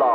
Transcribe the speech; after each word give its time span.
Sa, 0.00 0.08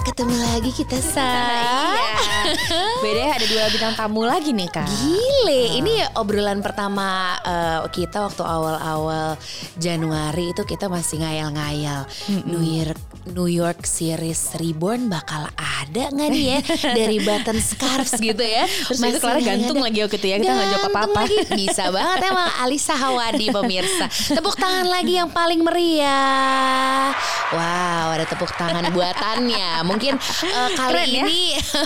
ketemu 0.00 0.32
lagi 0.40 0.72
kita 0.72 0.96
Sa. 0.96 1.20
Iya. 1.20 2.16
Beda 3.04 3.36
ada 3.36 3.44
dua 3.44 3.68
bintang 3.68 3.92
tamu 4.00 4.24
lagi 4.24 4.56
nih 4.56 4.64
kak. 4.72 4.88
Gile, 4.88 5.76
ini 5.76 6.00
obrolan 6.16 6.64
pertama 6.64 7.36
eh, 7.44 7.84
kita 7.92 8.32
waktu 8.32 8.48
awal-awal 8.48 9.36
Januari 9.76 10.56
itu 10.56 10.64
kita 10.64 10.88
masih 10.88 11.20
ngayal-ngayal 11.20 12.08
New 12.48 12.64
York 12.64 13.11
New 13.30 13.46
York 13.46 13.86
Series 13.86 14.58
Reborn 14.58 15.06
bakal 15.06 15.46
ada 15.54 16.10
nggak 16.10 16.28
nih 16.34 16.44
ya 16.44 16.58
dari 16.98 17.22
button 17.22 17.62
scarves 17.62 18.18
gitu 18.18 18.42
ya? 18.42 18.66
Terus 18.66 18.98
itu 18.98 19.18
Clara 19.22 19.38
gantung 19.38 19.78
lagi 19.78 20.02
waktu 20.02 20.18
itu 20.18 20.26
ya, 20.26 20.36
kita 20.42 20.50
nggak 20.50 20.70
jawab 20.74 20.90
apa-apa. 20.90 21.22
lagi. 21.22 21.36
Bisa 21.54 21.84
banget 21.94 22.18
emang 22.26 22.48
Alisa 22.66 22.94
Hawadi 22.98 23.46
pemirsa. 23.54 24.06
Tepuk 24.10 24.58
tangan 24.58 24.90
lagi 24.90 25.14
yang 25.22 25.30
paling 25.30 25.62
meriah. 25.62 27.14
Wow, 27.54 28.18
ada 28.18 28.26
tepuk 28.26 28.50
tangan 28.58 28.90
buatannya. 28.90 29.86
Mungkin 29.86 30.18
eh, 30.18 30.68
kali 30.74 30.90
Keren 30.90 31.08
ya. 31.12 31.22
ini 31.22 31.40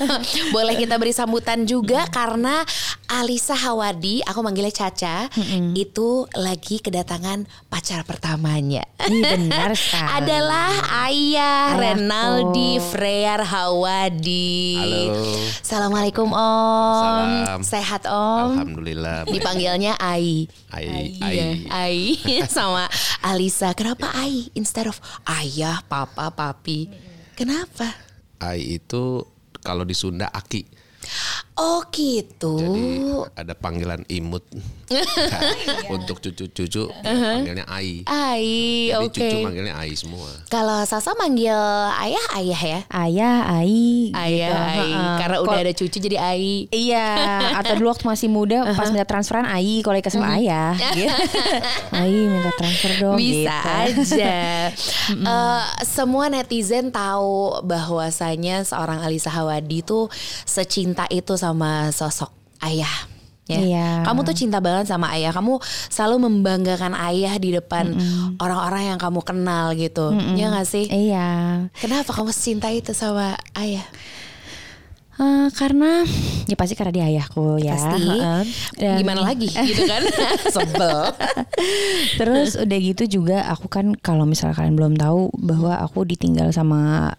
boleh 0.57 0.75
kita 0.81 0.97
beri 0.97 1.13
sambutan 1.13 1.69
juga 1.69 2.09
karena 2.09 2.65
Alisa 3.07 3.55
Hawadi, 3.55 4.25
aku 4.25 4.41
manggilnya 4.43 4.75
Caca, 4.75 5.31
itu 5.77 6.27
lagi 6.35 6.83
kedatangan 6.83 7.47
pacar 7.71 8.03
pertamanya. 8.03 8.83
Ini 8.99 9.23
benar 9.23 9.79
sekali. 9.79 10.11
Adalah 10.19 10.71
Ayah 11.07 11.26
Ayahku. 11.27 11.83
Renaldi 11.83 12.79
Freyar 12.79 13.43
Hawadi. 13.43 14.79
Halo. 14.79 15.27
Assalamualaikum 15.59 16.29
Om. 16.31 17.03
Salam. 17.03 17.61
Sehat 17.67 18.03
Om. 18.07 18.63
Alhamdulillah. 18.63 19.27
Dipanggilnya 19.27 19.99
Ai. 19.99 20.47
Ai. 20.71 21.19
Iya, 21.19 21.67
Ai. 21.67 21.99
Ai 22.23 22.47
sama 22.47 22.87
Alisa. 23.27 23.75
Kenapa 23.75 24.15
Ai 24.15 24.55
instead 24.55 24.87
of 24.87 25.03
ayah, 25.27 25.83
papa, 25.91 26.31
papi? 26.31 26.87
Kenapa? 27.35 27.91
Ai 28.39 28.79
itu 28.79 29.27
kalau 29.67 29.83
di 29.83 29.99
Sunda 29.99 30.31
Aki. 30.31 30.63
Oh 31.59 31.83
gitu. 31.91 32.55
Jadi 32.55 32.87
ada 33.35 33.55
panggilan 33.59 34.07
imut. 34.07 34.47
Untuk 35.91 36.23
cucu-cucu 36.23 36.87
Uh-huh. 36.87 37.43
panggilnya 37.43 37.67
Ai. 37.67 38.03
Ai, 38.07 38.47
oke. 38.95 39.15
cucu 39.15 39.37
manggilnya 39.43 39.75
Ai 39.75 39.95
semua. 39.95 40.27
Kalau 40.47 40.83
Sasa 40.87 41.13
manggil 41.19 41.55
ayah, 41.99 42.27
ayah 42.39 42.61
ya? 42.63 42.81
Ayah, 42.89 43.37
Ai. 43.51 44.11
Ayah, 44.15 44.31
gitu. 44.31 44.55
Ai. 44.55 44.79
Heeh. 44.93 45.17
Karena 45.19 45.37
udah 45.43 45.59
ada 45.59 45.73
cucu 45.75 45.97
jadi 45.99 46.17
Ai. 46.19 46.71
Iya, 46.71 47.09
atau 47.59 47.75
dulu 47.75 47.91
waktu 47.91 48.07
masih 48.07 48.29
muda 48.31 48.63
pas 48.75 48.91
minta 48.91 49.07
transferan 49.07 49.47
Ai, 49.47 49.83
kalau 49.83 49.99
kesel 49.99 50.23
ayah. 50.23 50.75
Gitu. 50.97 51.11
Ai 51.93 52.15
minta 52.27 52.51
transfer 52.55 52.93
dong. 52.99 53.19
Bisa 53.19 53.57
gitu. 53.91 54.15
aja. 54.15 54.37
Eh, 55.07 55.65
semua 55.87 56.27
netizen 56.27 56.91
tahu 56.91 57.63
bahwasanya 57.63 58.63
seorang 58.63 59.03
Alisa 59.03 59.31
Hawadi 59.31 59.83
tuh 59.83 60.11
secinta 60.45 61.07
itu 61.11 61.35
sama 61.39 61.91
sosok 61.91 62.31
ayah. 62.63 63.16
Ya. 63.47 63.59
Iya. 63.59 63.89
Kamu 64.03 64.23
tuh 64.23 64.35
cinta 64.35 64.59
banget 64.59 64.87
sama 64.87 65.15
ayah. 65.15 65.31
Kamu 65.31 65.63
selalu 65.87 66.27
membanggakan 66.27 66.99
ayah 66.99 67.35
di 67.37 67.51
depan 67.51 67.95
orang-orang 68.37 68.91
yang 68.91 68.99
kamu 68.99 69.23
kenal 69.23 69.71
gitu. 69.73 70.11
Ya 70.35 70.51
gak 70.51 70.67
sih? 70.67 70.85
Iya. 70.85 71.29
Kenapa 71.73 72.11
kamu 72.11 72.31
cinta 72.31 72.69
itu 72.69 72.91
sama 72.91 73.39
ayah? 73.55 73.87
Eh, 75.17 75.49
karena 75.57 76.05
ya 76.45 76.61
pasti 76.61 76.77
karena 76.77 76.93
dia 76.93 77.05
ayahku 77.09 77.57
ya. 77.57 77.73
Pasti. 77.73 78.05
Heeh. 78.05 78.41
Dan- 78.77 78.99
Gimana 79.01 79.25
lagi 79.25 79.49
gitu 79.71 79.89
kan? 79.89 80.03
Sebel. 80.55 80.99
Terus 82.17 82.51
udah 82.55 82.79
gitu 82.79 83.05
juga 83.09 83.49
aku 83.49 83.65
kan 83.67 83.97
kalau 83.97 84.29
misalnya 84.29 84.53
kalian 84.53 84.77
belum 84.77 84.95
tahu 84.95 85.33
bahwa 85.41 85.81
aku 85.81 86.05
ditinggal 86.05 86.53
sama 86.53 87.15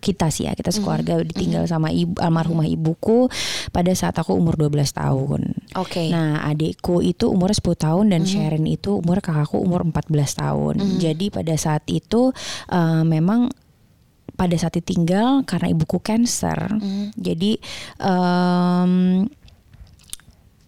kita 0.00 0.32
sih 0.32 0.48
ya 0.48 0.56
kita 0.56 0.72
sekeluarga 0.72 1.20
ditinggal 1.20 1.68
sama 1.68 1.92
ibu 1.92 2.16
almarhumah 2.16 2.64
ibuku 2.64 3.28
pada 3.70 3.92
saat 3.92 4.16
aku 4.16 4.32
umur 4.32 4.56
12 4.56 4.96
tahun. 4.96 5.40
Oke. 5.76 6.08
Nah, 6.08 6.40
adikku 6.48 7.04
itu 7.04 7.28
umur 7.28 7.52
10 7.52 7.76
tahun 7.76 8.04
dan 8.10 8.24
Sharon 8.24 8.64
itu 8.64 8.98
umur 8.98 9.20
kakakku 9.20 9.60
umur 9.60 9.84
14 9.84 10.40
tahun. 10.40 10.74
Jadi 10.98 11.28
pada 11.28 11.54
saat 11.54 11.84
itu 11.86 12.32
eh, 12.72 13.04
memang 13.04 13.52
pada 14.40 14.56
saat 14.56 14.80
ditinggal 14.80 15.44
karena 15.44 15.68
ibuku 15.68 16.00
cancer. 16.00 16.80
Jadi 17.12 17.60
em, 18.00 19.28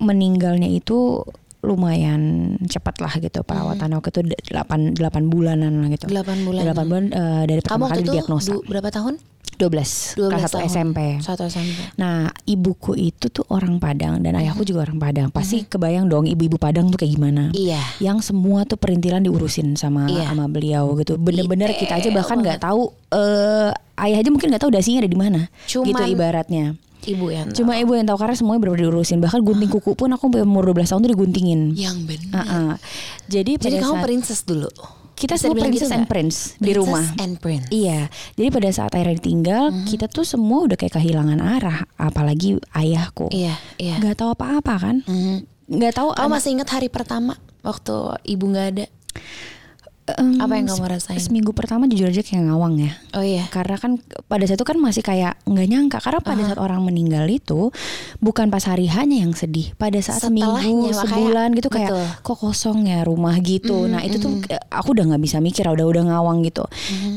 meninggalnya 0.02 0.68
itu 0.68 1.24
lumayan 1.62 2.20
cepat 2.60 2.98
lah 2.98 3.14
gitu 3.16 3.40
perawatan 3.40 3.86
waktu 3.92 4.10
itu 4.10 4.20
8 4.50 4.98
8 4.98 4.98
bulanan 5.24 5.72
lah 5.78 5.88
gitu. 5.88 6.06
8 6.06 6.42
bulan. 6.42 6.62
8 6.68 6.84
bulan 6.84 7.04
eh, 7.08 7.42
dari 7.46 7.58
Kamu 7.58 7.64
pertama 7.64 7.82
waktu 7.86 8.02
kali 8.02 8.10
diagnosa. 8.12 8.50
du- 8.50 8.64
berapa 8.66 8.90
tahun? 8.90 9.14
12, 9.52 10.18
12 10.18 10.32
kelas 10.32 10.42
1 10.48 10.58
tahun. 10.58 10.64
SMP. 10.66 10.98
Satu 11.20 11.42
SMP. 11.44 11.76
Nah, 11.94 12.26
ibuku 12.44 12.98
itu 12.98 13.30
tuh 13.30 13.46
orang 13.46 13.78
Padang 13.78 14.18
dan 14.18 14.34
ayahku 14.34 14.64
juga 14.64 14.82
orang 14.82 14.98
Padang. 14.98 15.28
Pasti 15.30 15.62
kebayang 15.62 16.08
dong 16.08 16.26
ibu-ibu 16.26 16.56
Padang 16.56 16.90
tuh 16.90 16.98
kayak 16.98 17.14
gimana. 17.14 17.52
Iya. 17.52 17.78
Yang 18.00 18.32
semua 18.32 18.64
tuh 18.64 18.74
perintilan 18.74 19.22
diurusin 19.22 19.76
sama 19.76 20.10
Iya. 20.10 20.26
sama 20.26 20.50
beliau 20.50 20.90
gitu. 20.96 21.14
Bener-bener 21.14 21.70
kita 21.72 21.94
aja 21.94 22.08
bahkan 22.10 22.42
nggak 22.42 22.58
tahu 22.58 22.90
eh 23.12 23.70
ayah 24.02 24.18
aja 24.18 24.28
mungkin 24.28 24.50
nggak 24.50 24.62
tahu 24.62 24.72
dasinya 24.72 24.98
ada 24.98 25.10
di 25.10 25.20
mana. 25.20 25.40
Cuman- 25.64 25.86
gitu 25.86 26.02
ibaratnya. 26.10 26.74
Ibu 27.04 27.26
yang 27.28 27.46
Cuma 27.50 27.74
ibu 27.74 27.92
yang 27.92 28.04
tahu 28.04 28.14
karena 28.16 28.32
semuanya 28.32 28.60
bener-bener 28.60 28.86
diurusin. 28.86 29.18
Bahkan 29.18 29.40
gunting 29.40 29.66
kuku 29.68 29.92
pun 29.92 30.08
aku 30.08 30.30
umur 30.32 30.62
12 30.66 30.86
tahun 30.86 31.00
tuh 31.00 31.10
diguntingin. 31.10 31.74
yang 31.74 31.98
benar. 32.02 32.42
Heeh. 32.42 32.72
Jadi 33.28 33.52
Jadi 33.52 33.60
pada 33.60 33.76
kamu 33.80 33.92
saat 33.92 34.04
princess 34.04 34.40
dulu. 34.42 34.70
kita 35.12 35.34
Bisa 35.34 35.42
semua 35.44 35.54
dibilang 35.54 35.70
princess 35.70 35.82
gitu 35.84 35.94
and 35.94 36.06
prince 36.06 36.36
di 36.52 36.58
Princess 36.64 36.78
rumah. 36.80 37.04
and 37.16 37.34
prince. 37.38 37.66
Iya, 37.68 38.00
jadi 38.32 38.48
pada 38.48 38.68
saat 38.70 38.90
akhirnya 38.90 39.16
ditinggal, 39.16 39.62
kita 39.84 40.06
tuh 40.06 40.24
semua 40.24 40.58
udah 40.62 40.74
kayak 40.74 40.92
kehilangan 40.92 41.38
arah, 41.38 41.78
apalagi 41.96 42.54
ayahku. 42.72 43.30
Iya, 43.30 43.54
iya. 43.76 43.98
Nggak 43.98 44.16
tahu 44.16 44.30
apa-apa 44.32 44.74
kan? 44.80 44.96
Mhm. 45.04 45.36
Nggak 45.70 45.92
tahu. 45.94 46.08
Kamu 46.10 46.22
anak- 46.22 46.34
masih 46.34 46.50
ingat 46.52 46.68
hari 46.70 46.88
pertama 46.88 47.34
waktu 47.60 47.94
ibu 48.24 48.44
nggak 48.46 48.66
ada? 48.72 48.86
Em, 50.04 50.36
Apa 50.36 50.54
yang 50.54 50.66
kamu 50.66 50.84
rasain? 50.88 51.16
Seminggu 51.16 51.50
pertama 51.50 51.86
jujur 51.86 52.06
aja 52.06 52.20
kayak 52.20 52.42
ngawang 52.44 52.74
ya. 52.76 52.92
Oh 53.14 53.22
iya. 53.22 53.46
Karena 53.48 53.76
kan 53.76 53.98
pada 54.26 54.42
saat 54.42 54.56
itu 54.56 54.64
kan 54.64 54.76
masih 54.76 55.00
kayak 55.00 55.38
nggak 55.44 55.66
nyangka 55.66 55.98
karena 55.98 56.18
pada 56.18 56.42
saat 56.42 56.58
orang 56.58 56.82
meninggal 56.82 57.24
itu 57.26 57.70
bukan 58.18 58.48
pas 58.48 58.64
hari 58.64 58.86
hanya 58.86 59.22
yang 59.22 59.32
sedih. 59.32 59.70
Pada 59.74 59.96
saat 59.98 60.20
Setelahnya, 60.20 60.58
seminggu, 60.58 60.90
sebulan 60.92 61.48
gitu 61.54 61.68
kayak 61.68 61.90
betul. 61.92 62.06
kok 62.24 62.38
kosong 62.40 62.78
ya 62.84 63.02
rumah 63.02 63.38
gitu. 63.38 63.84
nah 63.84 64.00
itu 64.00 64.18
tuh 64.18 64.42
eh, 64.48 64.58
aku 64.68 64.92
udah 64.92 65.04
nggak 65.08 65.22
bisa 65.22 65.38
mikir, 65.38 65.64
udah 65.64 65.84
udah 65.84 66.02
ngawang 66.08 66.42
gitu. 66.42 66.66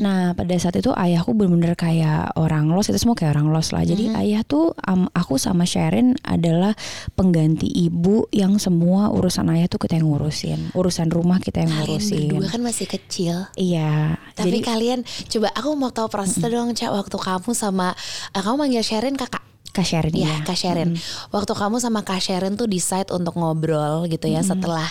Nah 0.00 0.32
pada 0.32 0.54
saat 0.56 0.76
itu 0.76 0.90
ayahku 0.90 1.32
bener-bener 1.32 1.74
kayak 1.74 2.34
orang 2.34 2.70
los 2.70 2.86
itu 2.86 2.96
semua 2.96 3.14
kayak 3.14 3.34
orang 3.34 3.50
los 3.50 3.70
lah. 3.70 3.82
Jadi 3.82 4.14
ayah 4.14 4.42
tuh 4.42 4.72
am- 4.80 5.10
aku 5.10 5.36
sama 5.36 5.66
Sharon 5.66 6.14
adalah 6.22 6.72
pengganti 7.12 7.66
ibu 7.66 8.26
yang 8.30 8.56
semua 8.56 9.08
urusan 9.08 9.46
ayah 9.50 9.66
tuh 9.66 9.78
kita 9.78 9.96
yang 9.96 10.08
ngurusin, 10.08 10.72
urusan 10.72 11.08
rumah 11.08 11.38
kita 11.38 11.62
yang 11.62 11.72
Kalian 11.72 11.82
ngurusin. 11.86 12.28
berdua 12.30 12.48
kan 12.48 12.60
masih 12.62 12.85
kecil. 12.86 13.50
Iya. 13.58 14.16
Tapi 14.34 14.48
jadi 14.48 14.58
kalian 14.62 15.00
coba 15.04 15.48
aku 15.52 15.68
mau 15.74 15.90
tahu 15.90 16.08
prosesnya 16.08 16.48
dong, 16.50 16.72
Cak. 16.72 16.90
Waktu 16.90 17.16
kamu 17.18 17.50
sama 17.52 17.92
eh, 18.32 18.42
kamu 18.42 18.56
manggil 18.66 18.82
Sharon 18.86 19.18
kakak. 19.18 19.42
Kak 19.76 19.84
Sharon 19.84 20.14
Iya, 20.16 20.40
ya. 20.40 20.46
Kak 20.46 20.56
Sharon. 20.56 20.96
Waktu 21.28 21.52
kamu 21.52 21.76
sama 21.76 22.00
Kak 22.00 22.24
Sharon 22.24 22.56
tuh 22.56 22.64
decide 22.64 23.12
untuk 23.12 23.36
ngobrol 23.36 24.08
gitu 24.08 24.24
ya 24.24 24.40
setelah 24.40 24.88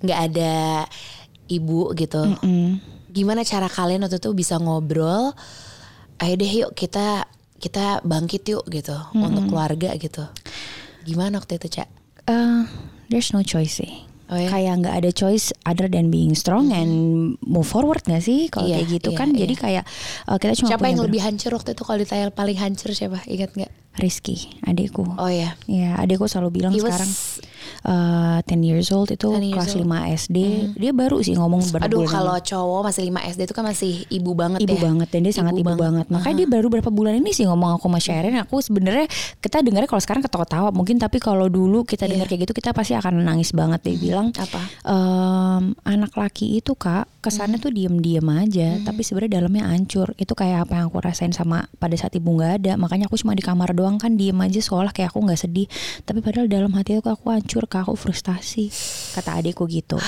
nggak 0.00 0.20
ada 0.32 0.54
ibu 1.52 1.92
gitu. 1.92 2.32
Mm. 2.40 2.80
Gimana 3.12 3.44
cara 3.44 3.68
kalian 3.68 4.00
waktu 4.08 4.16
itu 4.16 4.32
bisa 4.32 4.56
ngobrol? 4.56 5.36
Ayo 6.16 6.34
deh 6.40 6.48
yuk 6.64 6.72
kita 6.72 7.28
kita 7.60 8.00
bangkit 8.02 8.48
yuk 8.48 8.64
gitu 8.72 8.96
untuk 9.12 9.52
keluarga 9.52 9.92
gitu. 10.00 10.24
Gimana 11.04 11.42
waktu 11.42 11.58
itu, 11.58 11.68
Cak? 11.78 11.88
Uh, 12.30 12.64
there's 13.10 13.34
no 13.34 13.42
choice 13.42 13.82
sih. 13.82 14.06
Oh 14.26 14.36
ya? 14.36 14.48
Kayak 14.48 14.74
nggak 14.80 14.94
ada 14.96 15.10
choice 15.10 15.50
other 15.62 15.86
than 15.86 16.08
being 16.08 16.32
strong 16.32 16.70
and 16.70 16.92
move 17.40 17.64
forward 17.64 18.00
gak 18.02 18.20
sih 18.20 18.46
kalau 18.46 18.64
Iya, 18.64 18.80
kayak 18.80 18.88
gitu 18.92 19.10
iya, 19.10 19.18
kan 19.18 19.28
iya. 19.30 19.38
jadi 19.42 19.54
kayak 19.54 19.84
uh, 20.24 20.36
kita 20.36 20.52
cuma 20.56 20.68
Siapa 20.70 20.86
yang 20.86 21.00
lebih 21.00 21.20
hancur 21.20 21.50
waktu 21.52 21.70
itu 21.72 21.82
kalau 21.82 21.98
ditanya 21.98 22.26
paling 22.28 22.56
hancur 22.56 22.90
siapa? 22.92 23.20
Ingat 23.24 23.50
nggak? 23.52 23.72
Rizky 23.92 24.48
adikku 24.62 25.04
Oh 25.16 25.28
ya. 25.28 25.52
ya 25.66 26.00
adikku 26.00 26.24
selalu 26.24 26.60
bilang 26.60 26.72
He 26.72 26.80
was- 26.80 26.96
sekarang 26.96 27.10
uh, 27.86 28.38
10 28.44 28.62
years 28.62 28.88
old 28.94 29.10
itu 29.10 29.28
10 29.28 29.42
years 29.42 29.56
kelas 29.56 29.74
old. 29.78 29.86
5 29.86 30.18
SD 30.26 30.38
dia 30.78 30.92
baru 30.94 31.18
sih 31.22 31.34
ngomong 31.34 31.62
berapa 31.70 31.86
Aduh 31.86 32.06
bulan 32.06 32.12
kalau 32.12 32.36
cowok 32.38 32.80
masih 32.90 33.02
5 33.10 33.30
SD 33.34 33.40
itu 33.46 33.54
kan 33.54 33.64
masih 33.66 33.92
ibu 34.10 34.30
banget 34.34 34.58
ibu 34.62 34.76
ya. 34.78 34.82
banget 34.82 35.08
dan 35.10 35.20
dia 35.22 35.34
sangat 35.34 35.54
ibu 35.58 35.74
banget, 35.74 36.06
makanya 36.08 36.36
dia 36.44 36.48
baru 36.48 36.66
berapa 36.70 36.90
bulan 36.90 37.14
ini 37.18 37.30
sih 37.34 37.44
ngomong 37.46 37.78
aku 37.78 37.86
sama 37.90 38.00
Sharon. 38.02 38.34
Aku 38.42 38.56
sebenarnya 38.62 39.06
kita 39.38 39.60
dengarnya 39.60 39.88
kalau 39.90 40.02
sekarang 40.02 40.22
ketawa-tawa 40.24 40.68
mungkin 40.74 40.96
tapi 40.98 41.18
kalau 41.18 41.46
dulu 41.50 41.84
kita 41.84 42.06
dengar 42.06 42.26
kayak 42.30 42.48
gitu 42.48 42.54
kita 42.56 42.70
pasti 42.74 42.94
akan 42.96 43.22
nangis 43.22 43.52
banget 43.54 43.80
dia 43.84 43.96
bilang 43.98 44.34
Apa? 44.34 44.62
Ehm, 44.86 45.74
anak 45.86 46.12
laki 46.16 46.58
itu 46.58 46.74
kak 46.74 47.06
kesannya 47.22 47.62
tuh 47.62 47.70
diem-diem 47.70 48.26
aja 48.26 48.82
tapi 48.82 49.06
sebenarnya 49.06 49.42
dalamnya 49.42 49.70
hancur. 49.70 50.14
Itu 50.18 50.34
kayak 50.34 50.68
apa 50.68 50.82
yang 50.82 50.86
aku 50.90 50.98
rasain 51.02 51.30
sama 51.30 51.66
pada 51.78 51.94
saat 51.94 52.14
ibu 52.18 52.28
nggak 52.34 52.52
ada. 52.62 52.72
Makanya 52.74 53.06
aku 53.06 53.18
cuma 53.20 53.36
di 53.38 53.44
kamar 53.44 53.72
doang 53.72 53.96
kan 53.98 54.18
diem 54.18 54.36
aja 54.42 54.58
seolah 54.58 54.90
kayak 54.90 55.14
aku 55.14 55.22
nggak 55.22 55.40
sedih. 55.40 55.66
Tapi 56.02 56.18
padahal 56.20 56.50
dalam 56.50 56.72
hati 56.74 56.98
aku 56.98 57.08
aku 57.12 57.30
hancur 57.30 57.64
kak 57.72 57.88
aku 57.88 57.96
frustasi. 57.96 58.68
Kata 59.16 59.40
adikku 59.40 59.64
gitu. 59.64 59.96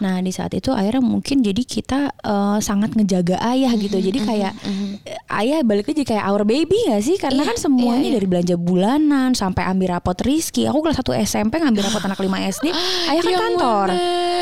Nah 0.00 0.16
di 0.24 0.32
saat 0.32 0.56
itu 0.56 0.72
akhirnya 0.72 1.04
mungkin 1.04 1.44
jadi 1.44 1.60
kita 1.60 2.16
eh, 2.24 2.58
sangat 2.64 2.96
ngejaga 2.96 3.36
ayah 3.52 3.68
gitu. 3.76 4.00
Jadi 4.00 4.16
kayak 4.24 4.56
eh, 5.04 5.18
ayah 5.36 5.60
balik 5.60 5.92
lagi 5.92 6.08
kayak 6.08 6.24
our 6.24 6.40
baby 6.48 6.88
gak 6.88 7.04
sih? 7.04 7.20
Karena 7.20 7.44
Iya, 7.44 7.52
kan 7.52 7.56
semuanya 7.60 8.00
iya, 8.00 8.08
iya. 8.08 8.16
dari 8.16 8.26
belanja 8.30 8.56
bulanan 8.56 9.36
sampai 9.36 9.68
ambil 9.68 10.00
rapot 10.00 10.16
Rizky. 10.24 10.64
Aku 10.64 10.80
kelas 10.80 10.96
1 11.04 11.04
SMP 11.20 11.60
ngambil 11.60 11.92
rapot 11.92 12.00
anak 12.00 12.16
5 12.16 12.32
SD 12.32 12.66
ayah 13.12 13.20
kan 13.20 13.28
Yang 13.28 13.42
kantor. 13.44 13.86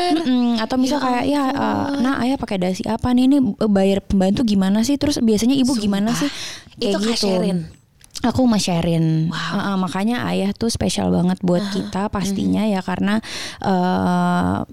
Mm-mm, 0.09 0.47
atau 0.63 0.75
misal 0.79 0.99
kayak 1.03 1.23
ya 1.27 1.43
eh, 1.51 1.87
nah 1.99 2.23
ayah 2.23 2.39
pakai 2.39 2.55
dasi 2.55 2.79
apa 2.87 3.11
nih? 3.11 3.27
Ini 3.27 3.37
bayar 3.67 3.99
pembantu 3.99 4.47
gimana 4.47 4.87
sih? 4.87 4.95
Terus 4.95 5.19
biasanya 5.19 5.59
ibu 5.59 5.75
gimana 5.75 6.15
sih? 6.15 6.31
Itu 6.79 7.03
Kak 7.03 7.19
Sherin? 7.19 7.78
Aku 8.19 8.43
mau 8.43 8.59
sharein, 8.59 9.31
Uh, 9.31 9.55
uh, 9.55 9.77
makanya 9.79 10.27
ayah 10.27 10.51
tuh 10.51 10.67
spesial 10.67 11.07
banget 11.07 11.39
buat 11.39 11.63
kita 11.71 12.07
pastinya 12.09 12.67
Mm-hmm. 12.67 12.75
ya 12.75 12.81
karena 12.83 13.15
uh, 13.63 14.67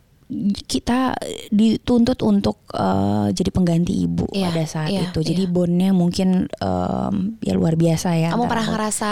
kita 0.67 1.15
dituntut 1.49 2.19
untuk 2.21 2.59
uh, 2.75 3.31
jadi 3.31 3.55
pengganti 3.55 3.95
ibu 4.03 4.27
Iya, 4.35 4.51
pada 4.51 4.65
saat 4.67 4.91
iya, 4.91 5.07
itu. 5.07 5.23
Jadi 5.23 5.47
iya. 5.47 5.53
bondnya 5.53 5.91
mungkin 5.95 6.51
um, 6.59 7.39
ya 7.39 7.55
luar 7.55 7.79
biasa 7.79 8.19
ya. 8.19 8.35
Kamu 8.35 8.51
pernah 8.51 8.67
aku. 8.67 8.75
ngerasa 8.75 9.11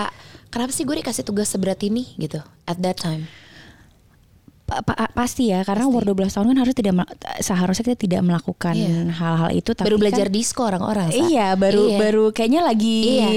kenapa 0.51 0.75
sih 0.75 0.83
gue 0.83 0.97
dikasih 0.99 1.23
tugas 1.23 1.47
seberat 1.47 1.79
ini 1.87 2.19
gitu 2.19 2.43
at 2.67 2.83
that 2.83 2.99
time? 2.99 3.31
Pa- 4.65 4.81
pa- 4.81 5.13
pasti 5.13 5.53
ya 5.53 5.61
karena 5.61 5.85
umur 5.85 6.03
12 6.03 6.33
tahun 6.33 6.51
kan 6.51 6.59
harus 6.59 6.73
tidak 6.73 6.95
seharusnya 7.39 7.85
kita 7.85 7.99
tidak 8.01 8.21
melakukan 8.25 8.73
Iya. 8.73 9.13
hal-hal 9.13 9.51
itu 9.53 9.71
tapi 9.71 9.87
Baru 9.87 10.01
belajar 10.01 10.27
kan, 10.27 10.35
disco 10.35 10.65
orang-orang. 10.65 11.13
Iya, 11.13 11.53
baru 11.55 11.95
Iya. 11.95 11.99
baru 12.01 12.25
kayaknya 12.33 12.61
lagi 12.65 12.99
Iya. 13.23 13.29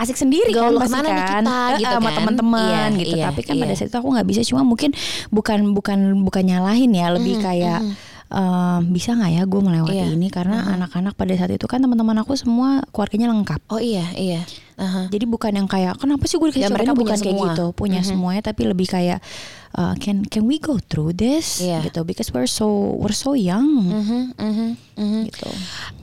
Asik 0.00 0.16
sendiri 0.16 0.50
Gaul 0.50 0.74
kan 0.74 0.88
pasti 0.88 0.96
kan 0.96 1.44
kita, 1.44 1.58
Eh, 1.70 1.78
gitu 1.78 1.92
sama 1.92 2.08
kan. 2.08 2.16
teman-teman 2.16 2.88
Iya, 2.90 2.98
gitu. 2.98 3.14
iya, 3.14 3.24
Tapi 3.28 3.40
kan 3.44 3.54
pada 3.54 3.66
iya. 3.66 3.76
saat 3.76 3.88
itu 3.88 3.96
aku 3.96 4.08
nggak 4.10 4.26
bisa 4.26 4.40
cuma 4.42 4.62
mungkin 4.62 4.90
bukan 5.28 5.58
bukan 5.70 5.98
bukan 6.20 6.42
nyalahin 6.42 6.90
ya, 6.90 7.12
lebih 7.12 7.36
Mm-hmm, 7.36 7.44
kayak 7.44 7.80
ehm, 8.30 8.80
bisa 8.88 9.12
nggak 9.12 9.32
ya 9.32 9.42
gue 9.44 9.60
melewati 9.60 9.96
Iya. 9.96 10.14
ini 10.14 10.30
karena 10.30 10.64
anak-anak 10.70 11.14
pada 11.14 11.34
saat 11.34 11.50
itu 11.50 11.66
kan 11.66 11.78
teman-teman 11.78 12.16
aku 12.18 12.32
semua 12.34 12.80
keluarganya 12.88 13.28
lengkap. 13.28 13.60
Oh 13.68 13.78
iya 13.78 14.06
iya. 14.14 14.42
Aha. 14.74 15.12
Jadi 15.12 15.28
bukan 15.28 15.52
yang 15.52 15.68
kayak 15.68 15.98
kenapa 15.98 16.24
sih 16.24 16.40
gue 16.40 16.48
dikasih 16.48 16.72
coba 16.72 16.76
mereka 16.78 16.88
ini?" 16.88 16.96
punya 16.96 17.04
bukan 17.04 17.18
kayak 17.20 17.38
gitu, 17.52 17.64
punya 17.74 18.00
semuanya 18.00 18.42
tapi 18.42 18.62
lebih 18.64 18.88
kayak 18.88 19.20
uh, 19.76 19.92
can 20.00 20.24
can 20.24 20.48
we 20.48 20.56
go 20.56 20.80
through 20.80 21.12
this 21.12 21.60
Iya. 21.60 21.84
gitu 21.84 22.00
because 22.02 22.32
we're 22.32 22.48
so 22.48 22.66
we're 22.96 23.12
so 23.12 23.36
young 23.36 23.68
Mhm, 23.84 24.20
mhm, 24.34 24.68
mhm. 24.96 25.20
gitu. 25.28 25.50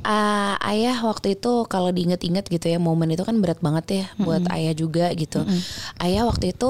Ah, 0.03 0.55
ayah 0.67 0.93
waktu 1.01 1.33
itu 1.33 1.65
kalau 1.65 1.89
diinget-inget 1.89 2.45
gitu 2.47 2.67
ya 2.67 2.77
momen 2.77 3.09
itu 3.09 3.25
kan 3.25 3.33
berat 3.41 3.57
banget 3.59 3.85
ya 3.89 4.05
buat 4.19 4.45
ayah 4.53 4.71
juga 4.71 5.09
gitu. 5.15 5.41
Ayah 5.97 6.23
waktu 6.23 6.53
itu 6.53 6.69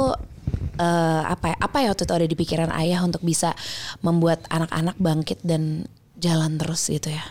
eh, 0.77 1.21
apa 1.25 1.51
ya, 1.51 1.57
apa 1.57 1.77
ya 1.81 1.88
waktu 1.91 2.06
itu 2.06 2.13
ada 2.15 2.27
di 2.27 2.35
pikiran 2.35 2.71
ayah 2.71 3.01
untuk 3.01 3.21
bisa 3.21 3.53
membuat 4.00 4.45
anak-anak 4.47 4.95
bangkit 4.97 5.41
dan 5.41 5.85
jalan 6.15 6.57
terus 6.57 6.88
gitu 6.88 7.09
ya. 7.09 7.25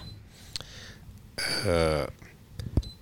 Eh, 1.66 2.04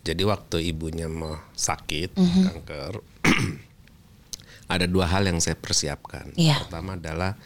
jadi 0.03 0.23
waktu 0.27 0.69
ibunya 0.69 1.07
mau 1.07 1.39
sakit 1.55 2.19
Mhm. 2.19 2.43
kanker, 2.45 2.93
ada 4.75 4.87
dua 4.89 5.07
hal 5.09 5.25
yang 5.29 5.39
saya 5.39 5.57
persiapkan. 5.57 6.33
Iya. 6.35 6.61
Pertama 6.67 6.97
adalah 6.99 7.37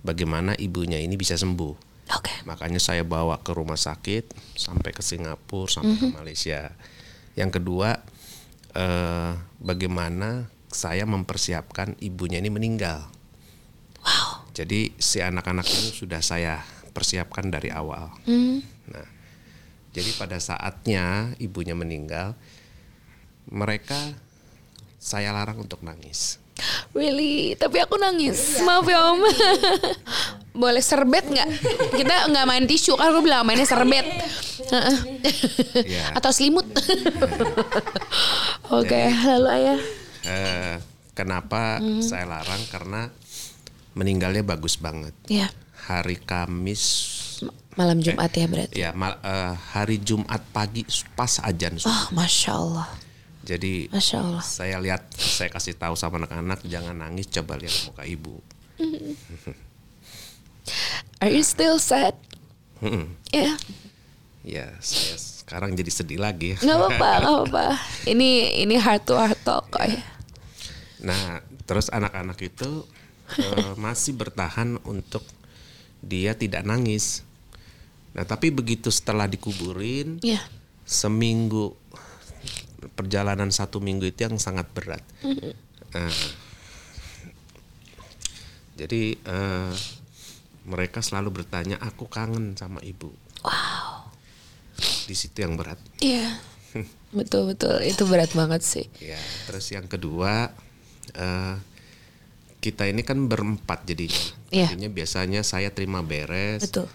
bagaimana 0.00 0.56
ibunya 0.56 0.98
ini 0.98 1.14
bisa 1.14 1.36
sembuh. 1.36 1.74
Oke. 2.10 2.42
Makanya 2.42 2.82
saya 2.82 3.06
bawa 3.06 3.38
ke 3.38 3.54
rumah 3.54 3.78
sakit 3.78 4.34
sampai 4.58 4.90
ke 4.90 5.02
Singapura 5.04 5.70
sampai 5.70 5.94
ke 5.94 6.06
Malaysia. 6.10 6.74
Yang 7.38 7.62
kedua, 7.62 7.94
eh, 8.74 9.32
bagaimana 9.62 10.50
saya 10.70 11.02
mempersiapkan 11.04 11.98
ibunya 11.98 12.38
ini 12.38 12.50
meninggal. 12.50 13.10
Wow. 14.00 14.46
Jadi 14.54 14.94
si 14.96 15.20
anak-anak 15.20 15.66
ini 15.66 15.90
sudah 15.92 16.22
saya 16.22 16.62
persiapkan 16.90 17.50
dari 17.50 17.70
awal. 17.70 18.10
Hmm. 18.26 18.62
Nah, 18.90 19.06
jadi 19.90 20.10
pada 20.14 20.38
saatnya 20.38 21.34
ibunya 21.42 21.74
meninggal, 21.74 22.38
mereka 23.50 23.98
saya 24.98 25.34
larang 25.34 25.62
untuk 25.62 25.82
nangis. 25.82 26.38
Really, 26.92 27.56
tapi 27.56 27.80
aku 27.80 27.96
nangis. 27.96 28.60
Maaf 28.60 28.84
ya 28.84 29.00
Om. 29.14 29.22
Boleh 30.62 30.82
serbet 30.84 31.24
nggak? 31.24 31.48
Kita 31.96 32.28
nggak 32.28 32.46
main 32.46 32.66
tisu 32.68 32.98
kan 33.00 33.14
aku 33.14 33.24
bilang 33.24 33.48
mainnya 33.48 33.64
serbet. 33.64 34.04
Heeh. 34.68 34.96
Iya. 35.88 36.04
Atau 36.12 36.30
selimut. 36.36 36.68
Oke, 38.76 39.02
lalu 39.24 39.48
ayah. 39.56 39.80
Eh, 40.22 40.76
kenapa 41.12 41.78
Hmm. 41.78 42.00
saya 42.00 42.24
larang? 42.24 42.60
Karena 42.66 43.08
meninggalnya 43.92 44.42
bagus 44.42 44.76
banget. 44.76 45.12
Ya, 45.26 45.48
Hari 45.80 46.20
Kamis, 46.20 46.84
malam 47.72 47.98
Jumat 47.98 48.30
ya 48.30 48.46
berarti. 48.46 48.74
ya 48.76 48.90
mal- 48.92 49.18
eh, 49.18 49.52
hari 49.72 49.98
Jumat 49.98 50.44
pagi 50.50 50.84
pas 51.14 51.40
ajan. 51.40 51.74
subuh. 51.74 51.90
Oh, 51.90 52.04
masya 52.12 52.52
Allah, 52.52 52.88
Jadi 53.40 53.88
masya 53.88 54.20
Allah. 54.20 54.44
saya 54.44 54.76
lihat, 54.78 55.08
saya 55.12 55.48
kasih 55.48 55.74
tahu 55.74 55.94
sama 55.94 56.20
anak-anak 56.20 56.60
jangan 56.64 56.94
nangis, 56.94 57.26
coba 57.26 57.56
lihat 57.56 57.72
muka 57.86 58.04
ibu. 58.04 58.36
Are 61.20 61.28
you 61.28 61.42
still 61.42 61.76
sad? 61.76 62.14
Mm-mm. 62.80 63.12
Ya, 63.28 63.56
Ya, 64.40 64.72
saya 64.80 65.20
sekarang 65.50 65.74
jadi 65.74 65.90
sedih 65.90 66.22
lagi. 66.22 66.54
nggak 66.62 66.78
apa-apa, 66.78 66.94
nggak 66.94 67.34
apa-apa. 67.42 67.64
Ini 68.06 68.62
ini 68.62 68.78
heart 68.78 69.02
to 69.02 69.18
heart 69.18 69.42
talk 69.42 69.66
kok 69.66 69.82
ya. 69.82 69.98
Nah, 71.02 71.42
terus 71.66 71.90
anak-anak 71.90 72.38
itu 72.38 72.86
eh, 73.34 73.74
masih 73.74 74.14
bertahan 74.14 74.78
untuk 74.86 75.26
dia 75.98 76.38
tidak 76.38 76.62
nangis. 76.62 77.26
Nah, 78.14 78.22
tapi 78.22 78.54
begitu 78.54 78.94
setelah 78.94 79.26
dikuburin, 79.26 80.22
Ya, 80.22 80.38
seminggu 80.86 81.74
perjalanan 82.94 83.50
satu 83.50 83.82
minggu 83.82 84.06
itu 84.06 84.30
yang 84.30 84.38
sangat 84.38 84.70
berat. 84.70 85.02
Nah, 85.90 86.14
jadi 88.78 89.18
eh, 89.18 89.74
mereka 90.62 91.02
selalu 91.02 91.42
bertanya, 91.42 91.74
aku 91.82 92.06
kangen 92.06 92.54
sama 92.54 92.78
ibu. 92.86 93.10
wow. 93.42 94.09
Di 94.80 95.14
situ 95.14 95.44
yang 95.44 95.54
berat. 95.54 95.78
Iya, 96.00 96.40
betul 97.10 97.52
betul. 97.52 97.80
Itu 97.84 98.06
berat 98.08 98.32
banget 98.32 98.62
sih. 98.64 98.86
Ya, 98.98 99.18
terus 99.46 99.68
yang 99.70 99.86
kedua 99.86 100.50
eh 101.14 101.54
kita 102.60 102.84
ini 102.84 103.00
kan 103.00 103.24
berempat 103.24 103.88
jadinya. 103.88 104.20
Iya. 104.52 104.68
Jadinya 104.76 104.90
biasanya 104.92 105.40
saya 105.40 105.72
terima 105.72 106.04
beres, 106.04 106.68
Betul. 106.68 106.92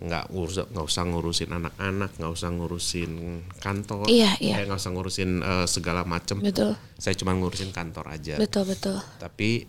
nggak 0.00 0.32
urus 0.32 0.64
nggak 0.72 0.86
usah 0.88 1.04
ngurusin 1.04 1.50
anak-anak, 1.52 2.16
nggak 2.16 2.32
usah 2.32 2.48
ngurusin 2.50 3.12
kantor, 3.60 4.08
Iya, 4.08 4.32
iya. 4.40 4.54
eh, 4.58 4.64
nggak 4.64 4.80
usah 4.80 4.90
ngurusin 4.96 5.30
eh, 5.44 5.66
segala 5.68 6.08
macam. 6.08 6.40
Betul. 6.40 6.72
Saya 6.96 7.12
cuma 7.20 7.36
ngurusin 7.36 7.68
kantor 7.70 8.16
aja. 8.16 8.40
Betul 8.40 8.64
betul. 8.72 8.96
Tapi 9.20 9.68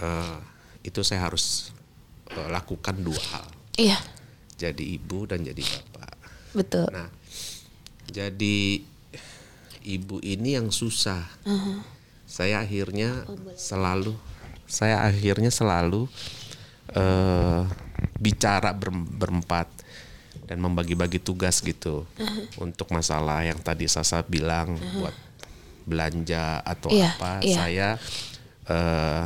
eh, 0.00 0.36
itu 0.80 1.04
saya 1.04 1.28
harus 1.28 1.68
eh, 2.32 2.48
lakukan 2.48 2.96
dua 3.04 3.20
hal, 3.36 3.46
Iya, 3.76 4.00
jadi 4.56 4.80
ibu 4.96 5.28
dan 5.28 5.44
jadi 5.44 5.60
bapak. 5.60 5.91
Betul. 6.52 6.86
Nah, 6.88 7.08
jadi 8.08 8.82
ibu 9.82 10.20
ini 10.20 10.54
yang 10.54 10.70
susah. 10.70 11.24
Saya 12.24 12.64
akhirnya 12.64 13.28
selalu, 13.54 14.16
saya 14.64 15.04
akhirnya 15.04 15.52
selalu 15.52 16.08
eh, 16.92 17.62
bicara 18.16 18.72
ber- 18.72 18.92
berempat 18.92 19.68
dan 20.48 20.58
membagi-bagi 20.58 21.20
tugas 21.20 21.60
gitu 21.60 22.04
untuk 22.56 22.88
masalah 22.88 23.44
yang 23.44 23.60
tadi 23.60 23.84
Sasa 23.84 24.24
bilang 24.24 24.76
buat 24.96 25.12
belanja 25.84 26.62
atau 26.62 26.88
Iya, 26.88 27.10
apa. 27.16 27.32
iya. 27.44 27.56
Saya 27.56 27.88
eh, 28.64 29.24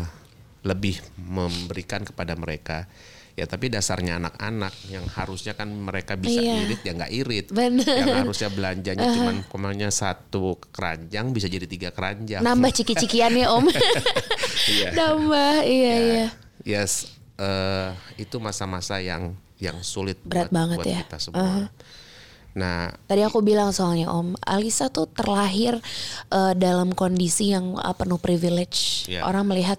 lebih 0.66 0.98
memberikan 1.14 2.02
kepada 2.02 2.34
mereka. 2.34 2.90
Ya 3.36 3.44
tapi 3.44 3.68
dasarnya 3.68 4.16
anak-anak 4.16 4.72
yang 4.88 5.04
harusnya 5.12 5.52
kan 5.52 5.68
mereka 5.68 6.16
bisa 6.16 6.40
Iya. 6.40 6.56
irit 6.64 6.80
ya 6.80 6.92
nggak 6.96 7.12
irit. 7.12 7.46
Bener. 7.52 7.84
Yang 7.84 8.16
harusnya 8.24 8.48
belanjanya 8.48 9.06
cuman 9.12 9.36
kemanya 9.44 9.88
satu 9.92 10.56
keranjang 10.72 11.36
bisa 11.36 11.44
jadi 11.44 11.68
tiga 11.68 11.92
keranjang. 11.92 12.40
Nambah 12.40 12.72
ciki-cikiannya 12.72 13.46
Om. 13.46 13.66
Iya. 14.66 14.90
Nambah, 14.98 15.62
iya 15.62 15.94
iya. 16.00 16.26
Yes, 16.66 17.06
eh, 17.38 17.94
itu 18.18 18.42
masa-masa 18.42 18.98
yang 18.98 19.36
yang 19.62 19.78
sulit 19.80 20.18
Berat 20.26 20.50
buat, 20.50 20.56
banget 20.56 20.76
buat 20.82 20.86
ya. 20.90 20.98
kita 21.06 21.16
semua. 21.22 21.70
Nah, 22.56 22.88
Tadi 23.04 23.20
aku 23.20 23.44
bilang 23.44 23.68
soalnya 23.68 24.08
Om, 24.08 24.32
Alisa 24.40 24.88
tuh 24.88 25.04
terlahir 25.12 25.76
eh, 26.32 26.52
dalam 26.56 26.96
kondisi 26.96 27.52
yang 27.52 27.76
eh, 27.76 27.92
penuh 27.92 28.16
privilege. 28.16 29.04
Iya. 29.12 29.28
Orang 29.28 29.52
melihat 29.52 29.76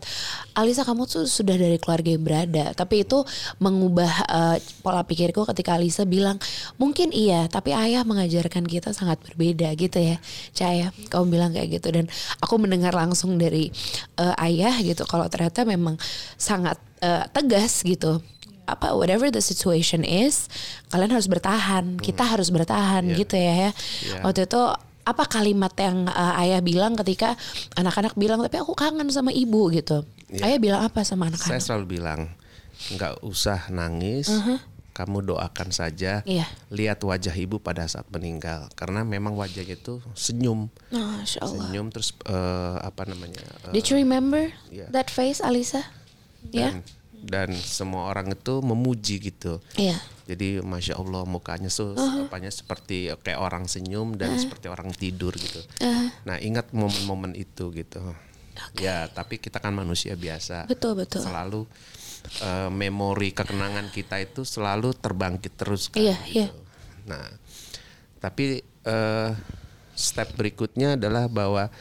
Alisa 0.54 0.86
kamu 0.86 1.10
tuh 1.10 1.26
sudah 1.26 1.58
dari 1.58 1.82
keluarga 1.82 2.14
yang 2.14 2.22
berada, 2.22 2.78
tapi 2.78 3.02
itu 3.02 3.26
mengubah 3.58 4.14
eh, 4.30 4.58
pola 4.86 5.02
pikirku 5.02 5.42
ketika 5.50 5.74
Alisa 5.74 6.06
bilang 6.06 6.38
mungkin 6.78 7.10
iya, 7.10 7.50
tapi 7.50 7.74
ayah 7.74 8.06
mengajarkan 8.06 8.70
kita 8.70 8.94
sangat 8.94 9.18
berbeda 9.26 9.74
gitu 9.74 9.98
ya, 9.98 10.22
Caya. 10.54 10.94
Kamu 11.10 11.34
bilang 11.34 11.52
kayak 11.58 11.82
gitu 11.82 11.90
dan 11.90 12.06
aku 12.38 12.62
mendengar 12.62 12.94
langsung 12.94 13.42
dari 13.42 13.74
eh, 14.22 14.46
ayah 14.46 14.78
gitu 14.86 15.02
kalau 15.10 15.26
ternyata 15.26 15.66
memang 15.66 15.98
sangat 16.38 16.78
eh, 17.02 17.26
tegas 17.34 17.82
gitu 17.82 18.22
apa 18.68 18.92
whatever 18.94 19.32
the 19.32 19.40
situation 19.40 20.04
is 20.04 20.52
kalian 20.88 21.10
harus 21.10 21.26
bertahan 21.26 21.96
kita 21.98 22.22
harus 22.22 22.52
bertahan 22.52 23.08
Iya. 23.08 23.16
gitu 23.18 23.36
ya 23.36 23.54
ya 23.56 23.72
Iya. 24.04 24.20
waktu 24.22 24.44
itu 24.44 24.62
apa 25.02 25.24
kalimat 25.24 25.72
yang 25.80 26.06
uh, 26.06 26.36
ayah 26.38 26.60
bilang 26.60 27.00
ketika 27.00 27.40
anak-anak 27.74 28.12
bilang 28.14 28.44
tapi 28.44 28.60
aku 28.60 28.76
kangen 28.76 29.08
sama 29.08 29.32
ibu 29.32 29.72
gitu 29.72 30.04
Iya. 30.28 30.44
ayah 30.46 30.60
bilang 30.60 30.82
apa 30.84 31.02
sama 31.02 31.26
saya 31.26 31.40
anak-anak 31.40 31.64
selalu 31.64 31.86
bilang 31.90 32.22
nggak 32.94 33.24
usah 33.24 33.72
nangis. 33.72 34.30
Kamu 34.94 35.22
doakan 35.22 35.70
saja. 35.70 36.26
Iya. 36.26 36.50
Lihat 36.74 36.98
wajah 37.02 37.30
ibu 37.32 37.62
pada 37.62 37.86
saat 37.86 38.10
meninggal 38.10 38.66
karena 38.74 39.06
memang 39.06 39.38
wajahnya 39.38 39.78
itu 39.78 40.02
senyum. 40.14 40.74
Allah 40.90 41.22
Senyum 41.26 41.94
terus 41.94 42.18
eh, 42.26 42.78
apa 42.82 43.06
namanya? 43.06 43.46
eh, 43.70 43.74
did 43.74 43.86
you 43.86 43.94
remember 43.94 44.50
Iya. 44.74 44.90
that 44.90 45.10
face 45.10 45.38
Alisa 45.38 45.86
ya 46.50 46.74
dan, 46.74 46.82
dan 47.18 47.50
semua 47.54 48.10
orang 48.10 48.32
itu 48.32 48.62
memuji 48.62 49.18
gitu. 49.20 49.58
iya 49.76 49.98
Jadi 50.28 50.60
masya 50.60 51.00
Allah 51.00 51.24
mukanya 51.24 51.72
tuh 51.72 51.96
Uh-huh. 51.96 52.28
apanya 52.28 52.52
seperti 52.52 53.10
kayak 53.24 53.40
orang 53.40 53.64
senyum 53.66 54.20
dan 54.20 54.36
seperti 54.36 54.68
orang 54.68 54.92
tidur 54.92 55.32
gitu. 55.34 55.64
Uh-huh. 55.80 56.08
Nah 56.28 56.38
ingat 56.38 56.70
momen-momen 56.72 57.32
itu 57.34 57.72
gitu. 57.72 58.04
Ya 58.76 59.08
tapi 59.08 59.38
kita 59.38 59.58
kan 59.58 59.72
manusia 59.72 60.14
biasa. 60.14 60.68
betul 60.68 61.00
betul 61.00 61.24
Selalu 61.24 61.64
eh, 62.44 62.70
memori 62.70 63.32
kekenangan 63.32 63.88
kita 63.90 64.20
itu 64.20 64.44
selalu 64.44 64.92
terbangkit 64.94 65.54
terus. 65.56 65.88
Kan, 65.88 66.04
Iya, 66.04 66.18
iya. 66.28 66.48
gitu. 66.52 66.60
Nah 67.08 67.24
tapi 68.20 68.60
eh, 68.84 69.30
step 69.96 70.36
berikutnya 70.36 71.00
adalah 71.00 71.32
bahwa 71.32 71.72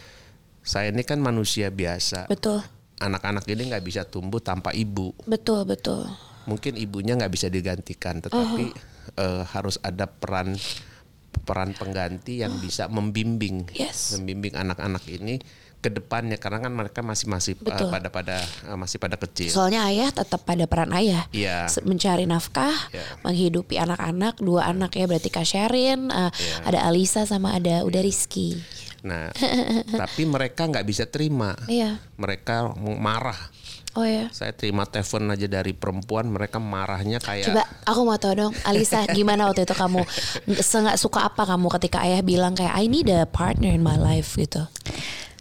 saya 0.62 0.90
ini 0.90 1.02
kan 1.02 1.18
manusia 1.18 1.66
biasa. 1.68 2.26
betul 2.26 2.62
Anak-anak 2.96 3.44
ini 3.46 3.68
nggak 3.68 3.84
bisa 3.84 4.02
tumbuh 4.02 4.40
tanpa 4.40 4.72
ibu 4.72 5.12
betul 5.24 5.64
betul 5.64 6.08
mungkin 6.46 6.74
ibunya 6.74 7.12
nggak 7.12 7.28
bisa 7.28 7.46
digantikan 7.46 8.20
tetapi 8.20 8.72
Uh-huh. 8.72 9.20
eh, 9.20 9.42
harus 9.46 9.76
ada 9.80 10.06
peran 10.06 10.56
peran 11.42 11.70
pengganti 11.72 12.40
yang 12.40 12.56
bisa 12.56 12.88
membimbing 12.88 13.68
Yes. 13.70 14.16
membimbing 14.16 14.56
anak-anak 14.56 15.04
ini 15.06 15.38
ke 15.76 15.92
depannya 15.92 16.34
karena 16.34 16.58
kan 16.58 16.72
mereka 16.72 17.04
masih 17.04 17.28
masih 17.28 17.54
Betul. 17.54 17.92
pada 17.92 18.08
pada 18.08 18.36
eh, 18.40 18.74
masih 18.74 18.96
pada 18.96 19.14
kecil 19.14 19.52
Soalnya 19.52 19.86
ayah 19.86 20.08
tetap 20.10 20.42
pada 20.42 20.64
peran 20.64 20.90
ayah. 20.96 21.28
Iya. 21.30 21.68
Se- 21.68 21.84
Mencari 21.84 22.24
nafkah, 22.24 22.72
Iya. 22.90 23.04
menghidupi 23.22 23.76
anak-anak, 23.76 24.40
dua 24.40 24.66
anak 24.66 24.96
ya 24.96 25.04
berarti 25.04 25.28
Kak 25.28 25.44
Sherin, 25.44 26.08
uh, 26.08 26.32
Iya. 26.32 26.56
ada 26.64 26.78
Alisa 26.88 27.22
sama 27.22 27.54
ada 27.54 27.84
udah 27.84 28.00
Rizky. 28.00 28.58
Nah 29.00 29.28
tapi 29.86 30.22
mereka 30.24 30.64
nggak 30.64 30.84
bisa 30.84 31.04
terima 31.04 31.52
Iya. 31.66 31.98
mereka 32.16 32.70
marah 32.78 33.36
Oh 33.92 34.04
ya. 34.04 34.28
saya 34.28 34.52
terima 34.52 34.84
telepon 34.84 35.32
aja 35.32 35.48
dari 35.48 35.72
perempuan 35.72 36.28
mereka 36.28 36.60
marahnya 36.60 37.16
kayak 37.16 37.48
Coba 37.48 37.64
aku 37.82 38.00
mau 38.04 38.20
tahu 38.20 38.34
dong, 38.36 38.52
Alisa 38.62 39.08
gimana 39.16 39.48
waktu 39.48 39.64
itu 39.64 39.72
kamu 39.72 40.04
nggak 40.46 41.00
suka 41.00 41.24
apa 41.24 41.48
kamu 41.48 41.72
ketika 41.80 42.04
ayah 42.04 42.20
bilang 42.20 42.52
kayak 42.52 42.76
I 42.76 42.86
need 42.86 43.08
a 43.08 43.24
partner 43.24 43.72
in 43.72 43.80
my 43.80 43.96
life 43.96 44.36
gitu. 44.36 44.68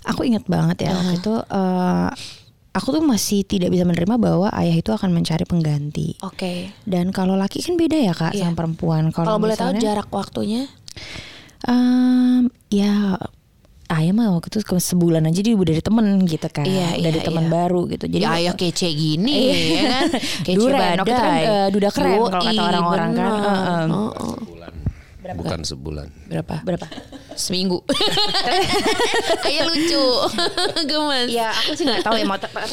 Aku 0.07 0.23
ingat 0.23 0.47
banget 0.47 0.87
ya 0.87 0.95
waktu 0.95 1.19
itu 1.19 1.35
eh, 1.35 2.09
aku 2.71 2.87
tuh 2.95 3.03
masih 3.03 3.43
tidak 3.43 3.75
bisa 3.75 3.83
menerima 3.83 4.15
bahwa 4.15 4.47
ayah 4.55 4.79
itu 4.79 4.87
akan 4.87 5.11
mencari 5.11 5.43
pengganti. 5.43 6.15
Oke. 6.23 6.71
Dan 6.87 7.11
kalau 7.11 7.35
laki 7.35 7.59
kan 7.59 7.75
beda 7.75 7.99
ya 7.99 8.15
kak 8.15 8.39
Iya. 8.39 8.47
sama 8.47 8.55
perempuan. 8.55 9.11
Kalau 9.11 9.35
boleh 9.35 9.59
tahu 9.59 9.75
jarak 9.75 10.07
waktunya? 10.15 10.71
em, 11.67 12.47
ya 12.69 13.19
ayah 13.85 14.13
mah 14.17 14.33
waktu 14.33 14.49
itu 14.49 14.59
ke- 14.61 14.81
sebulan 14.81 15.21
aja 15.25 15.39
dia 15.45 15.53
udah 15.53 15.65
dari 15.69 15.83
temen 15.83 16.05
gitu 16.25 16.47
kan. 16.49 16.65
Iya, 16.65 16.87
udah 16.89 16.97
iya, 16.97 17.05
dari 17.13 17.19
teman 17.21 17.45
iya. 17.45 17.51
baru 17.53 17.81
gitu. 17.85 18.05
Jadi 18.09 18.25
Jadi 18.25 18.35
ayah 18.41 18.53
kece 18.57 18.87
gini 18.89 19.37
ya 19.77 19.81
kan, 19.85 20.03
kece 20.45 20.57
Duren, 20.57 20.73
badai. 20.73 20.97
waktu 20.97 21.11
itu 21.11 21.21
kan, 21.21 21.37
eh, 21.37 21.67
duda 21.69 21.89
keren 21.93 22.11
kalau 22.11 22.27
kata 22.33 22.49
Yoi, 22.49 22.65
orang-orang 22.65 23.09
kan. 23.13 23.25
Eh, 23.25 23.35
eh. 23.35 23.85
Oh, 23.85 24.09
oh. 24.09 24.35
sebulan 24.35 24.73
bukan 25.35 25.59
sebulan 25.65 26.07
Berapa? 26.29 26.55
berapa? 26.61 26.85
Seminggu. 27.33 27.81
ayah 29.49 29.63
lucu, 29.65 30.05
gemes. 30.89 31.27
Ya 31.33 31.49
aku 31.51 31.73
sih 31.73 31.83
nggak 31.83 32.05
tahu 32.05 32.15
ya 32.21 32.25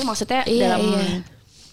maksudnya 0.05 0.41
Iya, 0.45 0.77
dalam 0.77 0.81
iya. 0.85 1.32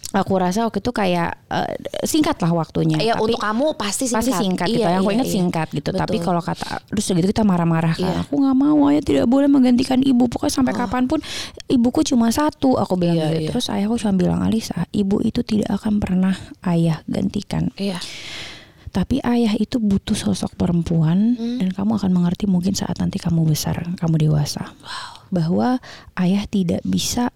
Aku 0.09 0.33
rasa 0.41 0.65
waktu 0.65 0.81
itu 0.81 0.89
kayak 0.89 1.37
eh, 1.47 1.73
singkat 2.01 2.41
lah 2.41 2.49
waktunya. 2.49 2.97
Ya 2.97 3.13
Tapi 3.13 3.29
untuk 3.29 3.41
kamu 3.41 3.65
pasti 3.77 4.09
singkat. 4.09 4.17
pasti 4.25 4.31
singkat 4.33 4.67
gitu. 4.67 4.81
Iya, 4.81 4.89
Yang 4.89 4.99
aku 4.99 5.09
iya, 5.09 5.15
ingat 5.15 5.27
iya. 5.29 5.35
singkat 5.37 5.67
gitu. 5.69 5.89
Tapi 5.91 6.15
Betul. 6.17 6.25
kalau 6.25 6.41
kata 6.41 6.67
terus 6.83 7.05
udah 7.05 7.17
gitu 7.17 7.27
kita 7.29 7.43
marah-marah 7.43 7.93
kan. 7.93 8.03
Iya. 8.03 8.15
Aku 8.25 8.33
nggak 8.37 8.57
mau 8.57 8.79
ayah 8.89 9.03
tidak 9.05 9.25
boleh 9.25 9.45
menggantikan 9.45 9.99
ibu. 10.01 10.25
Pokoknya 10.25 10.53
sampai 10.55 10.73
kapan 10.73 11.03
pun 11.05 11.19
ibuku 11.65 12.01
cuma 12.03 12.29
satu. 12.29 12.75
Aku 12.75 12.97
bilang 12.97 13.21
Iya, 13.21 13.27
gitu. 13.29 13.37
iya. 13.37 13.49
Terus 13.53 13.65
ayahku 13.69 13.95
cuma 13.97 14.13
bilang 14.15 14.39
Alisa, 14.41 14.89
ibu 14.89 15.21
itu 15.21 15.45
tidak 15.45 15.69
akan 15.77 16.01
pernah 16.01 16.33
ayah 16.65 17.05
gantikan. 17.05 17.69
Iya. 17.77 18.01
Tapi 18.89 19.21
ayah 19.21 19.53
itu 19.53 19.77
butuh 19.77 20.17
sosok 20.17 20.57
perempuan 20.57 21.37
Hmm. 21.37 21.61
dan 21.61 21.69
kamu 21.69 22.01
akan 22.01 22.09
mengerti 22.09 22.49
mungkin 22.49 22.73
saat 22.73 22.97
nanti 22.97 23.21
kamu 23.21 23.45
besar, 23.45 23.85
kamu 23.93 24.25
dewasa. 24.25 24.73
Bahwa 25.29 25.77
ayah 26.17 26.41
tidak 26.49 26.81
bisa 26.81 27.29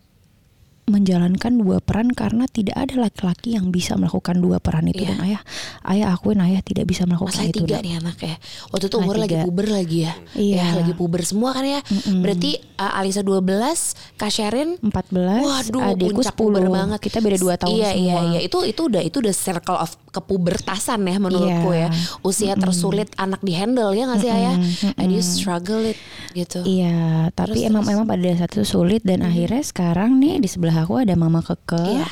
menjalankan 0.83 1.55
dua 1.55 1.79
peran 1.79 2.11
karena 2.11 2.43
tidak 2.45 2.75
ada 2.75 3.07
laki-laki 3.07 3.55
yang 3.55 3.71
bisa 3.71 3.95
melakukan 3.95 4.35
dua 4.37 4.59
peran 4.59 4.85
itu 4.85 5.03
Iya. 5.03 5.09
dan 5.15 5.19
ayah 5.23 5.41
ayah 5.87 6.07
akuin 6.11 6.39
ayah 6.43 6.59
tidak 6.59 6.85
bisa 6.85 7.07
melakukan 7.07 7.31
Masalah 7.39 7.51
itu. 7.51 7.59
tiga 7.63 7.77
nih 7.79 7.93
anak 8.03 8.17
ya. 8.19 8.35
Waktu 8.69 8.85
itu 8.91 8.95
umur 8.99 9.15
lagi 9.15 9.35
puber 9.39 9.67
lagi 9.71 9.97
ya. 10.03 10.13
Iya. 10.35 10.55
Ya, 10.59 10.67
lagi 10.75 10.93
puber 10.93 11.21
semua 11.23 11.55
kan 11.55 11.63
ya. 11.63 11.79
Berarti 12.19 12.59
uh, 12.77 12.99
Alisa 12.99 13.23
12, 13.23 14.19
Kak 14.19 14.27
Sherin 14.27 14.75
14, 14.83 15.43
Waduh, 15.43 15.81
adikku 15.87 16.19
puncak 16.19 16.35
10 16.35 16.39
puber 16.39 16.63
banget. 16.67 16.99
Kita 16.99 17.17
beda 17.19 17.37
2 17.39 17.61
tahun 17.63 17.73
iya, 17.73 17.89
semua. 17.95 18.03
Iya, 18.03 18.17
iya, 18.35 18.39
Itu 18.43 18.57
itu 18.63 18.81
udah 18.85 19.01
itu 19.01 19.17
udah 19.19 19.33
circle 19.33 19.79
of 19.79 19.91
kepubertasan 20.13 20.99
ya 21.03 21.17
menurutku 21.17 21.69
Iya. 21.71 21.87
ya. 21.87 21.89
Usia 22.21 22.53
tersulit 22.53 23.07
anak 23.15 23.39
di 23.39 23.53
handle 23.53 23.91
ya 23.91 24.03
nggak 24.05 24.19
sih 24.19 24.29
ayah? 24.29 24.55
And 24.95 25.09
you 25.09 25.23
struggle 25.23 25.81
it 25.83 25.97
gitu. 26.33 26.61
Iya, 26.63 27.29
tapi 27.31 27.61
Terus, 27.61 27.69
emang 27.69 27.83
terus. 27.85 27.91
memang 27.95 28.05
pada 28.05 28.29
saat 28.35 28.51
itu 28.51 28.65
sulit 28.65 29.01
dan 29.01 29.21
akhirnya 29.21 29.61
sekarang 29.61 30.17
nih 30.17 30.37
di 30.37 30.49
sebelah 30.49 30.72
aku 30.75 30.93
ada 30.97 31.13
Mama 31.13 31.39
Keke. 31.39 31.77
Iya. 31.77 32.07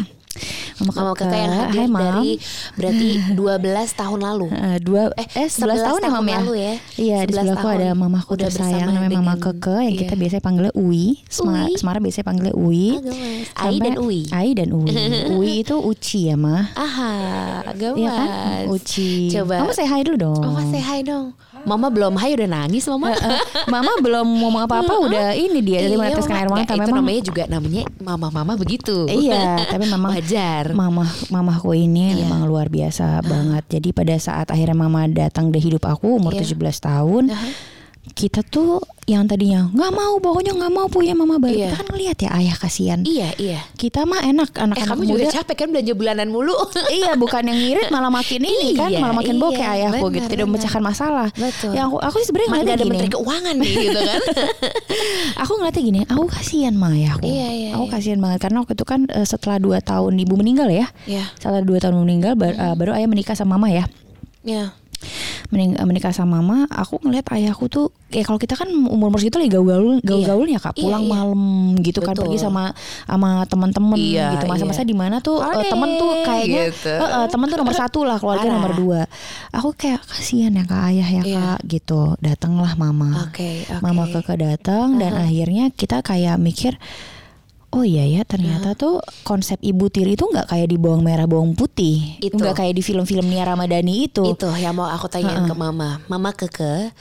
Mama 0.79 0.91
Mama 0.95 1.11
Keke, 1.13 1.27
kakak 1.27 1.37
yang 1.37 1.53
hadir 1.53 1.81
Hai, 1.83 1.89
Mam. 1.91 1.99
dari 1.99 2.29
berarti 2.73 3.07
12 3.37 3.99
tahun 3.99 4.19
lalu. 4.23 4.47
Eh, 4.49 4.77
dua 4.79 5.01
Eh, 5.13 5.27
eh 5.37 5.47
11 5.51 5.77
tahun 5.77 5.99
ya 5.99 6.09
Mam 6.09 6.25
ya. 6.25 6.37
lalu 6.39 6.53
ya. 6.55 6.73
Iya, 6.95 7.17
di 7.21 7.33
11 7.35 7.37
sebelahku 7.37 7.67
tahun. 7.67 7.77
ada 7.77 7.89
mamaku 7.93 8.31
Udah 8.33 8.47
tersayang 8.47 8.89
namanya 8.89 9.11
Mama 9.19 9.35
Keke 9.37 9.77
yang 9.83 9.95
kita 9.99 10.13
iya. 10.15 10.19
biasanya 10.23 10.41
panggilnya 10.41 10.73
Uwi. 10.73 11.05
Semara, 11.27 11.67
Uwi. 11.67 11.73
Semara 11.75 11.97
biasanya 11.99 12.25
panggilnya 12.25 12.55
Uwi. 12.55 12.85
Ah. 13.53 13.67
Ai 13.67 13.75
dan 13.77 13.95
Uwi. 13.99 14.21
Ai 14.31 14.49
dan 14.57 14.69
Uwi. 14.71 14.89
Uwi 15.35 15.51
itu 15.61 15.75
Uci 15.77 16.19
ya, 16.31 16.35
Mah. 16.39 16.63
Aha, 16.73 17.11
gemes. 17.75 17.99
Iya 17.99 18.09
kan? 18.09 18.27
Uci. 18.71 19.11
Coba. 19.35 19.55
Kamu 19.61 19.71
say 19.75 19.85
hi 19.85 20.01
dulu 20.01 20.17
dong. 20.17 20.41
Mama 20.41 20.63
say 20.71 20.79
hi 20.81 20.99
dong. 21.03 21.35
Mama 21.61 21.87
belum 21.87 22.13
hai 22.15 22.33
udah 22.33 22.49
nangis 22.49 22.85
mama. 22.87 23.13
Mama 23.67 23.91
belum 23.99 24.25
ngomong 24.25 24.61
apa-apa 24.65 24.93
udah 24.99 25.27
ini 25.33 25.59
dia 25.59 25.79
dari 25.79 25.93
Iya, 25.93 25.99
meneteskan 25.99 26.33
Mama. 26.33 26.41
air 26.41 26.49
mata 26.49 26.61
Nggak, 26.63 26.75
itu 26.75 26.81
memang 26.83 26.99
namanya 26.99 27.21
juga 27.21 27.43
namanya 27.45 27.83
mama-mama 27.99 28.53
begitu. 28.55 28.95
Iya, 29.05 29.43
tapi 29.71 29.85
memang 29.85 30.11
wajar. 30.11 30.63
Mama 30.73 31.05
mamaku 31.27 31.77
ini 31.77 32.11
Iya. 32.11 32.25
memang 32.25 32.45
luar 32.45 32.67
biasa 32.67 33.21
banget. 33.21 33.63
Jadi 33.69 33.89
pada 33.91 34.15
saat 34.15 34.47
akhirnya 34.47 34.73
mama 34.75 35.05
datang 35.05 35.49
di 35.49 35.59
hidup 35.59 35.85
aku 35.85 36.17
umur 36.17 36.33
Iya. 36.33 36.43
17 36.43 36.79
tahun, 36.79 37.23
kita 38.01 38.41
tuh 38.41 38.81
yang 39.05 39.29
tadinya 39.29 39.69
nggak 39.69 39.91
mau 39.93 40.17
pokoknya 40.17 40.57
nggak 40.57 40.73
mau 40.73 40.89
punya 40.89 41.13
mama 41.13 41.37
baru. 41.37 41.53
Iya. 41.53 41.67
Kita 41.69 41.77
kan 41.77 41.87
ngeliat 41.93 42.17
ya 42.17 42.29
ayah 42.41 42.55
kasihan. 42.57 42.99
Iya, 43.05 43.29
iya. 43.37 43.59
Kita 43.77 44.09
mah 44.09 44.25
enak 44.25 44.49
Eh 44.57 44.61
anak-anak 44.65 44.89
kamu 44.89 45.03
muda. 45.05 45.11
juga 45.13 45.25
capek 45.37 45.55
kan 45.57 45.67
belanja 45.69 45.93
bulanan 45.93 46.27
mulu. 46.33 46.55
iya, 46.97 47.13
bukan 47.13 47.45
yang 47.45 47.59
ngirit 47.61 47.87
malah 47.93 48.09
makin 48.09 48.41
ini 48.41 48.73
kan, 48.73 48.89
Iya, 48.89 48.99
malah 49.05 49.15
makin 49.21 49.35
iya, 49.37 49.41
bokeh 49.41 49.67
ayahku 49.77 50.05
benar, 50.09 50.15
gitu, 50.17 50.27
tidak 50.33 50.45
memecahkan 50.49 50.81
masalah. 50.81 51.27
Betul. 51.37 51.71
Ya 51.77 51.81
aku 51.85 51.97
aku 52.01 52.15
sih 52.21 52.27
sebenarnya 52.33 52.49
ngeliatnya 52.49 52.73
ada 52.73 52.81
gini. 52.81 52.91
menteri 52.93 53.09
keuangan 53.13 53.55
nih 53.61 53.73
gitu 53.85 53.99
kan. 54.01 54.21
aku 55.45 55.51
ngeliatnya 55.61 55.83
gini, 55.85 55.99
aku 56.09 56.23
kasihan 56.25 56.73
mah 56.73 56.91
ayahku. 56.97 57.25
Iya, 57.25 57.47
iya, 57.53 57.69
aku 57.77 57.85
iya. 57.85 57.91
kasihan 57.93 58.19
banget 58.21 58.39
karena 58.41 58.57
waktu 58.65 58.73
itu 58.73 58.85
kan 58.85 59.01
eh, 59.13 59.27
setelah 59.29 59.57
dua 59.61 59.77
tahun 59.77 60.13
ibu 60.17 60.33
meninggal 60.33 60.73
ya. 60.73 60.89
Iya. 61.05 61.29
Setelah 61.37 61.61
dua 61.61 61.77
tahun 61.77 62.01
meninggal 62.01 62.33
bar- 62.33 62.57
eh, 62.57 62.73
baru 62.73 62.97
ayah 62.97 63.05
menikah 63.05 63.37
sama 63.37 63.61
mama 63.61 63.69
ya. 63.69 63.85
Iya. 64.41 64.73
Mening- 65.49 65.77
menikah 65.81 66.09
sama 66.09 66.39
mama, 66.39 66.65
aku 66.67 66.97
ngeliat 66.99 67.27
ayahku 67.29 67.67
tuh 67.67 67.89
ya 68.07 68.21
kalau 68.21 68.35
kita 68.35 68.53
kan 68.53 68.67
umur 68.67 69.07
umur 69.07 69.17
segitu 69.17 69.37
lagi 69.37 69.51
gaul-gaul 69.51 69.99
gaul-gaulnya 70.01 70.59
kak 70.59 70.73
Iya, 70.73 70.81
pulang 70.81 71.03
iya. 71.03 71.11
malam 71.11 71.41
gitu 71.77 71.99
kan 71.99 72.11
Betul. 72.11 72.23
pergi 72.25 72.37
sama 72.39 72.63
sama 73.05 73.29
teman-teman 73.45 73.95
Iya, 73.95 74.35
gitu 74.35 74.45
masa-masa 74.45 74.81
iya. 74.81 74.87
di 74.87 74.95
mana 74.95 75.19
tuh 75.19 75.39
eh, 75.39 75.47
Party, 75.47 75.69
temen 75.69 75.89
tuh 75.95 76.11
kayaknya 76.21 76.61
gitu. 76.69 76.91
eh, 76.91 77.07
eh, 77.13 77.25
temen 77.27 77.47
tuh 77.47 77.57
nomor 77.57 77.73
satu 77.73 77.99
lah 78.03 78.17
keluarga 78.17 78.43
Parah. 78.43 78.53
nomor 78.53 78.71
dua 78.73 79.01
aku 79.49 79.69
kayak 79.73 80.03
kasihan 80.03 80.51
ya 80.51 80.63
kak 80.63 80.81
ayah 80.89 81.07
ya 81.09 81.21
Iya. 81.21 81.39
kak 81.47 81.59
gitu 81.65 82.01
datanglah 82.19 82.73
mama 82.75 83.27
Oke, 83.27 83.63
oke. 83.65 83.79
mama 83.79 84.07
keke 84.07 84.35
datang 84.35 84.95
dan 84.95 85.13
akhirnya 85.13 85.69
kita 85.69 85.99
kayak 86.01 86.35
mikir 86.35 86.75
Oh 87.71 87.87
iya 87.87 88.03
ya 88.03 88.27
ternyata 88.27 88.75
tuh 88.75 88.99
konsep 89.23 89.55
ibu 89.63 89.87
tiri 89.87 90.19
itu 90.19 90.27
nggak 90.27 90.51
kayak 90.51 90.67
di 90.67 90.75
bawang 90.75 91.07
merah 91.07 91.23
bawang 91.23 91.55
putih, 91.55 92.19
Itu. 92.19 92.35
nggak 92.35 92.59
kayak 92.59 92.75
di 92.75 92.83
film-film 92.83 93.31
Nia 93.31 93.47
Ramadhani 93.47 94.11
itu. 94.11 94.27
Itu 94.27 94.51
yang 94.59 94.75
mau 94.75 94.91
aku 94.91 95.07
tanyain 95.07 95.47
ke 95.47 95.55
mama. 95.55 96.03
Mama 96.11 96.35
keke, 96.35 96.91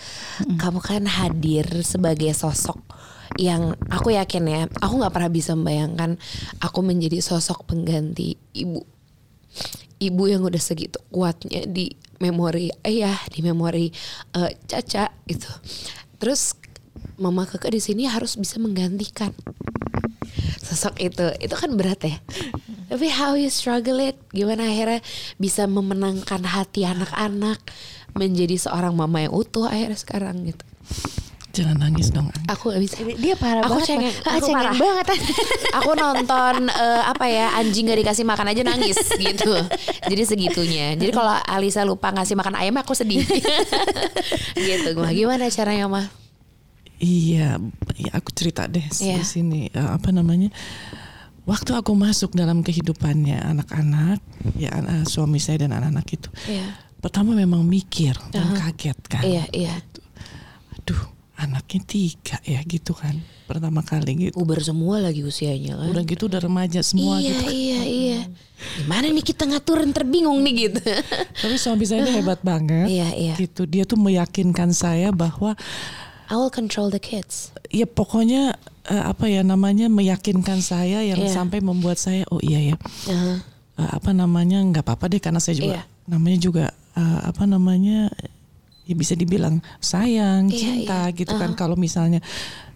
kamu 0.62 0.78
kan 0.78 1.02
hadir 1.10 1.66
sebagai 1.82 2.30
sosok 2.38 2.78
yang 3.34 3.74
aku 3.90 4.14
yakin 4.14 4.46
ya, 4.46 4.62
aku 4.78 5.02
nggak 5.02 5.10
pernah 5.10 5.30
bisa 5.30 5.58
membayangkan 5.58 6.18
aku 6.62 6.86
menjadi 6.86 7.18
sosok 7.18 7.66
pengganti 7.66 8.38
ibu. 8.54 8.86
Ibu 9.98 10.22
yang 10.30 10.46
udah 10.46 10.62
segitu 10.62 11.02
kuatnya 11.10 11.66
di 11.66 11.98
memori 12.22 12.70
ayah, 12.86 13.18
di 13.26 13.42
memori 13.42 13.90
eh, 14.38 14.54
Caca 14.70 15.10
itu. 15.26 15.50
Terus 16.22 16.54
mama 17.18 17.42
keke 17.42 17.74
di 17.74 17.82
sini 17.82 18.06
harus 18.06 18.38
bisa 18.38 18.62
menggantikan 18.62 19.34
sosok 20.60 20.98
itu 21.02 21.26
itu 21.40 21.54
kan 21.54 21.70
berat 21.74 22.00
ya 22.04 22.16
tapi 22.90 23.06
how 23.10 23.34
you 23.38 23.48
struggle 23.50 23.98
it 23.98 24.18
gimana 24.30 24.66
akhirnya 24.66 25.00
bisa 25.36 25.66
memenangkan 25.66 26.42
hati 26.42 26.86
anak-anak 26.86 27.58
menjadi 28.18 28.58
seorang 28.58 28.94
mama 28.94 29.22
yang 29.22 29.34
utuh 29.34 29.70
akhirnya 29.70 29.98
sekarang 29.98 30.42
gitu 30.46 30.64
Jangan 31.50 31.82
nangis 31.82 32.14
dong. 32.14 32.30
Ang. 32.30 32.46
aku 32.46 32.70
gak 32.70 32.78
bisa 32.78 32.94
Dia 33.02 33.34
parah 33.34 33.66
aku 33.66 33.82
banget. 33.82 33.88
cengeng. 33.90 34.14
Ah, 34.22 34.38
aku 34.38 34.46
cengeng 34.46 34.54
parah 34.54 34.74
banget. 34.78 35.06
aku 35.82 35.90
nonton 35.98 36.54
eh, 36.70 37.02
apa 37.02 37.26
ya 37.26 37.46
anjing 37.58 37.90
gak 37.90 37.98
dikasih 38.06 38.22
makan 38.22 38.54
aja 38.54 38.62
nangis 38.62 38.94
gitu 39.18 39.54
jadi 40.06 40.22
segitunya 40.22 40.86
jadi 40.94 41.10
kalau 41.10 41.34
Alisa 41.42 41.82
lupa 41.82 42.14
ngasih 42.14 42.38
makan 42.38 42.54
ayam 42.54 42.78
aku 42.78 42.94
sedih 42.94 43.26
gitu 44.70 44.88
Gua, 44.94 45.10
gimana 45.10 45.50
caranya 45.50 45.90
mah 45.90 46.06
Iya, 47.00 47.56
ya 47.96 48.10
aku 48.12 48.28
cerita 48.30 48.64
deh 48.64 48.84
di 48.84 49.08
Iya. 49.08 49.24
sini 49.24 49.72
Eh, 49.72 49.88
apa 49.88 50.12
namanya? 50.12 50.52
Waktu 51.42 51.72
aku 51.72 51.96
masuk 51.96 52.36
dalam 52.36 52.60
kehidupannya 52.60 53.40
anak-anak, 53.40 54.20
ya 54.54 54.70
anak, 54.70 55.08
suami 55.08 55.40
saya 55.40 55.64
dan 55.64 55.72
anak-anak 55.72 56.06
itu, 56.12 56.28
Iya. 56.46 56.76
pertama 57.00 57.32
memang 57.32 57.64
mikir 57.64 58.12
dan 58.28 58.52
kaget 58.52 59.00
kan. 59.02 59.24
iya 59.24 59.48
iya 59.50 59.74
Aduh, 60.76 61.00
anaknya 61.34 61.80
tiga 61.82 62.36
ya 62.44 62.60
gitu 62.62 62.92
kan, 62.92 63.16
pertama 63.48 63.80
kali 63.80 64.28
gitu. 64.28 64.36
uber 64.36 64.60
semua 64.60 65.00
lagi 65.00 65.24
usianya 65.24 65.74
kan 65.74 65.88
Udah 65.88 66.04
gitu 66.04 66.28
udah 66.28 66.38
remaja 66.38 66.84
semua 66.84 67.16
iya 67.16 67.32
gitu. 67.32 67.48
iya 67.48 67.80
iya 67.82 68.20
gimana 68.76 69.08
nih 69.08 69.24
kita 69.24 69.48
ngaturin 69.48 69.90
terbingung 69.90 70.44
nih 70.44 70.68
gitu 70.68 70.84
Tapi 71.40 71.56
suami 71.56 71.88
saya 71.88 72.04
itu 72.04 72.12
hebat 72.12 72.44
banget. 72.44 72.92
Iya, 72.92 73.08
iya. 73.16 73.34
Gitu, 73.34 73.64
dia 73.64 73.88
tuh 73.88 73.96
meyakinkan 73.96 74.70
saya 74.70 75.08
bahwa 75.10 75.56
I 76.30 76.38
will 76.38 76.48
control 76.48 76.88
the 76.88 77.02
kids 77.02 77.50
ya 77.68 77.84
pokoknya 77.84 78.54
eh, 78.86 79.04
apa 79.04 79.26
ya 79.26 79.42
namanya 79.42 79.86
meyakinkan 79.86 80.58
saya 80.60 81.02
yang 81.02 81.18
Iya. 81.18 81.34
sampai 81.34 81.58
membuat 81.58 81.98
saya 81.98 82.22
oh 82.30 82.38
iya 82.38 82.72
ya 82.72 82.76
Aha. 83.06 83.34
eh, 83.76 83.90
apa 83.92 84.10
namanya 84.10 84.62
nggak 84.62 84.82
apa-apa 84.82 85.10
deh 85.10 85.18
karena 85.18 85.38
saya 85.38 85.54
juga 85.54 85.76
Iya. 85.76 85.82
namanya 86.06 86.38
juga 86.38 86.64
eh, 86.94 87.20
apa 87.26 87.44
namanya 87.44 88.08
ya 88.82 88.94
bisa 88.94 89.14
dibilang 89.14 89.58
sayang 89.78 90.46
Iya, 90.46 90.56
cinta 90.56 91.00
iya. 91.06 91.14
gitu 91.14 91.34
kan 91.34 91.54
kalau 91.54 91.74
misalnya 91.74 92.18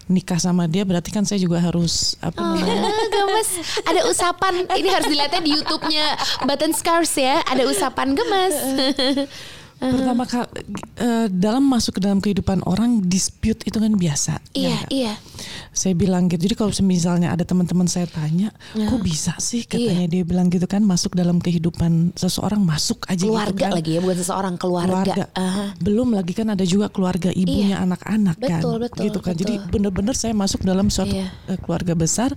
nikah 0.04 0.37
sama 0.37 0.68
dia 0.68 0.84
berarti 0.84 1.08
kan 1.08 1.25
saya 1.25 1.40
juga 1.40 1.56
harus 1.58 2.12
apa 2.20 2.37
namanya 2.37 2.76
Ah, 2.84 3.06
gemes 3.14 3.50
ada 3.80 4.04
usapan 4.04 4.68
ini 4.70 4.88
harus 4.88 5.08
dilihatnya 5.08 5.40
di 5.40 5.50
YouTube-nya 5.50 6.06
Button 6.44 6.70
Scars 6.70 7.16
ya 7.16 7.40
ada 7.40 7.64
usapan 7.64 8.12
gemes 8.12 8.52
pertama 9.78 10.25
kali 10.25 10.49
eh, 10.97 11.26
dalam 11.28 11.64
masuk 11.66 11.99
ke 11.99 12.00
dalam 12.00 12.19
kehidupan 12.23 12.64
orang 12.64 13.04
dispute 13.04 13.61
itu 13.69 13.76
kan 13.76 13.93
biasa 13.93 14.40
ya 14.50 14.59
iya 14.59 14.76
nggak? 14.81 14.90
iya 14.90 15.12
saya 15.75 15.93
bilang 15.99 16.31
gitu. 16.31 16.47
Jadi 16.47 16.54
kalau 16.54 16.71
misalnya 16.87 17.35
ada 17.35 17.43
teman-teman 17.43 17.90
saya 17.90 18.07
tanya, 18.07 18.54
kok 18.73 19.02
bisa 19.02 19.35
sih 19.43 19.66
katanya 19.66 20.07
dia 20.07 20.23
bilang 20.23 20.47
gitu 20.47 20.71
kan 20.71 20.78
masuk 20.87 21.19
dalam 21.19 21.43
kehidupan 21.43 22.14
seseorang 22.14 22.62
masuk 22.62 23.02
aja 23.11 23.26
keluarga 23.26 23.50
gitu 23.50 23.66
kan. 23.66 23.73
lagi 23.75 23.90
ya 23.90 24.00
bukan 24.00 24.19
seseorang 24.23 24.54
keluarga, 24.54 24.95
Keluarga. 25.02 25.25
Aha. 25.35 25.64
Belum 25.83 26.14
lagi 26.14 26.31
kan 26.33 26.47
ada 26.54 26.62
juga 26.62 26.87
keluarga 26.95 27.35
ibunya 27.35 27.83
anak-anak 27.83 28.38
kan. 28.38 28.62
Betul, 28.62 28.76
betul, 28.87 29.02
gitu 29.11 29.19
kan. 29.19 29.35
Jadi 29.35 29.54
betul. 29.59 29.71
benar-benar 29.75 30.14
saya 30.14 30.31
masuk 30.33 30.62
dalam 30.62 30.87
suatu 30.95 31.11
Iya. 31.11 31.26
eh, 31.50 31.59
keluarga 31.59 31.99
besar 31.99 32.31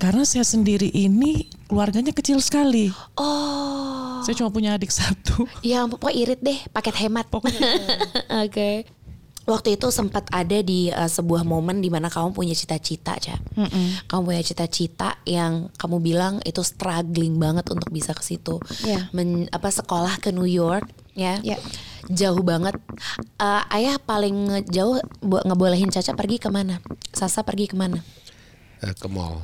karena 0.00 0.24
saya 0.24 0.48
sendiri 0.48 0.88
ini 0.88 1.52
keluarganya 1.68 2.16
kecil 2.16 2.40
sekali. 2.40 2.88
oh 3.20 4.09
Saya 4.22 4.34
cuma 4.36 4.50
punya 4.50 4.74
adik 4.74 4.90
satu. 4.90 5.44
ya 5.60 5.82
ampun, 5.82 5.96
pokoknya 5.96 6.18
irit 6.18 6.40
deh 6.40 6.58
paket 6.70 6.94
hemat 7.00 7.26
Pokoknya 7.28 7.60
oke 8.46 8.70
waktu 9.48 9.74
itu 9.74 9.90
sempat 9.90 10.30
ada 10.30 10.62
di 10.62 10.94
uh, 10.94 11.10
sebuah 11.10 11.42
momen 11.42 11.82
di 11.82 11.90
mana 11.90 12.06
kamu 12.06 12.30
punya 12.30 12.54
cita-cita, 12.54 13.18
Ca. 13.18 13.34
Kamu 14.06 14.22
punya 14.22 14.42
cita-cita 14.46 15.18
yang 15.26 15.66
kamu 15.74 15.98
bilang 15.98 16.38
itu 16.46 16.62
struggling 16.62 17.34
banget 17.34 17.66
untuk 17.66 17.90
bisa 17.90 18.14
ke 18.14 18.22
situ. 18.22 18.62
Iya. 18.86 19.10
Men- 19.10 19.50
apa 19.50 19.74
sekolah 19.74 20.22
ke 20.22 20.30
New 20.30 20.46
York, 20.46 20.86
ya. 21.18 21.42
Iya. 21.42 21.58
Jauh 22.06 22.46
banget. 22.46 22.78
Uh, 23.42 23.66
ayah 23.74 23.98
paling 23.98 24.64
jauh 24.70 25.02
bo- 25.18 25.42
ngebolehin 25.42 25.90
Caca 25.90 26.14
pergi 26.14 26.38
ke 26.38 26.46
mana? 26.46 26.78
Sasa 27.10 27.42
pergi 27.42 27.66
ke 27.66 27.74
mana? 27.74 28.06
Eh, 28.80 28.94
ke 28.94 29.06
mall. 29.06 29.40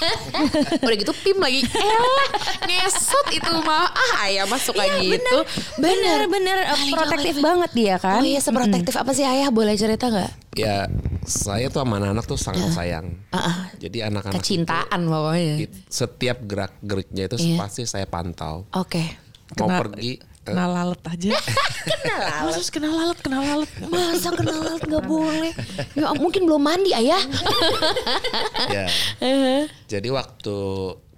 Udah 0.80 0.96
gitu 0.96 1.12
Pim 1.14 1.36
lagi 1.36 1.60
Elah 1.60 2.28
ngesot 2.64 3.26
itu 3.28 3.52
mah 3.60 3.84
Ah 3.86 4.24
ayah 4.24 4.48
masuk 4.48 4.72
lagi 4.72 5.12
itu 5.12 5.38
Bener 5.76 6.24
bener 6.24 6.64
eh, 6.64 6.88
protektif 6.88 7.36
banget 7.38 7.70
dia 7.70 7.94
kan. 7.96 8.16
Oh 8.16 8.24
iya 8.24 8.40
seprotektif 8.40 8.96
apa 8.96 9.12
sih 9.12 9.22
ayah 9.22 9.52
boleh 9.52 9.76
cerita 9.76 10.08
nggak? 10.08 10.56
Ya 10.56 10.88
saya 11.20 11.68
tuh 11.68 11.84
sama 11.84 12.00
anak-anak 12.00 12.24
tuh 12.24 12.40
sangat 12.40 12.72
sayang. 12.72 13.12
Ah, 13.28 13.68
Jadi 13.76 14.00
anak-anak 14.00 14.40
Kecintaan 14.40 15.00
pokoknya 15.04 15.54
itu, 15.60 15.76
setiap 15.86 16.38
gerak 16.42 16.72
geriknya 16.80 17.28
itu 17.28 17.36
Iya. 17.36 17.56
pasti 17.60 17.84
saya 17.84 18.08
pantau. 18.08 18.64
Oke 18.72 19.04
Mau 19.52 19.68
Kena- 19.68 19.80
pergi 19.84 20.16
eh, 20.16 20.29
Kena 20.40 20.64
lalat 20.64 21.00
aja. 21.04 21.36
Kena 22.00 22.16
lalat. 22.16 22.66
kena 22.72 22.88
lalat, 22.88 23.18
kena 23.20 23.38
lalat. 23.44 23.70
Masa 23.92 24.30
kenal 24.32 24.80
nggak 24.80 25.04
boleh 25.04 25.52
ya, 25.92 26.16
Mungkin 26.16 26.48
belum 26.48 26.62
mandi 26.64 26.96
ayah 26.96 27.20
ya. 28.74 28.86
Jadi 29.92 30.08
waktu 30.08 30.56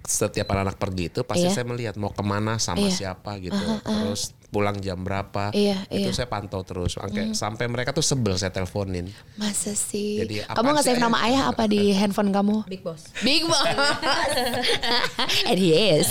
setiap 0.03 0.51
anak-anak 0.51 0.75
pergi 0.75 1.07
itu 1.07 1.23
pasti 1.23 1.47
Iya. 1.47 1.55
saya 1.55 1.65
melihat 1.65 1.95
mau 1.95 2.11
ke 2.11 2.19
mana 2.19 2.59
sama 2.59 2.83
Iya. 2.83 2.91
siapa 3.15 3.39
gitu. 3.39 3.55
Terus 3.81 4.35
pulang 4.53 4.77
jam 4.77 5.01
berapa. 5.01 5.49
Iya, 5.49 5.87
itu 5.89 6.11
iya. 6.11 6.13
saya 6.13 6.27
pantau 6.29 6.61
terus. 6.61 6.93
Sampai 6.99 7.33
sampai 7.33 7.65
mereka 7.71 7.89
tuh 7.89 8.05
sebel 8.05 8.37
saya 8.37 8.51
teleponin. 8.51 9.09
Masa 9.39 9.73
sih 9.73 10.21
Jadi, 10.21 10.43
Kamu 10.45 10.69
nggak 10.75 10.85
save 10.85 11.01
nama 11.01 11.17
ayah 11.25 11.49
apa 11.49 11.65
di 11.65 11.89
handphone 11.99 12.29
kamu? 12.29 12.67
Big 12.67 12.83
boss. 12.83 13.09
Big 13.23 13.47
Boss 13.47 13.63
And 15.49 15.57
he 15.57 15.73
is 15.73 16.05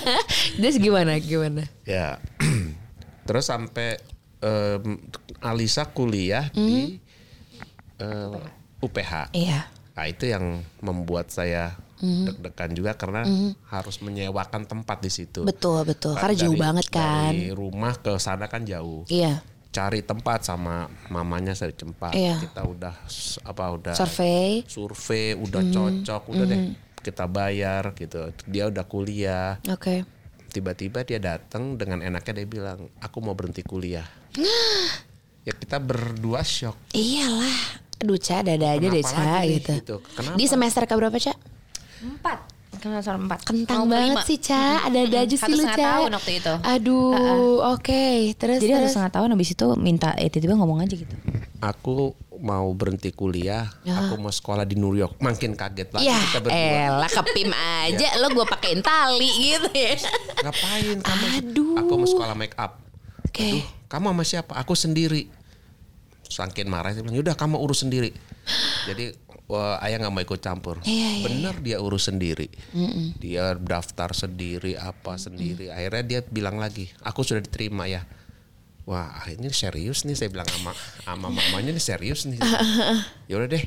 Terus 0.62 0.78
gimana 0.78 1.18
gimana? 1.20 1.66
Ya. 1.84 2.22
Terus 3.28 3.50
sampai 3.50 3.98
em, 4.40 5.00
Alisa 5.44 5.84
kuliah 5.90 6.48
di 6.54 6.96
eh, 7.98 8.38
UPH. 8.80 9.34
Iya 9.34 9.60
Nah, 9.94 10.10
itu 10.10 10.26
yang 10.26 10.58
membuat 10.82 11.30
saya 11.30 11.78
deg-degan 12.04 12.70
juga 12.72 12.92
karena 12.94 13.24
harus 13.68 13.96
menyewakan 13.98 14.64
tempat 14.64 15.00
di 15.00 15.08
situ. 15.08 15.42
Betul 15.42 15.84
betul 15.84 16.14
Kan 16.14 16.28
Karena 16.28 16.36
jauh 16.36 16.52
dari- 16.52 16.62
banget 16.62 16.86
kan 16.88 17.32
Dari 17.32 17.50
rumah 17.50 17.94
ke 17.96 18.12
sana 18.16 18.46
kan 18.46 18.62
jauh. 18.62 19.02
Iya 19.08 19.40
Cari 19.74 20.06
tempat 20.06 20.46
sama 20.46 20.86
mamanya 21.10 21.50
saya 21.50 21.74
cempat. 21.74 22.14
Iya. 22.14 22.38
Kita 22.38 22.62
udah 22.62 22.94
apa 23.42 23.64
udah 23.74 23.94
Survei 23.94 24.62
survei, 24.64 25.34
udah 25.34 25.62
cocok, 25.66 26.22
udah 26.30 26.44
deh 26.46 26.60
kita 27.02 27.26
bayar 27.26 27.92
gitu. 27.92 28.30
Dia 28.46 28.70
udah 28.70 28.84
kuliah. 28.86 29.58
Oke 29.66 30.06
Tiba-tiba 30.54 31.02
dia 31.02 31.18
datang 31.18 31.74
dengan 31.74 31.98
enaknya 31.98 32.32
dia 32.38 32.46
bilang, 32.46 32.86
"Aku 33.02 33.18
mau 33.18 33.34
berhenti 33.34 33.66
kuliah." 33.66 34.06
ya 35.46 35.52
kita 35.52 35.82
berdua 35.82 36.40
shock. 36.46 36.78
Iyalah 36.94 37.82
Aduh 37.98 38.18
Ca 38.18 38.42
dada 38.42 38.74
aja 38.74 38.86
deh 38.86 39.02
Ca 39.02 39.42
gitu. 39.46 39.72
gitu. 39.74 39.96
Kenapa? 40.14 40.36
Di 40.36 40.46
semester 40.46 40.82
ke 40.84 40.94
berapa 40.94 41.14
Ca? 41.16 41.34
Empat. 42.04 42.38
Kenal 42.74 43.00
soal 43.00 43.16
empat. 43.16 43.38
Kentang 43.42 43.86
Mau 43.86 43.94
banget 43.94 44.18
kelima. 44.18 44.26
sih 44.26 44.38
Ca 44.42 44.82
Ada-ada 44.84 45.18
aja 45.22 45.36
sih 45.38 45.52
lu 45.52 45.62
Ca 45.62 45.72
tahun 45.72 46.10
waktu 46.12 46.32
itu. 46.36 46.52
Aduh 46.60 47.62
oke 47.64 48.04
Terus 48.34 48.58
Jadi 48.58 48.72
terus 48.74 48.90
setengah 48.92 49.12
tahun 49.14 49.28
habis 49.30 49.48
itu 49.48 49.66
minta 49.74 50.10
eh 50.14 50.26
tiba-tiba 50.26 50.58
ngomong 50.58 50.82
aja 50.82 50.92
gitu. 50.92 51.14
Aku 51.62 52.12
mau 52.34 52.66
berhenti 52.74 53.08
kuliah, 53.08 53.70
aku 53.80 54.20
mau 54.20 54.28
sekolah 54.28 54.66
di 54.66 54.74
New 54.74 54.92
York. 54.92 55.16
Makin 55.16 55.54
kaget 55.54 55.88
lagi 55.88 56.04
Ya 56.04 56.18
kita 56.28 56.42
berdua. 56.42 56.60
elah 56.92 57.08
kepim 57.08 57.50
aja 57.80 58.08
Lo 58.18 58.28
gue 58.28 58.44
pakein 58.44 58.82
tali 58.82 59.30
gitu 59.32 59.70
ya 59.70 59.94
Ngapain 60.42 60.98
kamu? 60.98 61.24
Aduh. 61.40 61.74
Aku 61.78 61.92
mau 61.94 62.04
sekolah 62.04 62.34
make 62.34 62.58
up. 62.58 62.82
Oke. 63.24 63.40
Aduh, 63.40 63.64
kamu 63.86 64.06
sama 64.12 64.24
siapa 64.26 64.52
aku 64.54 64.74
sendiri 64.74 65.30
sangkin 66.24 66.66
marah 66.66 66.90
bilang 66.90 67.14
yaudah 67.14 67.32
kamu 67.32 67.54
urus 67.56 67.86
sendiri 67.86 68.10
jadi 68.84 69.14
wah, 69.44 69.76
ayah 69.80 70.00
nggak 70.00 70.10
mau 70.10 70.20
ikut 70.20 70.40
campur 70.40 70.80
Iya, 70.82 71.20
iya, 71.20 71.24
bener 71.24 71.54
dia 71.60 71.76
urus 71.78 72.08
sendiri 72.08 72.48
dia 73.18 73.52
daftar 73.54 74.10
sendiri 74.10 74.74
apa 74.74 75.16
sendiri 75.16 75.68
akhirnya 75.68 76.02
dia 76.02 76.20
bilang 76.22 76.56
lagi 76.56 76.88
aku 77.00 77.20
sudah 77.20 77.40
diterima 77.40 77.84
ya 77.84 78.04
wah 78.84 79.08
ini 79.26 79.48
serius 79.48 80.04
nih 80.04 80.12
saya 80.12 80.28
bilang 80.28 80.44
sama 80.44 80.72
sama 81.02 81.28
mamanya 81.28 81.70
ini 81.70 81.80
serius 81.80 82.24
nih 82.24 82.40
yaudah 83.32 83.48
deh 83.48 83.64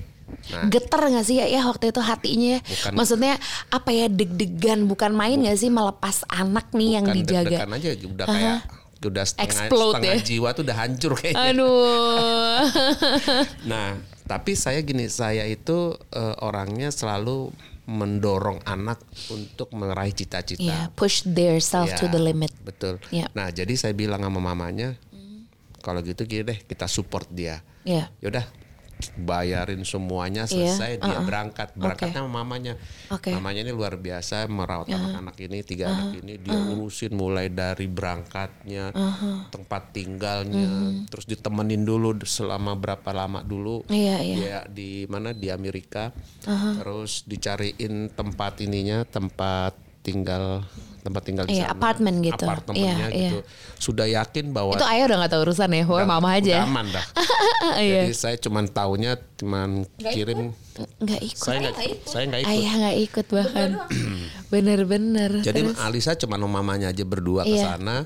nah 0.52 0.68
Geter 0.68 1.00
gak 1.08 1.24
sih 1.24 1.40
ya, 1.40 1.48
ya 1.48 1.64
waktu 1.64 1.88
itu 1.88 2.04
hatinya? 2.04 2.60
ya? 2.60 2.62
Bukan. 2.62 2.92
Maksudnya 3.00 3.40
apa 3.72 3.96
ya 3.96 4.12
deg-degan 4.12 4.84
bukan 4.84 5.16
main 5.16 5.40
gak 5.40 5.56
sih 5.56 5.72
melepas 5.72 6.28
anak 6.28 6.68
nih 6.76 7.00
yang 7.00 7.08
bukan 7.08 7.16
dijaga? 7.16 7.48
deg-degan 7.48 7.72
aja 7.72 7.90
udah 8.04 8.26
kayak 8.28 8.58
udah 9.00 9.24
setengah 9.24 9.46
Explode 9.48 9.94
setengah 9.96 10.18
ya. 10.20 10.26
jiwa 10.28 10.50
tuh 10.52 10.64
udah 10.68 10.78
hancur 10.78 11.12
kayaknya 11.16 11.48
Aduh. 11.48 12.60
Nah, 13.72 13.88
tapi 14.28 14.54
saya 14.54 14.84
gini, 14.84 15.08
saya 15.08 15.48
itu 15.48 15.96
eh, 16.12 16.36
orangnya 16.44 16.92
selalu 16.92 17.50
mendorong 17.88 18.60
anak 18.68 19.00
untuk 19.32 19.72
meraih 19.72 20.12
cita-cita. 20.12 20.60
yeah, 20.60 20.92
push 20.92 21.24
their 21.24 21.64
self 21.64 21.88
to 21.96 22.12
Ya, 22.12 22.12
the 22.12 22.20
limit. 22.20 22.52
Betul. 22.60 23.00
Ya. 23.16 23.32
Nah, 23.32 23.48
jadi 23.48 23.72
saya 23.80 23.96
bilang 23.96 24.28
sama 24.28 24.44
mamanya, 24.44 25.00
kalau 25.80 26.04
gitu 26.04 26.28
gini 26.28 26.44
deh, 26.44 26.60
kita 26.68 26.84
support 26.92 27.32
dia. 27.32 27.64
Ya. 27.88 28.12
Yaudah, 28.20 28.44
bayarin 29.18 29.86
semuanya 29.86 30.50
Iya, 30.50 30.74
selesai 30.74 30.92
dia 31.02 31.18
uh-uh. 31.22 31.26
berangkat. 31.26 31.74
Berangkatnya 31.78 32.26
sama 32.26 32.42
mamanya. 32.42 32.74
Oke. 33.14 33.30
mamanya 33.34 33.62
ini 33.68 33.72
luar 33.74 33.98
biasa 33.98 34.50
merawat 34.50 34.90
anak-anak 34.90 35.38
ini 35.42 35.58
tiga 35.62 35.94
anak 35.94 36.22
ini. 36.22 36.34
Dia 36.42 36.58
urusin 36.58 37.14
mulai 37.14 37.50
dari 37.54 37.86
berangkatnya 37.86 38.92
tempat 39.54 39.94
tinggalnya 39.94 41.06
terus 41.08 41.26
ditemenin 41.30 41.86
dulu 41.86 42.18
selama 42.26 42.74
berapa 42.78 43.10
lama 43.14 43.46
dulu. 43.46 43.86
Iya, 43.90 44.18
iya. 44.22 44.36
dia 44.36 44.60
di 44.70 45.06
mana? 45.10 45.34
Di 45.34 45.54
Amerika. 45.54 46.10
Terus 46.48 47.26
dicariin 47.26 48.14
tempat 48.14 48.62
ininya 48.62 49.06
tempat 49.06 49.78
tinggal 50.02 50.64
tempat 51.00 51.22
tinggal 51.24 51.44
di 51.44 51.56
Iya, 51.56 51.66
sana 51.66 51.74
apartemen 51.74 52.14
gitu. 52.20 52.44
apartemennya 52.44 52.94
Iya, 52.94 53.08
iya. 53.10 53.30
gitu 53.30 53.40
sudah 53.78 54.06
yakin 54.06 54.46
bahwa 54.52 54.74
Itu 54.74 54.84
ayah 54.84 55.04
udah 55.06 55.18
gak 55.22 55.32
tahu 55.32 55.42
urusan 55.46 55.70
ya, 55.70 55.84
Udah- 55.84 56.10
mama 56.10 56.30
udah 56.30 56.40
aja. 56.40 56.56
aman 56.64 56.86
dah. 56.90 57.06
Iya. 57.80 58.02
Jadi 58.04 58.14
saya 58.14 58.36
cuman 58.38 58.66
taunya 58.68 59.12
cuman 59.36 59.70
kirim 60.08 60.52
Nggak 60.98 61.22
ikut. 61.24 61.38
saya 61.40 61.58
nggak 61.60 61.76
saya 62.04 62.24
nggak 62.26 62.42
ikut. 62.42 62.52
Ayah 62.52 62.74
nggak 62.76 62.98
ikut 63.04 63.26
bahkan. 63.28 63.70
Bener-bener. 64.52 65.32
Jadi 65.42 65.60
Terus- 65.64 65.80
Alisa 65.80 66.16
cuma 66.16 66.36
sama 66.36 66.48
mamanya 66.48 66.90
aja 66.90 67.04
berdua 67.04 67.44
ke 67.44 67.54
Iya. 67.54 67.76
sana. 67.76 68.06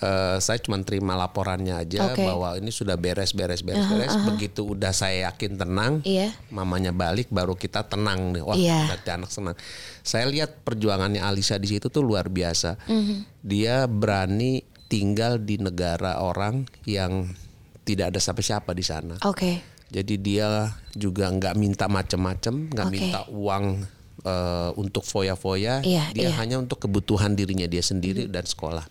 Eh, 0.00 0.36
saya 0.40 0.56
cuma 0.56 0.80
terima 0.80 1.12
laporannya 1.12 1.76
aja 1.76 2.16
Oke. 2.16 2.24
bahwa 2.24 2.56
ini 2.56 2.72
sudah 2.72 2.96
beres 2.96 3.36
beres 3.36 3.60
beres 3.60 3.84
beres. 3.84 4.16
Begitu 4.32 4.72
udah 4.72 4.96
saya 4.96 5.28
yakin 5.28 5.60
tenang, 5.60 6.00
Iya. 6.08 6.32
mamanya 6.48 6.88
balik 6.88 7.28
baru 7.28 7.52
kita 7.52 7.84
tenang 7.84 8.32
nih. 8.32 8.40
Wah, 8.40 8.56
Iya. 8.56 8.88
berarti 8.88 9.10
anak 9.12 9.28
senang. 9.28 9.56
Saya 10.00 10.24
lihat 10.32 10.64
perjuangannya 10.64 11.20
Alisa 11.20 11.60
di 11.60 11.68
situ 11.68 11.92
tuh 11.92 12.00
luar 12.00 12.32
biasa. 12.32 12.80
Mhm. 12.88 13.44
Dia 13.44 13.84
berani 13.84 14.64
tinggal 14.88 15.36
di 15.36 15.60
negara 15.60 16.16
orang 16.24 16.64
yang 16.88 17.28
tidak 17.84 18.16
ada 18.16 18.20
siapa-siapa 18.24 18.72
di 18.72 18.84
sana. 18.86 19.20
Oke. 19.28 19.60
Jadi 19.92 20.16
dia 20.16 20.70
juga 20.96 21.28
nggak 21.28 21.54
minta 21.60 21.92
macem-macem, 21.92 22.72
nggak 22.72 22.88
Oke. 22.88 22.94
minta 22.96 23.20
uang 23.28 23.84
eh, 24.20 24.70
untuk 24.76 25.04
foya-foya. 25.04 25.80
Iya, 25.80 26.12
dia 26.12 26.28
iya. 26.28 26.36
hanya 26.36 26.60
untuk 26.60 26.76
kebutuhan 26.76 27.32
dirinya 27.32 27.64
dia 27.64 27.80
sendiri 27.80 28.28
dan 28.28 28.44
sekolah. 28.44 28.84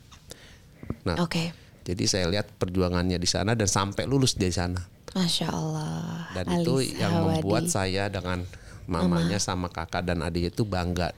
Nah, 1.06 1.18
Oke. 1.20 1.52
jadi 1.84 2.04
saya 2.06 2.26
lihat 2.28 2.52
perjuangannya 2.56 3.16
di 3.16 3.26
sana 3.26 3.54
dan 3.54 3.66
sampai 3.66 4.06
lulus 4.06 4.36
di 4.36 4.50
sana. 4.50 4.80
Masya 5.10 5.48
Allah. 5.50 6.30
Dan 6.32 6.62
itu 6.62 6.74
Alisa 6.78 6.98
yang 6.98 7.14
membuat 7.26 7.66
Hawadi. 7.66 7.74
saya 7.74 8.04
dengan 8.08 8.46
mamanya 8.86 9.38
sama 9.38 9.70
kakak 9.70 10.06
dan 10.06 10.22
adiknya 10.22 10.50
itu 10.50 10.66
bangga. 10.66 11.14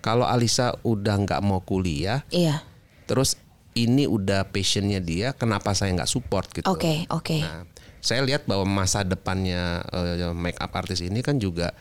Kalau 0.00 0.26
Alisa 0.26 0.74
udah 0.82 1.14
nggak 1.16 1.42
mau 1.42 1.62
kuliah, 1.62 2.22
Iya. 2.30 2.62
terus 3.06 3.34
ini 3.74 4.06
udah 4.06 4.48
passionnya 4.48 4.98
dia, 4.98 5.30
kenapa 5.30 5.74
saya 5.74 5.92
nggak 5.92 6.08
support 6.08 6.48
gitu? 6.50 6.66
Oke, 6.66 7.04
oke. 7.06 7.38
Nah, 7.42 7.66
saya 7.98 8.22
lihat 8.22 8.46
bahwa 8.46 8.62
masa 8.64 9.02
depannya 9.02 9.82
eh, 9.90 10.30
make 10.32 10.58
up 10.58 10.72
artis 10.72 11.02
ini 11.02 11.20
kan 11.20 11.36
juga 11.36 11.74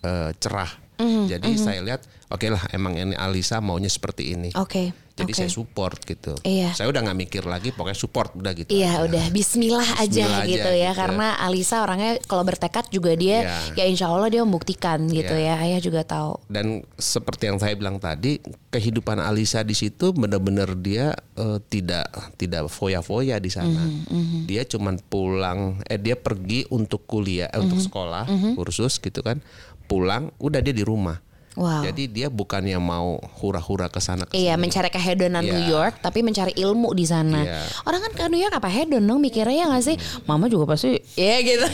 eh, 0.00 0.32
cerah. 0.36 0.68
Mhm, 1.00 1.32
Jadi 1.32 1.50
saya 1.56 1.80
lihat, 1.80 2.04
oke 2.28 2.44
lah, 2.48 2.60
emang 2.70 2.92
ini 2.92 3.16
Alisa 3.16 3.60
maunya 3.60 3.88
seperti 3.88 4.36
ini. 4.36 4.52
Oke. 4.52 4.92
Jadi 5.20 5.30
oke. 5.30 5.38
saya 5.38 5.50
support 5.50 5.96
gitu. 6.00 6.32
Iya. 6.42 6.72
Saya 6.72 6.88
udah 6.88 7.00
nggak 7.02 7.18
mikir 7.18 7.42
lagi, 7.44 7.70
pokoknya 7.70 7.94
support 7.94 8.32
udah 8.32 8.52
gitu. 8.52 8.70
Iya 8.70 8.90
aja. 8.96 9.04
udah 9.04 9.24
Bismillah, 9.28 9.88
aja 9.94 10.08
Bismillah 10.24 10.40
aja 10.40 10.48
gitu 10.48 10.70
ya 10.72 10.90
gitu. 10.90 10.98
karena 10.98 11.26
Alisa 11.36 11.76
orangnya 11.80 12.12
kalau 12.24 12.42
bertekad 12.42 12.88
juga 12.88 13.12
dia 13.12 13.38
Iya. 13.40 13.56
ya 13.76 13.84
Insya 13.84 14.06
Allah 14.08 14.28
dia 14.28 14.40
membuktikan 14.40 15.04
gitu 15.06 15.30
Iya. 15.30 15.54
ya 15.56 15.62
Ayah 15.62 15.80
juga 15.80 16.00
tahu 16.02 16.40
Dan 16.46 16.66
seperti 16.96 17.46
yang 17.46 17.58
saya 17.58 17.74
bilang 17.74 17.96
tadi, 17.96 18.40
kehidupan 18.68 19.18
Alisa 19.18 19.60
di 19.60 19.72
situ 19.72 20.10
benar-benar 20.10 20.72
dia 20.74 21.12
eh, 21.34 21.58
tidak 21.64 22.08
tidak 22.34 22.66
foya-foya 22.66 23.36
di 23.36 23.48
sana. 23.48 23.80
Mhm, 24.06 24.44
Dia 24.44 24.64
cuman 24.64 24.96
pulang, 25.02 25.60
eh 25.84 25.96
dia 25.96 26.14
pergi 26.14 26.64
untuk 26.68 27.04
kuliah, 27.04 27.46
eh, 27.46 27.56
Mhm, 27.56 27.62
untuk 27.62 27.80
sekolah, 27.80 28.24
kursus 28.54 28.96
gitu 28.96 29.20
kan. 29.20 29.40
Pulang, 29.84 30.30
udah 30.36 30.58
dia 30.58 30.70
di 30.70 30.80
rumah. 30.80 31.18
Wow. 31.58 31.82
Jadi 31.82 32.06
dia 32.06 32.30
bukannya 32.30 32.78
mau 32.78 33.18
hura-hura 33.42 33.90
ke 33.90 33.98
sana 33.98 34.22
Iya 34.30 34.54
mencari 34.54 34.86
kehedonan 34.86 35.42
Iya. 35.42 35.50
New 35.50 35.64
York 35.66 35.98
tapi 35.98 36.22
mencari 36.22 36.54
ilmu 36.54 36.94
di 36.94 37.02
sana. 37.02 37.42
Iya. 37.42 37.60
Orang 37.82 38.06
kan 38.06 38.12
ke 38.14 38.24
New 38.30 38.38
York 38.38 38.54
apa 38.54 38.70
hedon 38.70 39.02
dong 39.02 39.18
mikirnya 39.18 39.66
ya 39.66 39.66
nggak 39.66 39.82
sih? 39.82 39.96
Mama 40.30 40.46
juga 40.46 40.70
pasti 40.70 40.94
ya 41.18 41.42
gitu. 41.42 41.66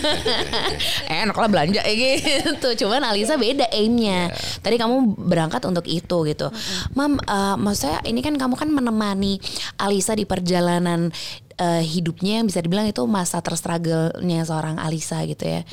Enak 1.23 1.37
lah 1.37 1.49
belanja 1.53 1.85
ya 1.85 1.93
gitu. 1.93 2.87
Cuman 2.87 3.05
Alisa 3.05 3.37
beda 3.37 3.69
aimnya. 3.69 4.33
Iya. 4.33 4.65
Tadi 4.65 4.77
kamu 4.81 4.97
berangkat 5.29 5.61
untuk 5.69 5.85
itu 5.85 6.17
gitu. 6.25 6.49
Mam, 6.97 7.21
eh, 7.21 7.57
maksudnya 7.61 8.01
ini 8.09 8.25
kan 8.25 8.33
kamu 8.41 8.57
kan 8.57 8.73
menemani 8.73 9.37
Alisa 9.77 10.17
di 10.17 10.25
perjalanan 10.25 11.13
eh, 11.57 11.85
hidupnya 11.85 12.41
yang 12.41 12.47
bisa 12.49 12.61
dibilang 12.61 12.89
itu 12.89 13.05
masa 13.05 13.45
terstruggle-nya 13.45 14.45
seorang 14.45 14.81
Alisa 14.81 15.21
gitu 15.29 15.45
ya. 15.45 15.65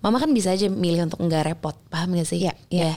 Mama 0.00 0.16
kan 0.16 0.32
bisa 0.32 0.56
aja 0.56 0.64
milih 0.72 1.12
untuk 1.12 1.20
nggak 1.20 1.44
repot, 1.52 1.76
paham 1.92 2.16
gak 2.16 2.24
sih? 2.24 2.40
Ya, 2.40 2.56
ya. 2.72 2.96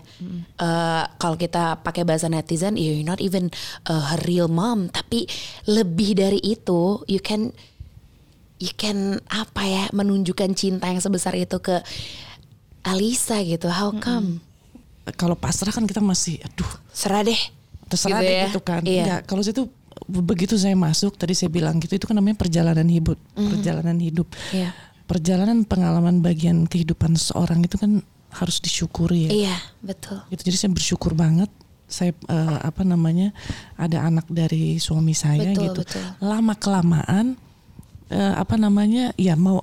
Eh, 0.55 1.03
kalau 1.19 1.35
kita 1.35 1.83
pakai 1.83 2.07
bahasa 2.07 2.31
netizen, 2.31 2.79
you're 2.79 3.03
not 3.03 3.19
even 3.19 3.51
a 3.91 4.15
real 4.23 4.47
mom, 4.47 4.87
tapi 4.87 5.27
lebih 5.67 6.15
dari 6.15 6.39
itu, 6.39 7.03
you 7.11 7.19
can, 7.19 7.51
you 8.63 8.71
can 8.79 9.19
apa 9.27 9.61
ya, 9.67 9.83
menunjukkan 9.91 10.55
cinta 10.55 10.87
yang 10.87 11.03
sebesar 11.03 11.35
itu 11.35 11.59
ke 11.59 11.83
Alisa 12.87 13.43
gitu. 13.43 13.67
How 13.67 13.91
come? 13.91 14.39
Kalau 15.19 15.35
pasrah 15.35 15.75
kan 15.75 15.83
kita 15.83 15.99
masih, 15.99 16.39
aduh 16.39 16.71
Serah 16.95 17.27
deh. 17.27 17.39
terserah 17.91 18.23
Gitu 18.23 18.27
deh 18.31 18.31
ya. 18.31 18.43
gitu 18.47 18.59
kan. 18.63 18.81
Iya. 18.87 19.03
Nggak, 19.03 19.21
kalau 19.27 19.43
situ 19.43 19.67
begitu 20.07 20.55
saya 20.55 20.75
masuk 20.75 21.19
tadi 21.19 21.35
saya 21.35 21.51
bilang 21.51 21.79
gitu 21.83 21.99
itu 21.99 22.07
kan 22.07 22.15
namanya 22.15 22.39
perjalanan 22.39 22.87
hidup, 22.87 23.19
perjalanan 23.35 23.99
hidup. 23.99 24.31
Iya. 24.55 24.71
Perjalanan 25.03 25.67
pengalaman 25.67 26.23
bagian 26.23 26.63
kehidupan 26.65 27.19
seorang 27.19 27.63
itu 27.63 27.75
kan 27.75 27.99
harus 28.33 28.57
disyukuri 28.63 29.29
ya. 29.29 29.31
Iya, 29.31 29.57
betul. 29.83 30.17
Gitu. 30.33 30.41
Jadi 30.49 30.57
saya 30.57 30.71
bersyukur 30.73 31.13
banget 31.13 31.51
saya 31.93 32.09
eh, 32.25 32.57
apa 32.65 32.81
namanya 32.81 33.29
ada 33.77 34.01
anak 34.09 34.25
dari 34.25 34.81
suami 34.81 35.13
saya 35.13 35.53
Betul, 35.53 35.63
gitu. 35.69 35.81
betul. 35.85 36.03
Lama 36.25 36.53
kelamaan 36.57 37.37
eh, 38.09 38.33
apa 38.33 38.57
namanya 38.57 39.13
ya 39.13 39.37
mau 39.37 39.61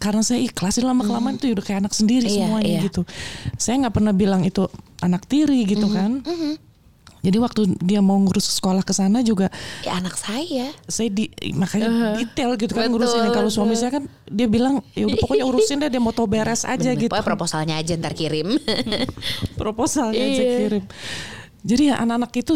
karena 0.00 0.20
saya 0.20 0.40
ikhlas 0.44 0.80
lama 0.80 1.04
kelamaan 1.04 1.36
itu 1.40 1.52
udah 1.52 1.64
kayak 1.64 1.80
anak 1.84 1.94
sendiri 1.96 2.28
Iya, 2.28 2.48
semuanya 2.48 2.68
iya. 2.68 2.82
gitu. 2.84 3.02
Saya 3.56 3.84
nggak 3.84 3.94
pernah 3.96 4.12
bilang 4.12 4.44
itu 4.44 4.68
anak 5.00 5.24
tiri 5.24 5.64
gitu 5.64 5.88
kan. 5.88 6.20
Jadi 7.24 7.36
waktu 7.36 7.60
dia 7.80 7.98
mau 7.98 8.14
ngurus 8.14 8.52
sekolah 8.52 8.80
ke 8.80 8.92
sana 8.92 9.18
juga 9.20 9.48
Ya 9.80 9.96
anak 9.96 10.12
saya. 10.14 10.68
saya 10.84 11.08
di 11.08 11.24
makanya 11.50 12.14
detail 12.14 12.52
gitu 12.54 12.70
kan 12.70 12.84
Betul, 12.84 12.92
ngurusin 12.92 13.32
kalau 13.32 13.48
suami 13.48 13.72
betul. 13.72 13.80
saya 13.80 13.90
kan 13.92 14.04
dia 14.26 14.44
bilang 14.44 14.84
ya 14.92 15.08
udah 15.08 15.18
pokoknya 15.18 15.44
urusin 15.44 15.76
deh 15.78 15.88
dia 15.88 15.98
mau 15.98 16.12
tau 16.12 16.26
beres 16.26 16.62
aja 16.62 16.76
Bener. 16.86 17.00
gitu 17.00 17.08
Pokoknya 17.08 17.24
proposalnya 17.26 17.74
aja 17.74 17.92
ntar 17.96 18.12
kirim. 18.12 18.60
proposalnya 19.60 20.20
aja 20.22 20.42
Iya. 20.42 20.56
kirim 20.60 20.84
jadi 21.60 21.82
ya 21.86 21.94
anak-anak 21.98 22.32
itu 22.36 22.54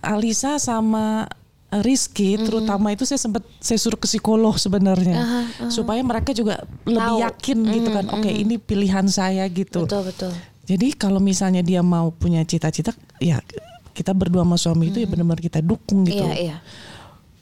Alisa 0.00 0.56
sama 0.56 1.26
Rizky 1.72 2.34
Mm-hmm. 2.34 2.46
terutama 2.46 2.90
itu 2.90 3.02
saya 3.04 3.18
sempat 3.18 3.42
saya 3.58 3.74
suruh 3.76 3.94
ke 3.94 4.06
psikolog 4.06 4.54
sebenarnya 4.54 5.22
supaya 5.68 5.98
mereka 6.00 6.30
juga 6.30 6.62
lebih 6.82 7.22
yakin 7.24 7.58
gitu 7.68 7.88
kan 7.88 8.06
oke 8.08 8.26
ini 8.26 8.54
pilihan 8.56 9.06
saya 9.06 9.46
gitu 9.46 9.82
betul, 9.82 10.02
betul. 10.04 10.32
jadi 10.62 10.94
kalau 10.94 11.18
misalnya 11.18 11.60
dia 11.60 11.78
mau 11.80 12.10
punya 12.10 12.42
cita-cita 12.42 12.90
ya 13.18 13.38
kita 13.92 14.12
berdua 14.12 14.42
sama 14.42 14.56
suami 14.56 14.88
itu 14.88 14.98
ya 14.98 15.08
benar-benar 15.08 15.40
kita 15.40 15.60
dukung 15.60 16.04
gitu 16.04 16.20
Mm-hmm. 16.20 16.36
Iya, 16.36 16.56
iya. 16.56 16.56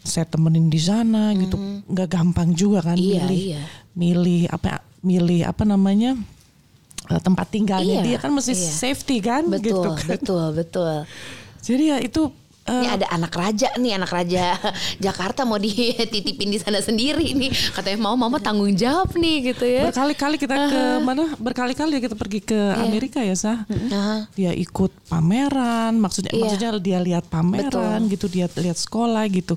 saya 0.03 0.25
temenin 0.25 0.73
di 0.73 0.81
sana 0.81 1.37
gitu 1.37 1.57
nggak 1.85 2.09
gampang 2.09 2.51
juga 2.53 2.81
kan 2.83 2.97
Iya, 2.97 3.29
milih 3.29 3.41
iya. 3.53 3.63
milih 3.93 4.41
apa 4.49 4.81
milih 5.01 5.41
apa 5.45 5.63
namanya 5.63 6.17
eh, 7.07 7.21
tempat 7.21 7.47
tinggalnya 7.53 8.01
Iya, 8.01 8.07
dia 8.07 8.17
kan 8.19 8.31
mesti 8.33 8.53
iya. 8.57 8.73
safety 8.73 9.17
kan 9.21 9.47
Betul, 9.47 9.63
gitu 9.69 9.89
kan 9.93 10.07
betul, 10.09 10.45
betul. 10.57 10.95
jadi 11.61 11.83
ya 11.85 11.97
itu 12.01 12.33
Ini 12.69 12.87
ada 13.01 13.07
anak 13.09 13.33
raja 13.33 13.69
nih, 13.75 13.97
anak 13.97 14.11
raja 14.13 14.55
Jakarta 15.05 15.43
mau 15.43 15.57
dititipin 15.57 16.53
di 16.53 16.59
sana 16.61 16.79
sendiri 16.79 17.33
nih. 17.33 17.51
Katanya 17.73 17.99
mau 17.99 18.15
mama 18.15 18.37
tanggung 18.39 18.71
jawab 18.73 19.17
nih 19.17 19.53
gitu 19.53 19.65
ya. 19.65 19.89
Berkali-kali 19.89 20.37
kita 20.37 20.55
ke 20.69 20.83
mana? 21.01 21.33
Berkali-kali 21.41 21.99
kita 21.99 22.15
pergi 22.15 22.41
ke 22.45 22.59
Amerika 22.77 23.25
ya, 23.25 23.35
Sah. 23.35 23.65
Aha. 23.69 24.29
Dia 24.37 24.53
ikut 24.53 24.93
pameran, 25.09 25.97
maksudnya 25.97 26.31
Iya. 26.31 26.43
maksudnya 26.45 26.71
dia 26.79 26.99
lihat 27.01 27.25
pameran 27.27 28.07
gitu, 28.13 28.29
dia 28.29 28.47
lihat 28.53 28.77
sekolah 28.77 29.25
gitu. 29.33 29.57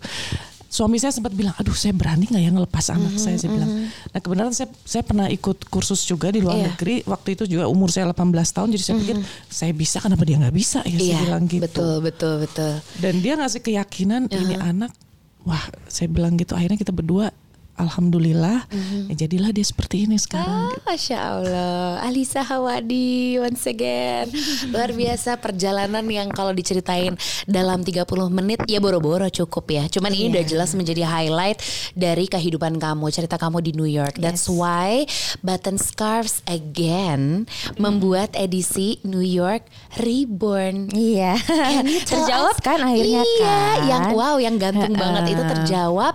Suami 0.72 0.96
saya 0.96 1.12
sempat 1.12 1.36
bilang, 1.36 1.52
aduh 1.60 1.76
saya 1.76 1.92
berani 1.92 2.32
nggak 2.32 2.40
ya 2.40 2.48
ngelepas 2.48 2.86
anak 2.90 3.20
saya, 3.20 3.36
saya 3.36 3.52
bilang. 3.52 3.92
Nah 3.92 4.20
kebenaran 4.24 4.56
saya 4.56 4.72
saya 4.88 5.04
pernah 5.04 5.28
ikut 5.28 5.68
kursus 5.68 6.00
juga 6.02 6.32
di 6.32 6.40
luar 6.40 6.56
Iya. 6.56 6.66
negeri. 6.72 6.96
Waktu 7.04 7.36
itu 7.36 7.44
juga 7.44 7.68
umur 7.68 7.92
saya 7.92 8.08
18 8.08 8.24
tahun, 8.50 8.72
jadi 8.72 8.84
saya 8.88 8.96
pikir 8.98 9.18
saya 9.52 9.72
bisa, 9.76 10.00
kenapa 10.00 10.24
dia 10.24 10.40
nggak 10.40 10.56
bisa 10.56 10.80
ya? 10.88 10.96
Iya, 10.96 10.96
saya 10.96 11.24
bilang 11.28 11.44
gitu. 11.46 11.64
betul, 11.68 11.94
betul, 12.00 12.34
betul. 12.40 12.72
Dan 13.04 13.14
dia 13.20 13.36
ngasih 13.36 13.60
keyakinan 13.60 14.32
ini 14.32 14.56
anak, 14.56 14.96
wah 15.44 15.60
saya 15.92 16.08
bilang 16.08 16.40
gitu. 16.40 16.56
Akhirnya 16.56 16.80
kita 16.80 16.96
berdua, 16.96 17.36
alhamdulillah, 17.82 18.66
ya 19.10 19.16
jadilah 19.26 19.50
dia 19.50 19.64
seperti 19.64 20.06
ini 20.06 20.18
sekarang. 20.18 20.72
Ah, 20.72 20.78
Masya 20.84 21.18
Allah, 21.18 22.02
Alisa 22.04 22.42
Hawadi 22.42 23.40
once 23.40 23.66
again. 23.66 24.28
Luar 24.74 24.92
biasa 24.92 25.38
perjalanan 25.38 26.04
yang 26.08 26.30
kalau 26.30 26.52
diceritain 26.52 27.16
dalam 27.48 27.82
30 27.82 28.04
menit 28.30 28.60
ya 28.68 28.78
boro-boro 28.78 29.28
cukup 29.28 29.72
ya. 29.72 29.84
Cuman 29.88 30.12
ini 30.12 30.30
udah 30.32 30.44
jelas 30.44 30.76
menjadi 30.76 31.08
highlight 31.08 31.62
dari 31.96 32.28
kehidupan 32.28 32.78
kamu, 32.78 33.08
cerita 33.10 33.40
kamu 33.40 33.64
di 33.64 33.72
New 33.72 33.88
York. 33.88 34.18
That's 34.18 34.46
why 34.46 35.08
Button 35.42 35.80
Scarves 35.80 36.44
again 36.46 37.48
membuat 37.78 38.36
edisi 38.36 39.00
New 39.02 39.24
York 39.24 39.64
Reborn. 39.96 40.92
Iya. 40.92 41.40
Tell 42.10 42.28
Terjawab 42.28 42.56
us- 42.58 42.64
kan 42.64 42.80
akhirnya 42.84 43.24
iya, 43.24 43.48
kan. 43.48 43.78
yang 43.88 44.04
wow, 44.14 44.36
yang 44.36 44.56
gantung 44.60 44.92
Heeh. 44.92 45.00
banget 45.00 45.24
itu 45.32 45.44
terjawab. 45.48 46.14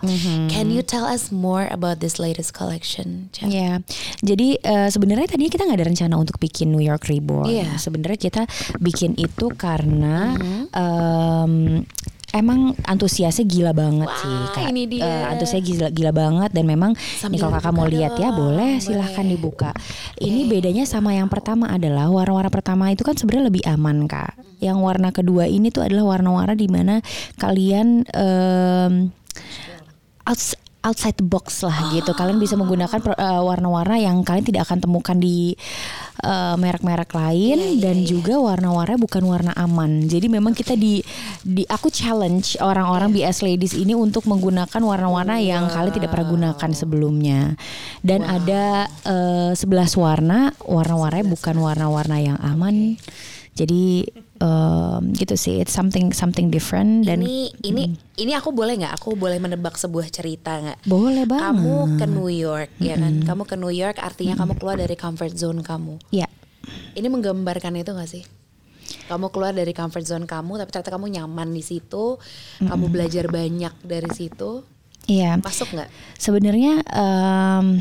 Can 0.53 0.69
you 0.69 0.85
tell 0.85 1.09
us 1.09 1.33
more 1.33 1.56
about 1.65 2.05
this 2.05 2.21
latest 2.21 2.53
collection? 2.53 3.33
Ya, 3.41 3.81
jadi 4.21 4.61
eh, 4.61 4.89
sebenarnya 4.93 5.33
tadinya 5.33 5.49
kita 5.49 5.65
nggak 5.65 5.79
ada 5.81 5.89
rencana 5.89 6.15
untuk 6.21 6.37
bikin 6.37 6.69
New 6.69 6.85
York 6.85 7.09
Reborn. 7.09 7.49
Iya. 7.49 7.81
Sebenarnya 7.81 8.21
kita 8.21 8.43
bikin 8.77 9.17
itu 9.17 9.49
karena 9.57 10.37
em, 10.77 11.81
emang 12.37 12.77
antusiasnya 12.85 13.49
gila 13.49 13.73
banget 13.73 14.13
Wah, 14.13 14.21
sih. 14.21 14.37
Kak. 14.53 14.69
ini 14.69 14.83
dia. 14.85 15.09
Eh, 15.09 15.25
antusiasnya 15.33 15.65
gila, 15.65 15.87
gila 15.89 16.13
banget 16.13 16.51
dan 16.53 16.65
memang 16.69 16.93
Sambil 17.17 17.33
nih 17.33 17.39
kalau 17.41 17.53
kakak 17.57 17.73
mau 17.73 17.87
lihat 17.89 18.13
ya 18.21 18.29
boleh 18.29 18.77
silahkan 18.77 19.25
boleh. 19.25 19.33
dibuka. 19.33 19.71
Ini 20.21 20.45
bedanya 20.45 20.85
sama 20.85 21.17
yang 21.17 21.33
pertama 21.33 21.73
adalah 21.73 22.13
warna-warna 22.13 22.53
pertama 22.53 22.93
itu 22.93 23.01
kan 23.09 23.17
sebenarnya 23.17 23.49
lebih 23.49 23.65
aman 23.65 24.05
kak. 24.05 24.37
Yang 24.61 24.79
warna 24.85 25.09
kedua 25.17 25.49
ini 25.49 25.73
tuh 25.73 25.81
adalah 25.85 26.05
warna-warna 26.17 26.53
di 26.53 26.69
mana 26.69 27.01
kalian 27.41 28.05
outs- 30.27 30.59
outside 30.87 31.19
the 31.19 31.27
box 31.27 31.67
lah 31.67 31.91
gitu. 31.91 32.15
Kalian 32.15 32.39
bisa 32.39 32.55
menggunakan 32.55 33.03
eh, 33.03 33.43
warna-warna 33.43 33.99
yang 33.99 34.23
kalian 34.23 34.47
tidak 34.47 34.71
akan 34.71 34.79
temukan 34.79 35.19
di 35.19 35.59
eh, 36.23 36.55
merek-merek 36.55 37.11
lain 37.11 37.83
dan 37.83 38.07
juga 38.07 38.39
warna-warna 38.39 38.95
bukan 38.95 39.23
warna 39.27 39.53
aman. 39.59 40.07
Jadi 40.07 40.31
memang 40.31 40.55
kita 40.55 40.79
di 40.79 41.03
di 41.43 41.67
aku 41.67 41.91
challenge 41.91 42.55
orang-orang 42.63 43.11
BS 43.11 43.43
ladies 43.43 43.75
ini 43.75 43.99
untuk 43.99 44.31
menggunakan 44.31 44.79
warna-warna 44.79 45.43
yang 45.43 45.67
kalian 45.67 45.93
tidak 45.93 46.15
pernah 46.15 46.31
gunakan 46.31 46.71
sebelumnya. 46.71 47.59
Dan 48.07 48.23
ada 48.23 48.87
eh, 49.03 49.53
11 49.53 49.67
warna, 49.99 50.55
warna-warnanya 50.63 51.27
bukan 51.27 51.57
warna-warna 51.59 52.17
yang 52.23 52.39
aman. 52.39 52.95
Jadi 53.57 54.05
em, 54.37 55.03
gitu 55.17 55.33
sih, 55.33 55.65
it's 55.65 55.73
something 55.73 56.13
something 56.13 56.53
different 56.53 57.09
dan 57.09 57.25
ini 57.25 57.49
ini 57.65 57.97
ini 58.21 58.33
aku 58.37 58.53
boleh 58.53 58.77
nggak? 58.77 59.01
Aku 59.01 59.17
boleh 59.17 59.41
menebak 59.41 59.81
sebuah 59.81 60.13
cerita 60.13 60.61
nggak? 60.61 60.85
boleh 60.85 61.25
banget. 61.25 61.57
Kamu 61.57 61.77
ke 61.97 62.05
New 62.05 62.29
York 62.29 62.71
ya 62.77 63.01
kan? 63.01 63.25
Kamu 63.25 63.43
ke 63.49 63.57
New 63.57 63.73
York 63.73 63.97
artinya 63.97 64.37
kamu 64.37 64.61
keluar 64.61 64.77
dari 64.77 64.93
comfort 64.93 65.33
zone 65.33 65.65
kamu. 65.65 65.97
Ya. 66.13 66.29
Ini 66.93 67.09
menggambarkan 67.09 67.81
itu 67.81 67.97
gak 67.97 68.11
sih? 68.11 68.25
Kamu 69.07 69.31
keluar 69.33 69.57
dari 69.57 69.73
comfort 69.73 70.05
zone 70.05 70.27
kamu 70.29 70.61
tapi 70.61 70.71
ternyata 70.71 70.93
kamu 70.93 71.07
nyaman 71.17 71.49
di 71.57 71.63
situ, 71.65 72.21
kamu 72.61 72.93
belajar 72.93 73.25
banyak 73.33 73.73
dari 73.83 74.11
situ. 74.13 74.67
Iya. 75.07 75.39
Masuk 75.39 75.71
nggak? 75.73 75.89
Sebenarnya 76.19 76.83
em, 76.83 77.79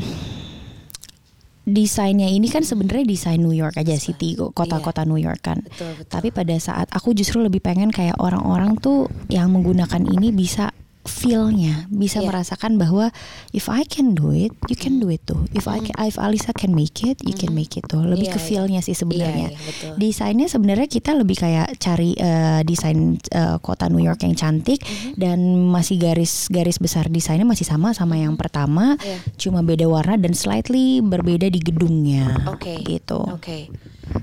desainnya 1.66 2.30
ini 2.30 2.46
kan 2.46 2.62
sebenarnya 2.62 3.02
desain 3.02 3.42
New 3.42 3.50
York 3.50 3.74
aja 3.74 3.98
city 3.98 4.38
kota-kota 4.38 5.02
New 5.02 5.18
York 5.18 5.42
kan. 5.42 5.66
Betul, 5.66 5.98
betul. 5.98 6.06
Tapi 6.14 6.28
pada 6.30 6.56
saat 6.62 6.86
aku 6.94 7.10
justru 7.10 7.42
lebih 7.42 7.58
pengen 7.58 7.90
kayak 7.90 8.16
orang-orang 8.22 8.78
tuh 8.78 9.10
yang 9.26 9.50
menggunakan 9.50 10.06
ini 10.06 10.30
bisa 10.30 10.70
feel-nya, 11.06 11.86
bisa 11.88 12.20
Iya. 12.20 12.28
merasakan 12.28 12.76
bahwa 12.76 13.10
if 13.50 13.66
I 13.66 13.82
can 13.82 14.12
do 14.12 14.30
it, 14.30 14.52
you 14.66 14.76
can 14.76 14.98
do 14.98 15.08
it 15.08 15.22
tuh. 15.22 15.46
If 15.50 15.66
I 15.66 15.80
can, 15.80 15.94
if 16.04 16.18
Alisa 16.18 16.50
can 16.50 16.70
make 16.70 17.02
it, 17.02 17.22
you 17.22 17.32
can 17.32 17.50
make 17.50 17.74
it 17.74 17.86
tuh. 17.86 18.02
Lebih 18.02 18.30
Iya, 18.30 18.34
ke 18.34 18.40
iya. 18.40 18.46
feel-nya 18.46 18.80
sih 18.80 18.92
sebenarnya. 18.92 19.48
Iya, 19.50 19.56
iya, 19.56 19.64
betul. 19.64 19.92
Desainnya 19.96 20.46
sebenarnya 20.46 20.86
kita 20.86 21.14
lebih 21.14 21.36
kayak 21.38 21.78
cari 21.78 22.12
eh, 22.14 22.60
desain 22.62 22.98
eh, 23.28 23.56
kota 23.58 23.86
New 23.86 24.00
York 24.00 24.22
yang 24.22 24.34
cantik 24.34 24.78
Mm-hmm. 24.78 25.12
dan 25.16 25.38
masih 25.66 25.96
garis-garis 25.96 26.76
besar 26.76 27.06
desainnya 27.06 27.44
masih 27.44 27.64
sama 27.64 27.90
sama 27.92 28.18
yang 28.18 28.34
pertama, 28.34 28.98
Iya. 28.98 29.18
cuma 29.38 29.62
beda 29.62 29.86
warna 29.86 30.14
dan 30.16 30.34
slightly 30.34 30.98
berbeda 30.98 31.46
di 31.46 31.58
gedungnya. 31.58 32.44
Oke. 32.46 32.82
Gitu. 32.82 33.16
Oke. 33.16 33.70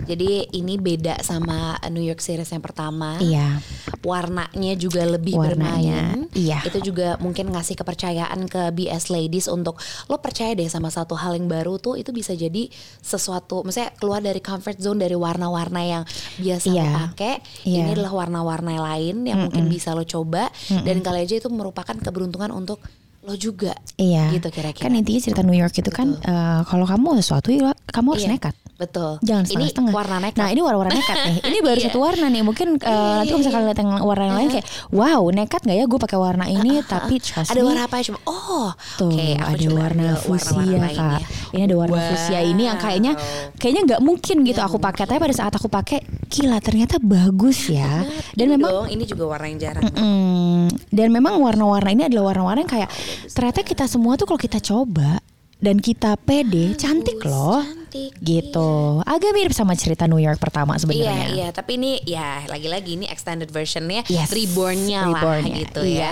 Jadi 0.04 0.48
ini 0.52 0.76
beda 0.76 1.19
sama 1.19 1.76
New 1.88 2.04
York 2.04 2.19
Series 2.19 2.48
yang 2.48 2.60
pertama. 2.60 3.19
Iya. 3.19 3.60
Warnanya 4.04 4.76
juga 4.76 5.04
lebih 5.04 5.36
Warnanya, 5.36 6.19
bermain. 6.19 6.28
iya. 6.36 6.60
Itu 6.62 6.84
juga 6.84 7.15
mungkin 7.17 7.48
ngasih 7.50 7.76
kepercayaan 7.76 8.48
ke 8.48 8.72
BS 8.72 9.08
ladies 9.08 9.48
untuk 9.48 9.80
lo 10.08 10.19
percaya 10.19 10.52
deh 10.52 10.67
sama 10.67 10.88
satu 10.88 11.15
hal 11.15 11.36
yang 11.36 11.48
baru 11.48 11.80
tuh 11.80 11.96
itu 11.96 12.12
bisa 12.12 12.32
jadi 12.32 12.67
sesuatu. 13.00 13.63
Misalnya 13.63 13.96
keluar 13.96 14.19
dari 14.19 14.39
comfort 14.39 14.76
zone 14.78 15.00
dari 15.00 15.15
warna-warna 15.15 15.82
yang 15.82 16.04
biasa 16.36 16.67
lo 16.67 16.76
Iya. 16.76 16.91
pakai. 17.08 17.34
Iya. 17.63 17.80
Ini 17.82 17.91
adalah 17.96 18.13
warna-warna 18.13 18.74
lain 18.76 19.24
yang 19.24 19.48
mungkin 19.48 19.67
bisa 19.67 19.91
lo 19.91 20.04
coba 20.04 20.52
dan 20.84 21.00
kali 21.00 21.24
aja 21.24 21.39
itu 21.39 21.48
merupakan 21.48 21.96
keberuntungan 21.96 22.52
untuk 22.52 22.84
lo 23.24 23.39
juga. 23.39 23.72
Iya. 23.96 24.36
Gitu 24.36 24.52
kira-kira. 24.52 24.84
Kan 24.84 25.00
intinya 25.00 25.22
cerita 25.22 25.48
New 25.48 25.56
York 25.56 25.72
itu 25.74 25.88
kan 25.89 26.19
eh, 26.19 26.62
kalau 26.67 26.84
kamu 26.84 27.24
sesuatu 27.24 27.56
ya 27.56 27.72
kamu 27.88 28.19
harus 28.19 28.28
Iya, 28.28 28.36
nekat. 28.36 28.56
Betul. 28.74 29.22
Jangan 29.22 29.44
ini 29.46 29.70
setengah-setengah. 29.70 29.94
warna 29.94 30.16
nekat. 30.18 30.40
Nah 30.40 30.50
ini 30.50 30.62
warna-warna 30.62 30.92
nekat 30.92 31.18
nih. 31.24 31.38
Ini 31.46 31.58
baru 31.62 31.78
Iya. 31.78 31.86
satu 31.88 32.00
warna 32.00 32.26
nih. 32.28 32.42
Mungkin 32.42 32.68
eh, 32.76 32.90
nanti 33.14 33.28
kalau 33.28 33.40
misalkan 33.40 33.62
lihat 33.64 33.78
yang 33.78 33.92
warna 34.02 34.24
yang 34.26 34.36
lain 34.36 34.50
kayak, 34.50 34.68
wow 34.90 35.22
nekat 35.30 35.62
nggak 35.62 35.78
ya 35.78 35.86
gue 35.86 36.00
pakai 36.00 36.18
warna 36.18 36.46
ini. 36.48 36.72
Tapi 36.82 37.16
trust 37.18 37.48
ada 37.48 37.62
me, 37.62 37.68
warna 37.70 37.82
apa 37.84 38.02
cuma 38.02 38.20
oh 38.24 38.70
Tuh 38.98 39.08
oke 39.08 39.28
aku 39.36 39.50
ada 39.54 39.68
warna 39.72 40.04
ambil 40.04 40.18
fusia 40.20 40.52
warna-warna 40.52 40.88
kak. 40.90 40.98
lainnya. 40.98 41.28
Ini 41.50 41.62
ada 41.64 41.76
warna 41.78 41.94
Wow. 41.94 42.08
fusia 42.10 42.40
ini 42.42 42.64
yang 42.64 42.78
kayaknya 42.78 43.12
kayaknya 43.56 43.82
nggak 43.86 44.02
mungkin 44.02 44.36
gitu 44.42 44.60
aku 44.60 44.78
pakai. 44.78 45.04
Tapi 45.06 45.20
pada 45.22 45.36
saat 45.36 45.54
aku 45.54 45.68
pakai, 45.68 46.00
gila 46.28 46.58
ternyata 46.58 46.98
bagus 46.98 47.70
ya. 47.70 48.04
Dan 48.34 48.48
Ini 48.48 48.54
memang 48.58 48.72
dong, 48.74 48.88
ini 48.90 49.04
juga 49.04 49.24
warna 49.28 49.48
yang 49.48 49.62
jarang 49.62 49.84
Mm, 49.86 50.66
dan 50.90 51.08
memang 51.10 51.38
warna-warna 51.38 51.90
ini 51.90 52.04
adalah 52.04 52.32
warna-warna 52.32 52.60
yang 52.60 52.72
kayak 52.74 52.90
ternyata 53.30 53.62
kita 53.62 53.86
semua 53.86 54.16
tuh 54.16 54.26
kalau 54.26 54.38
kita 54.38 54.58
coba 54.58 55.22
dan 55.58 55.78
kita 55.78 56.18
pede 56.18 56.74
cantik 56.74 57.22
loh 57.22 57.62
cantik, 57.62 57.83
gitu 58.20 59.02
agak 59.04 59.32
mirip 59.32 59.54
sama 59.54 59.74
cerita 59.74 60.06
New 60.06 60.18
York 60.18 60.38
pertama 60.38 60.76
Iya 60.76 60.82
sebenarnya 60.82 61.26
iya 61.30 61.48
tapi 61.50 61.78
ini 61.78 62.02
ya 62.04 62.44
lagi-lagi 62.46 62.98
ini 62.98 63.06
extended 63.08 63.50
versionnya 63.50 64.04
Yes, 64.08 64.30
rebornnya 64.30 65.06
lah 65.08 65.22
rebornnya, 65.22 65.56
gitu 65.62 65.82
ya. 65.86 66.12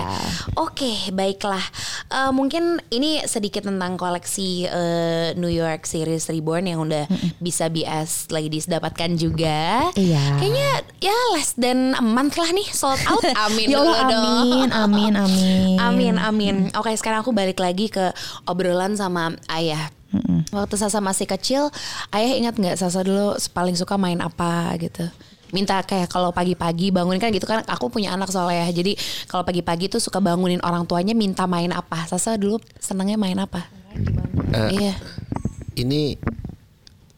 Oke 0.56 1.10
baiklah 1.10 1.62
Eh, 2.12 2.28
mungkin 2.28 2.76
ini 2.92 3.24
sedikit 3.24 3.64
tentang 3.64 3.96
koleksi 3.96 4.68
eh, 4.68 5.32
New 5.32 5.48
York 5.48 5.88
Series 5.88 6.28
Reborn 6.28 6.68
yang 6.68 6.84
udah 6.84 7.08
bisa 7.40 7.72
BS 7.72 8.28
ladies 8.28 8.68
dapatkan 8.68 9.16
juga. 9.16 9.88
Iya. 9.96 10.36
Kayaknya 10.36 10.68
ya 11.00 11.16
less 11.32 11.56
than 11.56 11.96
a 11.96 12.04
month 12.04 12.36
lah 12.36 12.52
nih 12.52 12.68
sold 12.68 13.00
out. 13.08 13.24
Amin 13.48 13.72
ya 13.72 13.80
Allah 13.80 14.00
dong. 14.12 14.28
amin 14.44 14.68
amin 14.70 15.12
amin 15.24 15.76
Amin 15.80 16.14
amin. 16.20 16.56
Oke 16.76 16.92
sekarang 16.92 17.24
aku 17.24 17.32
balik 17.32 17.56
lagi 17.56 17.88
ke 17.88 18.12
obrolan 18.44 18.92
sama 18.92 19.32
ayah. 19.48 19.88
Waktu 20.52 20.74
Sasa 20.76 20.98
masih 21.00 21.24
kecil, 21.24 21.72
ayah 22.12 22.32
ingat 22.36 22.54
nggak 22.58 22.76
Sasa 22.76 23.00
dulu 23.00 23.36
paling 23.52 23.76
suka 23.76 23.96
main 23.96 24.20
apa 24.20 24.74
gitu? 24.78 25.08
Minta 25.52 25.84
kayak 25.84 26.08
kalau 26.08 26.32
pagi-pagi 26.32 26.88
bangunin 26.88 27.20
kan 27.20 27.28
gitu 27.28 27.44
kan 27.44 27.60
aku 27.68 27.92
punya 27.92 28.16
anak 28.16 28.32
soalnya 28.32 28.68
ya. 28.68 28.80
Jadi 28.82 28.96
kalau 29.28 29.44
pagi-pagi 29.44 29.92
tuh 29.92 30.00
suka 30.00 30.20
bangunin 30.20 30.60
orang 30.64 30.88
tuanya 30.88 31.12
minta 31.12 31.44
main 31.44 31.72
apa. 31.72 32.08
Sasa 32.08 32.40
dulu 32.40 32.56
senangnya 32.80 33.20
main 33.20 33.36
apa? 33.36 33.68
Iya. 34.72 34.96
Ini 35.76 36.16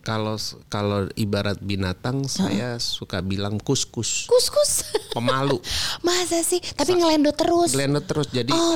kalau 0.05 0.37
kalau 0.69 1.09
ibarat 1.17 1.59
binatang 1.65 2.29
saya 2.29 2.77
suka 2.77 3.25
bilang 3.25 3.57
kus-kus 3.57 4.29
Kus-kus. 4.29 4.85
pemalu 5.15 5.63
Masa 6.03 6.43
sih? 6.43 6.59
Tapi 6.61 6.99
ngelendo 6.99 7.31
terus. 7.31 7.71
gelendot 7.71 8.03
terus 8.03 8.29
jadi 8.29 8.51
Oh, 8.51 8.75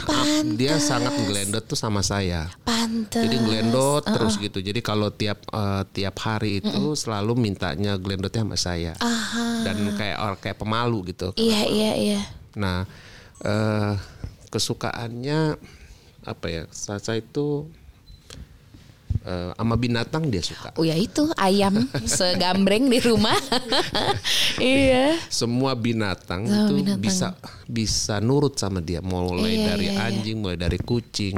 dia 0.54 0.78
sangat 0.78 1.12
gelendot 1.18 1.66
tuh 1.66 1.74
sama 1.74 2.00
saya 2.00 2.46
Pantes. 2.62 3.18
jadi 3.18 3.36
gelendot 3.36 4.06
terus 4.06 4.38
gitu 4.38 4.62
jadi 4.62 4.78
kalau 4.78 5.10
tiap 5.10 5.42
eh, 5.44 5.82
tiap 5.90 6.14
hari 6.22 6.62
itu 6.62 6.94
selalu 6.94 7.34
mintanya 7.34 7.98
gelendotnya 7.98 8.46
sama 8.46 8.56
saya 8.56 8.92
dan 9.66 9.76
kayak 9.92 10.16
or 10.18 10.34
kayak 10.38 10.56
pemalu 10.56 11.10
gitu 11.10 11.34
Iya 11.34 11.62
iya 11.66 11.92
iya. 11.98 12.20
Nah, 12.54 12.86
eh, 13.40 13.94
kesukaannya 14.48 15.58
apa 16.24 16.46
ya? 16.46 16.62
Saca 16.68 17.14
itu 17.14 17.68
eh, 19.28 19.50
sama 19.52 19.76
binatang 19.76 20.24
dia 20.26 20.40
suka. 20.40 20.72
Oh 20.74 20.82
ya 20.82 20.96
itu 20.96 21.28
ayam 21.36 21.84
segambreng 22.02 22.88
di 22.88 22.98
rumah. 22.98 23.36
iya. 24.58 25.16
Semua 25.28 25.74
binatang 25.74 26.44
itu 26.44 26.72
binatang. 26.74 26.98
bisa 26.98 27.26
bisa 27.64 28.18
nurut 28.18 28.56
sama 28.56 28.80
dia. 28.80 28.98
Mulai 28.98 29.54
Iya, 29.54 29.66
dari 29.66 29.86
iya, 29.86 29.94
iya. 29.94 30.06
anjing, 30.08 30.36
mulai 30.38 30.56
dari 30.56 30.78
kucing, 30.78 31.36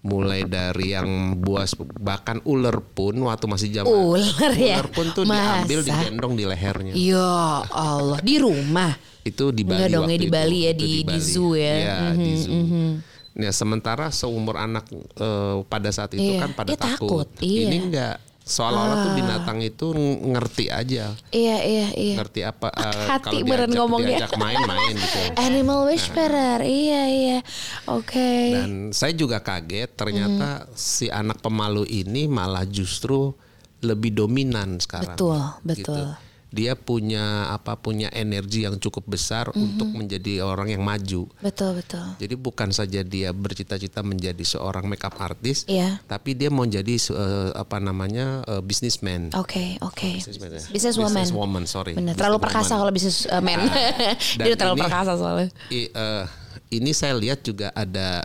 mulai 0.00 0.42
dari 0.42 0.94
yang 0.94 1.08
buas 1.36 1.74
bahkan 1.98 2.38
ular 2.44 2.78
pun 2.78 3.18
waktu 3.20 3.44
masih 3.46 3.68
zaman 3.72 3.90
Ular 3.90 4.52
ya? 4.54 4.78
ular 4.78 4.88
pun 4.88 5.06
tuh 5.10 5.24
Masa? 5.24 5.36
diambil 5.60 5.80
digendong 5.82 6.32
di 6.34 6.44
lehernya. 6.44 6.92
Ya 6.94 7.30
Allah 7.66 8.20
di 8.20 8.36
rumah. 8.38 8.94
itu 9.20 9.52
di 9.52 9.60
Bali 9.60 9.84
Enggak 9.84 9.92
dong, 9.92 10.08
ya, 10.08 10.16
di 10.16 10.24
itu. 10.24 10.32
Bali 10.32 10.58
ya, 10.58 10.72
di- 10.72 10.88
di 10.88 11.00
Bali. 11.04 11.20
zoo 11.20 11.52
ya. 11.52 11.74
Iya, 11.76 11.96
di 12.16 12.32
Mhm, 12.32 12.40
zoo. 12.40 12.92
Nah, 13.38 13.50
sementara 13.50 14.10
seumur 14.10 14.58
anak 14.58 14.90
eh, 14.90 15.56
pada 15.64 15.88
saat 15.88 16.10
itu 16.10 16.34
Iya, 16.34 16.42
kan 16.42 16.50
pada 16.52 16.68
dia 16.68 16.76
takut. 16.76 17.22
takut, 17.22 17.28
iya. 17.38 17.70
Ini 17.70 17.76
enggak 17.80 18.16
seolah-olah 18.42 18.96
tuh 18.98 19.12
binatang 19.14 19.58
itu 19.60 19.86
ng- 19.92 20.32
ngerti 20.32 20.66
aja. 20.66 21.12
Iya 21.30 21.56
iya 21.60 21.86
iya. 21.92 22.14
Ngerti 22.16 22.40
apa 22.42 22.72
eh, 22.72 23.06
Hati 23.06 23.38
kalau 23.38 23.46
diajak, 23.46 23.68
ngomong 23.70 24.00
dia. 24.02 24.08
diajak 24.16 24.32
main-main 24.34 24.94
gitu. 24.96 25.20
Animal 25.38 25.80
whisperer. 25.86 26.58
Iya 26.60 27.02
iya. 27.06 27.38
Oke. 27.86 28.30
Dan 28.50 28.72
saya 28.90 29.12
juga 29.12 29.38
kaget 29.38 29.94
ternyata 29.94 30.64
Hmm. 30.64 30.72
si 30.74 31.06
anak 31.06 31.38
pemalu 31.38 31.86
ini 31.86 32.26
malah 32.26 32.64
justru 32.64 33.36
lebih 33.78 34.10
dominan 34.12 34.80
sekarang. 34.80 35.14
Betul, 35.14 35.38
betul. 35.62 35.78
Gitu. 35.78 36.27
Dia 36.48 36.72
punya 36.72 37.52
apa 37.52 37.76
punya 37.76 38.08
energi 38.08 38.64
yang 38.64 38.76
cukup 38.76 39.04
besar 39.06 39.52
Hmm. 39.52 39.68
untuk 39.68 39.92
menjadi 39.92 40.40
orang 40.40 40.70
yang 40.70 40.80
maju. 40.80 41.28
Betul 41.38 41.76
betul. 41.76 42.16
Jadi 42.16 42.34
bukan 42.34 42.72
saja 42.72 43.00
dia 43.00 43.30
bercita-cita 43.30 44.00
menjadi 44.00 44.40
seorang 44.40 44.88
makeup 44.88 45.12
artist, 45.18 45.68
Iya. 45.68 46.00
tapi 46.04 46.32
dia 46.32 46.48
mau 46.48 46.64
jadi 46.64 46.88
eh, 46.96 47.50
apa 47.52 47.76
namanya 47.78 48.40
eh, 48.44 48.62
businessman. 48.62 49.28
Oke 49.34 49.76
oke. 49.78 50.08
Businessman 50.16 50.50
ya? 50.50 50.62
Businesswoman. 50.66 51.12
Businesswoman, 51.20 51.64
sorry. 51.64 51.92
Bener. 51.92 52.16
Terlalu 52.16 52.40
perkasa 52.40 52.74
kalau 52.74 52.88
bisnis 52.88 53.28
uh, 53.28 53.38
man. 53.38 53.68
dan 54.40 54.44
Dia 54.44 54.56
terlalu 54.56 54.80
ini- 54.80 54.84
perkasa 54.84 55.12
soalnya. 55.14 55.48
I- 55.68 55.92
eh, 55.92 56.24
ini 56.70 56.90
saya 56.92 57.12
lihat 57.12 57.44
juga 57.44 57.72
ada 57.72 58.24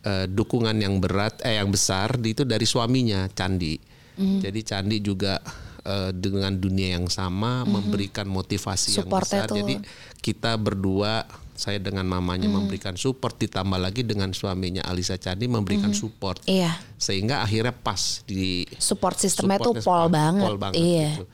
eh, 0.00 0.24
dukungan 0.24 0.72
yang 0.72 0.96
berat, 0.98 1.44
eh 1.44 1.60
yang 1.60 1.68
besar 1.68 2.16
di- 2.16 2.32
itu 2.32 2.48
dari 2.48 2.64
suaminya 2.64 3.28
Candi. 3.28 3.76
Hmm. 4.16 4.40
Jadi 4.40 4.60
Candi 4.62 4.96
juga 4.98 5.36
eh, 5.88 6.10
dengan 6.12 6.52
dunia 6.52 6.94
yang 6.94 7.08
sama 7.08 7.64
memberikan 7.64 8.28
motivasi 8.28 8.92
yang 8.92 8.96
Hmm. 9.00 9.08
Supportnya 9.08 9.40
besar. 9.40 9.48
tuh. 9.48 9.56
Jadi 9.56 9.74
kita 10.20 10.52
berdua 10.54 11.24
saya 11.54 11.78
dengan 11.78 12.04
mamanya 12.04 12.46
Hmm. 12.46 12.62
memberikan 12.62 12.94
support 12.94 13.34
ditambah 13.36 13.76
lagi 13.76 14.04
dengan 14.04 14.30
suaminya 14.30 14.84
Alisa 14.84 15.16
Candi 15.16 15.48
memberikan 15.48 15.90
support. 15.92 16.38
Iya. 16.44 16.76
Sehingga 16.94 17.40
akhirnya 17.40 17.72
pas 17.72 17.98
di 18.22 18.62
Support 18.70 19.16
sistemnya 19.16 19.58
tuh 19.58 19.74
pol 19.76 20.06
banget. 20.06 20.44
pol 20.44 20.54
banget 20.56 20.78
Iya. 20.78 21.10
gitu. 21.14 21.24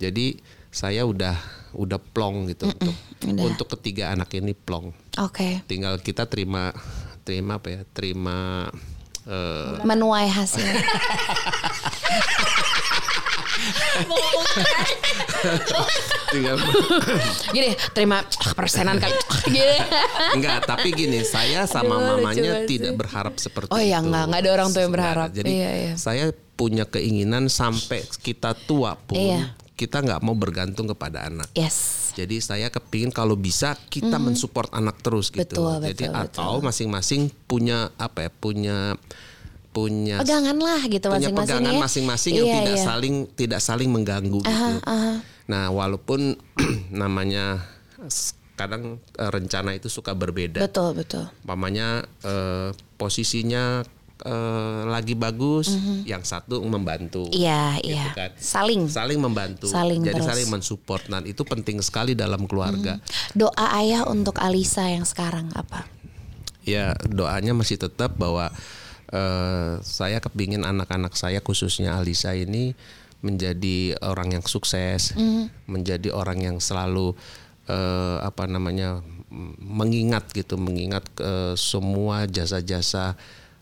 Jadi 0.00 0.26
saya 0.70 1.04
udah 1.04 1.36
udah 1.70 2.00
plong 2.00 2.48
gitu 2.48 2.66
untuk 2.66 2.96
udah. 3.22 3.44
untuk 3.44 3.66
ketiga 3.70 4.10
anak 4.10 4.34
ini 4.34 4.54
plong. 4.54 4.90
Oke. 5.20 5.62
Tinggal 5.64 6.00
kita 6.00 6.26
terima 6.26 6.74
terima 7.20 7.62
apa 7.62 7.68
ya? 7.70 7.80
Terima 7.86 8.66
eh, 9.22 9.78
Menuai 9.84 10.26
hasil. 10.26 10.66
tinggal 16.30 16.56
Gini, 17.50 17.70
terima 17.90 18.22
persenan 18.54 18.96
kali. 18.96 19.14
Gini. 19.46 19.76
enggak, 20.32 20.64
tapi 20.64 20.88
gini, 20.90 21.20
saya 21.22 21.66
sama 21.66 21.98
Aduh, 21.98 22.06
mamanya 22.18 22.62
tidak 22.64 22.92
sih. 22.94 22.98
berharap 22.98 23.34
seperti 23.36 23.70
Oh, 23.70 23.80
iya, 23.80 23.98
itu. 23.98 24.06
enggak, 24.06 24.24
enggak 24.26 24.40
ada 24.40 24.50
orang 24.52 24.68
tua 24.70 24.82
yang 24.82 24.94
berharap. 24.94 25.28
Jadi 25.30 25.50
Iya, 25.50 25.70
iya. 25.72 25.94
saya 25.96 26.24
punya 26.54 26.84
keinginan 26.84 27.48
sampai 27.48 28.04
kita 28.20 28.52
tua 28.54 28.94
pun 28.94 29.16
Iya. 29.16 29.56
kita 29.74 29.98
nggak 29.98 30.20
mau 30.20 30.36
bergantung 30.36 30.86
kepada 30.86 31.26
anak. 31.26 31.48
Yes. 31.56 32.12
Jadi 32.12 32.36
saya 32.38 32.68
kepingin 32.68 33.08
kalau 33.08 33.32
bisa 33.32 33.78
kita 33.88 34.18
mensupport 34.18 34.68
anak 34.70 34.98
terus 35.00 35.30
gitu. 35.30 35.40
Betul, 35.56 35.80
Jadi 35.80 36.04
betul, 36.04 36.20
atau 36.20 36.52
masing-masing 36.60 37.32
punya 37.46 37.88
apa 37.96 38.26
ya? 38.26 38.30
Punya 38.30 38.98
punya 39.70 40.18
Pegangan 40.18 40.58
lah 40.58 40.82
gitu 40.90 41.06
punya 41.06 41.30
masing-masing 41.30 41.46
pegangan 41.46 41.72
ya. 41.72 41.80
masing-masing 41.80 42.32
yang 42.34 42.46
Iya, 42.46 42.56
tidak 42.58 42.74
iya. 42.76 42.84
saling 42.84 43.14
tidak 43.38 43.60
saling 43.62 43.90
mengganggu 43.90 44.40
gitu. 44.42 44.74
Nah, 45.50 45.66
walaupun 45.74 46.38
namanya 47.02 47.66
kadang 48.54 49.02
eh, 49.18 49.30
rencana 49.30 49.74
itu 49.74 49.90
suka 49.90 50.14
berbeda. 50.14 50.62
Betul, 50.62 50.94
betul. 50.94 51.26
Umpamanya 51.42 52.06
eh, 52.22 52.70
posisinya 52.94 53.82
eh, 54.22 54.82
lagi 54.86 55.18
bagus, 55.18 55.74
yang 56.06 56.22
satu 56.22 56.62
membantu. 56.62 57.26
Iya, 57.34 57.82
gitu 57.82 57.98
iya. 57.98 58.14
kan. 58.14 58.30
Saling. 58.38 58.86
saling 58.86 59.18
membantu. 59.18 59.66
Saling 59.66 60.06
Jadi 60.06 60.22
terus. 60.22 60.28
saling 60.30 60.48
mensupport. 60.50 61.02
Nah, 61.10 61.20
itu 61.26 61.42
penting 61.42 61.82
sekali 61.82 62.14
dalam 62.14 62.46
keluarga. 62.46 63.02
Doa 63.34 63.66
ayah 63.82 64.06
untuk 64.06 64.38
Alisa 64.38 64.86
yang 64.86 65.08
sekarang 65.08 65.50
apa? 65.56 65.88
Ya 66.62 66.92
doanya 67.08 67.56
masih 67.56 67.80
tetap 67.80 68.14
bahwa 68.20 68.52
eh, 69.10 69.74
saya 69.82 70.18
kepingin 70.18 70.62
anak-anak 70.62 71.14
saya 71.14 71.42
khususnya 71.42 71.98
Alisa 71.98 72.32
ini 72.34 72.72
menjadi 73.20 74.00
orang 74.00 74.32
yang 74.32 74.44
sukses, 74.48 75.12
menjadi 75.68 76.08
orang 76.08 76.40
yang 76.40 76.56
selalu 76.56 77.12
eh, 77.68 78.16
apa 78.24 78.48
namanya 78.48 79.04
mengingat 79.60 80.32
gitu, 80.32 80.56
mengingat 80.56 81.04
eh, 81.20 81.52
semua 81.54 82.24
jasa-jasa 82.24 83.14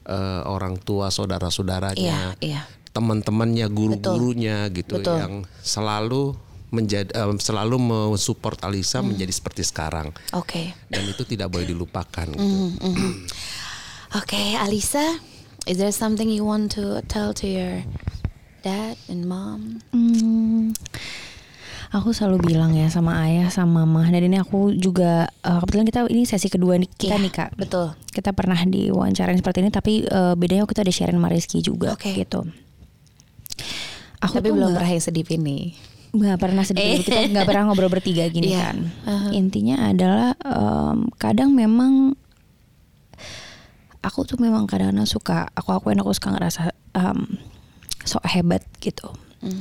eh, 0.07 0.43
orang 0.47 0.79
tua 0.79 1.11
saudara-saudaranya, 1.11 2.39
Iya, 2.39 2.39
iya. 2.39 2.63
teman-temannya, 2.95 3.67
guru-gurunya 3.69 4.71
gitu 4.71 5.03
Betul. 5.03 5.17
yang 5.19 5.35
selalu 5.61 6.39
menjadi 6.71 7.11
eh, 7.11 7.29
selalu 7.41 7.77
mensupport 7.81 8.61
Alisa 8.63 9.01
menjadi 9.01 9.33
seperti 9.33 9.65
sekarang 9.65 10.13
Oke. 10.37 10.77
dan 10.93 11.03
itu 11.09 11.25
tidak 11.25 11.49
boleh 11.49 11.65
dilupakan 11.65 12.29
gitu. 12.29 12.57
Oke, 14.17 14.57
Alisa, 14.57 15.05
is 15.69 15.77
there 15.77 15.93
something 15.93 16.27
you 16.27 16.43
want 16.43 16.73
to 16.73 17.05
tell 17.07 17.31
to 17.33 17.45
your 17.45 17.85
dad 18.61 18.97
and 19.07 19.25
mom? 19.25 19.85
Hmm, 19.93 20.73
aku 21.91 22.11
selalu 22.11 22.49
bilang 22.49 22.73
ya 22.73 22.89
sama 22.89 23.21
ayah 23.23 23.49
sama 23.49 23.85
mama 23.85 24.05
dan 24.05 24.21
ini 24.23 24.37
aku 24.37 24.73
juga 24.73 25.29
eh, 25.41 25.59
kebetulan 25.59 25.87
kita 25.87 26.01
ini 26.09 26.25
sesi 26.25 26.49
kedua 26.49 26.77
nih- 26.77 26.91
kita 26.91 27.15
Iya, 27.15 27.23
nih 27.23 27.33
kak 27.33 27.51
betul. 27.55 27.93
kita 28.09 28.33
pernah 28.33 28.59
diwawancarain 28.59 29.37
seperti 29.37 29.59
ini 29.61 29.71
tapi 29.71 29.93
eh, 30.03 30.35
bedanya 30.35 30.65
kita 30.65 30.81
ada 30.81 30.91
sharing 30.91 31.17
sama 31.17 31.29
Rizky 31.29 31.61
juga 31.61 31.93
Oke. 31.93 32.13
gitu 32.15 32.45
aku 34.19 34.35
Tapi 34.35 34.49
belum 34.51 34.75
pernah 34.75 34.91
yang 34.91 35.01
sedih 35.01 35.27
ini. 35.31 35.73
nggak 36.09 36.39
pernah 36.39 36.65
sedih 36.65 37.05
kita 37.05 37.29
nggak 37.29 37.45
pernah 37.45 37.69
ngobrol 37.69 37.93
bertiga 37.93 38.25
gini 38.27 38.51
Iya. 38.51 38.73
kan 38.73 38.77
intinya 39.31 39.77
adalah 39.87 40.33
em, 40.41 41.05
kadang 41.15 41.53
memang 41.53 42.17
aku 44.09 44.25
tuh 44.25 44.41
memang 44.41 44.65
kadang-kadang 44.65 45.05
suka 45.05 45.53
aku 45.53 45.77
akuin 45.77 46.01
aku 46.01 46.17
suka 46.17 46.33
ngerasa 46.33 46.73
em, 46.97 47.37
sok 48.03 48.25
hebat 48.25 48.65
gitu. 48.81 49.13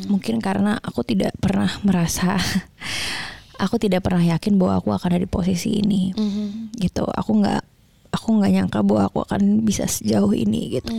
Mungkin 0.08 0.40
karena 0.40 0.80
aku 0.80 1.04
tidak 1.04 1.36
pernah 1.38 1.70
merasa 1.84 2.40
aku 3.64 3.76
tidak 3.78 4.08
pernah 4.08 4.24
yakin 4.24 4.56
bahwa 4.56 4.80
aku 4.80 4.90
akan 4.96 5.10
ada 5.14 5.22
di 5.22 5.30
posisi 5.30 5.84
ini. 5.84 6.16
Gitu. 6.74 7.04
Aku 7.04 7.44
nggak 7.44 7.62
aku 8.16 8.28
nggak 8.40 8.52
nyangka 8.56 8.80
bahwa 8.82 9.04
aku 9.12 9.20
akan 9.28 9.62
bisa 9.62 9.84
sejauh 9.86 10.32
ini 10.32 10.80
gitu. 10.80 10.90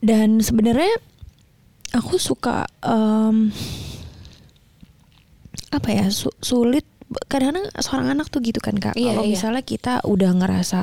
Dan 0.00 0.40
sebenarnya 0.40 0.96
aku 1.92 2.16
suka 2.16 2.64
em, 2.80 3.52
apa 5.70 5.88
ya 5.92 6.08
su- 6.08 6.34
sulit 6.40 6.88
kadang-kadang 7.26 7.66
seorang 7.76 8.14
anak 8.14 8.30
tuh 8.30 8.38
gitu 8.38 8.58
kan 8.58 8.74
kak 8.74 8.94
Iya, 8.94 9.12
kalau 9.12 9.26
iya. 9.26 9.34
misalnya 9.34 9.62
kita 9.62 9.98
udah 10.04 10.30
ngerasa 10.30 10.80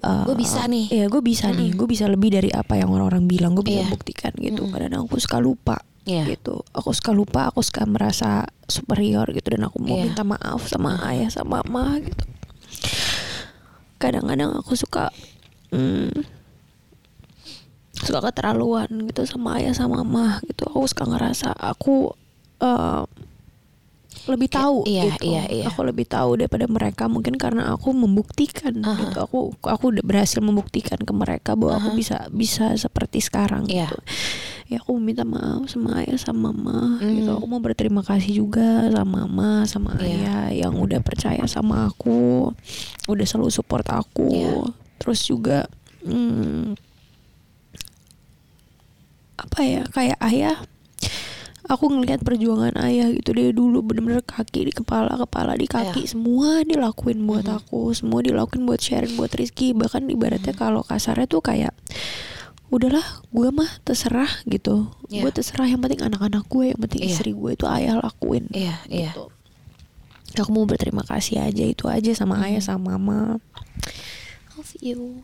eh, 0.00 0.24
Gua 0.26 0.34
bisa 0.34 0.66
nih. 0.66 0.86
ya 0.90 1.06
gue 1.06 1.22
bisa 1.22 1.46
nih 1.48 1.70
gue 1.72 1.86
bisa 1.86 2.10
lebih 2.10 2.30
dari 2.32 2.50
apa 2.50 2.74
yang 2.74 2.90
orang-orang 2.90 3.24
bilang 3.24 3.54
gue 3.54 3.62
bisa 3.62 3.86
Iya. 3.86 3.88
buktikan 3.88 4.32
gitu 4.34 4.66
kadang-kadang 4.66 5.06
aku 5.06 5.16
suka 5.16 5.38
lupa 5.38 5.78
Iya. 6.02 6.26
gitu 6.26 6.66
aku 6.72 6.90
suka 6.90 7.14
lupa 7.14 7.46
aku 7.46 7.62
suka 7.62 7.86
merasa 7.86 8.42
superior 8.66 9.30
gitu 9.30 9.54
dan 9.54 9.62
aku 9.62 9.78
mau 9.78 9.94
Iya. 9.94 10.10
minta 10.10 10.26
maaf 10.26 10.66
sama 10.66 10.98
ayah 11.06 11.30
sama 11.30 11.62
mama 11.62 12.02
gitu 12.02 12.24
kadang-kadang 14.00 14.50
aku 14.56 14.74
suka 14.74 15.12
hmm, 15.70 16.10
suka 17.94 18.18
keterlaluan 18.24 18.88
gitu 19.06 19.22
sama 19.22 19.60
ayah 19.60 19.70
sama 19.70 20.00
mama 20.02 20.40
gitu 20.48 20.64
aku 20.66 20.88
suka 20.88 21.04
ngerasa 21.06 21.52
aku 21.52 22.10
eh, 22.58 23.02
lebih 24.28 24.48
tahu 24.52 24.84
iya, 24.84 25.16
gitu 25.16 25.32
iya, 25.32 25.42
iya. 25.48 25.64
aku 25.70 25.80
lebih 25.80 26.04
tahu 26.04 26.36
daripada 26.36 26.68
mereka 26.68 27.08
mungkin 27.08 27.40
karena 27.40 27.72
aku 27.72 27.96
membuktikan 27.96 28.76
gitu 28.76 29.18
aku 29.20 29.38
aku 29.64 29.84
udah 29.96 30.04
berhasil 30.04 30.44
membuktikan 30.44 31.00
ke 31.00 31.12
mereka 31.16 31.56
bahwa 31.56 31.80
aku 31.80 31.96
bisa 31.96 32.28
bisa 32.28 32.76
seperti 32.76 33.24
sekarang 33.24 33.64
Iya. 33.64 33.88
gitu 33.88 33.98
ya 34.70 34.78
aku 34.78 35.00
minta 35.02 35.26
maaf 35.26 35.66
sama 35.66 36.04
ayah 36.04 36.20
sama 36.20 36.52
mama 36.52 37.00
gitu 37.02 37.32
aku 37.32 37.46
mau 37.48 37.58
berterima 37.58 38.04
kasih 38.04 38.44
juga 38.44 38.86
sama 38.92 39.24
mama 39.24 39.64
sama 39.64 39.96
Iya. 39.96 40.04
ayah 40.04 40.44
yang 40.68 40.74
udah 40.76 41.00
percaya 41.00 41.42
sama 41.48 41.88
aku 41.88 42.52
udah 43.08 43.26
selalu 43.26 43.50
support 43.50 43.88
aku 43.88 44.28
Iya. 44.30 44.68
terus 45.00 45.24
juga 45.24 45.64
hmm, 46.04 46.76
apa 49.40 49.58
ya 49.64 49.82
kayak 49.88 50.18
ayah 50.28 50.56
aku 51.70 51.86
ngelihat 51.86 52.20
perjuangan 52.20 52.74
ayah 52.82 53.06
gitu 53.08 53.30
dia 53.30 53.54
dulu 53.54 53.78
bener-bener 53.80 54.20
kaki 54.20 54.66
di 54.66 54.72
kepala 54.74 55.14
kepala 55.16 55.54
di 55.54 55.64
kaki 55.64 56.02
Iya. 56.02 56.10
semua 56.10 56.66
dilakuin 56.66 57.22
buat 57.22 57.46
aku 57.46 57.94
semua 57.94 58.20
dilakuin 58.20 58.66
buat 58.66 58.82
Sharon 58.82 59.14
buat 59.14 59.30
Rizky 59.30 59.70
bahkan 59.70 60.02
ibaratnya 60.04 60.50
kalau 60.50 60.82
kasarnya 60.82 61.24
tuh 61.24 61.38
kayak 61.38 61.70
udahlah 62.70 63.02
gue 63.30 63.48
mah 63.50 63.70
terserah 63.82 64.30
gitu 64.44 64.90
Iya. 65.06 65.22
gue 65.22 65.30
terserah 65.32 65.66
yang 65.66 65.78
penting 65.78 66.02
anak-anak 66.02 66.42
gue 66.44 66.74
yang 66.74 66.80
penting 66.80 67.06
Iya. 67.06 67.10
istri 67.14 67.30
gue 67.32 67.50
itu 67.54 67.66
ayah 67.66 67.98
lakuin 67.98 68.50
Iya, 68.50 68.74
iya. 68.90 69.14
gitu. 69.14 69.30
aku 70.36 70.50
mau 70.50 70.66
berterima 70.66 71.02
kasih 71.02 71.38
aja 71.38 71.62
itu 71.62 71.86
aja 71.86 72.10
sama 72.14 72.42
ayah 72.46 72.58
sama 72.58 72.94
mama 72.94 73.38
love 74.54 74.74
you 74.78 75.22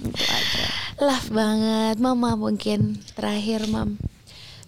Itu 0.00 0.24
aja. 0.24 0.66
Love 0.96 1.28
banget, 1.28 1.96
Mama 2.00 2.32
mungkin 2.40 2.96
terakhir, 3.12 3.68
Mam. 3.68 4.00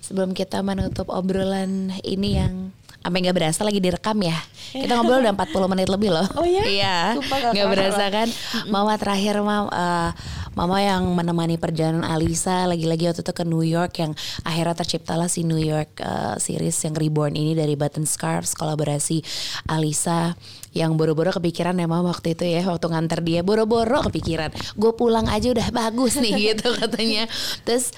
Sebelum 0.05 0.37
kita 0.37 0.61
menutup 0.65 1.09
obrolan 1.09 1.93
ini 2.05 2.37
yang 2.37 2.68
sampai 2.99 3.19
nggak 3.25 3.37
berasa 3.37 3.61
lagi 3.65 3.81
direkam 3.81 4.19
ya. 4.21 4.37
Kita 4.75 5.01
ngobrol 5.01 5.25
udah 5.25 5.33
40 5.33 5.73
menit 5.73 5.89
lebih 5.89 6.11
loh. 6.13 6.27
Oh 6.37 6.45
ya? 6.45 6.63
Iya. 6.67 6.97
Sumpah 7.17 7.55
nggak 7.55 7.69
berasa 7.73 8.05
kan? 8.13 8.29
Mama 8.69 8.95
terakhir, 9.01 9.41
Mam. 9.41 9.71
eh, 9.73 10.11
Mama 10.59 10.83
yang 10.83 11.07
menemani 11.15 11.55
perjalanan 11.55 12.03
Alisa 12.03 12.67
lagi-lagi 12.67 13.07
waktu 13.07 13.23
itu 13.23 13.31
ke 13.31 13.47
New 13.47 13.63
York 13.63 13.95
yang 14.03 14.19
akhirnya 14.43 14.75
terciptalah 14.75 15.31
si 15.31 15.47
New 15.47 15.63
York 15.63 16.03
eh, 16.03 16.35
series 16.43 16.75
yang 16.83 16.99
reborn 16.99 17.39
ini 17.39 17.55
dari 17.55 17.79
Button 17.79 18.03
Scarves 18.03 18.59
kolaborasi 18.59 19.23
Alisa 19.71 20.35
yang 20.75 20.99
boro-boro 20.99 21.31
kepikiran 21.31 21.79
ya 21.79 21.87
mama 21.87 22.11
waktu 22.11 22.35
itu 22.35 22.43
ya 22.43 22.67
waktu 22.67 22.91
nganter 22.91 23.23
dia 23.23 23.47
boro-boro 23.47 24.03
kepikiran 24.11 24.51
gue 24.75 24.93
pulang 24.99 25.31
aja 25.31 25.55
udah 25.55 25.71
bagus 25.71 26.19
nih 26.19 26.35
gitu 26.51 26.75
katanya 26.75 27.31
terus 27.63 27.95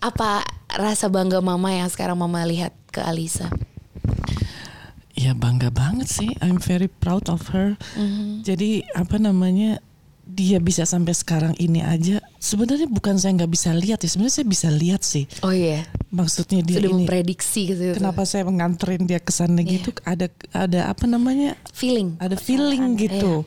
apa 0.00 0.40
rasa 0.72 1.12
bangga 1.12 1.44
mama 1.44 1.68
yang 1.68 1.92
sekarang 1.92 2.16
mama 2.16 2.48
lihat 2.48 2.72
ke 2.96 3.04
Alisa 3.04 3.52
Ya 5.12 5.36
bangga 5.36 5.68
banget 5.68 6.08
sih. 6.08 6.30
I'm 6.40 6.56
very 6.56 6.88
proud 6.88 7.28
of 7.28 7.52
her. 7.52 7.76
Mm-hmm. 7.92 8.40
Jadi 8.40 8.70
apa 8.96 9.20
namanya 9.20 9.82
dia 10.24 10.62
bisa 10.62 10.86
sampai 10.86 11.12
sekarang 11.12 11.52
ini 11.58 11.82
aja. 11.82 12.22
Sebenarnya 12.38 12.86
bukan 12.86 13.18
saya 13.18 13.34
nggak 13.36 13.52
bisa 13.52 13.74
lihat 13.74 14.00
ya. 14.00 14.08
Sebenarnya 14.08 14.36
saya 14.40 14.48
bisa 14.48 14.68
lihat 14.70 15.02
sih. 15.02 15.26
oh 15.44 15.52
iya 15.52 15.84
Maksudnya 16.08 16.62
dia 16.64 16.78
sudah 16.80 16.90
ini. 16.90 16.98
memprediksi 17.04 17.68
gitu 17.68 17.94
Kenapa 17.94 18.22
saya 18.24 18.46
nganterin 18.46 19.04
dia 19.04 19.20
ke 19.20 19.28
sana 19.28 19.60
Iya. 19.60 19.70
gitu? 19.76 19.90
Ada 20.06 20.26
ada 20.54 20.80
apa 20.88 21.04
namanya? 21.04 21.58
feeling 21.74 22.16
Ada 22.16 22.38
feeling 22.38 22.96
gitu. 22.96 23.44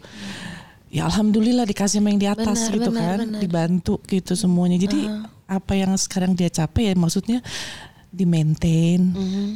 Ya 0.94 1.10
alhamdulillah 1.10 1.66
dikasih 1.66 2.04
sama 2.04 2.14
yang 2.14 2.22
di 2.22 2.30
atas 2.30 2.70
Benar, 2.70 2.76
gitu 2.78 2.90
benar, 2.94 3.02
kan, 3.02 3.20
benar. 3.26 3.42
dibantu 3.42 3.94
gitu 4.06 4.38
semuanya. 4.38 4.78
Jadi 4.78 5.10
apa 5.50 5.74
yang 5.74 5.98
sekarang 5.98 6.38
dia 6.38 6.54
capai 6.54 6.92
ya 6.92 6.94
maksudnya 6.94 7.42
di 8.14 8.30
maintain, 8.30 9.10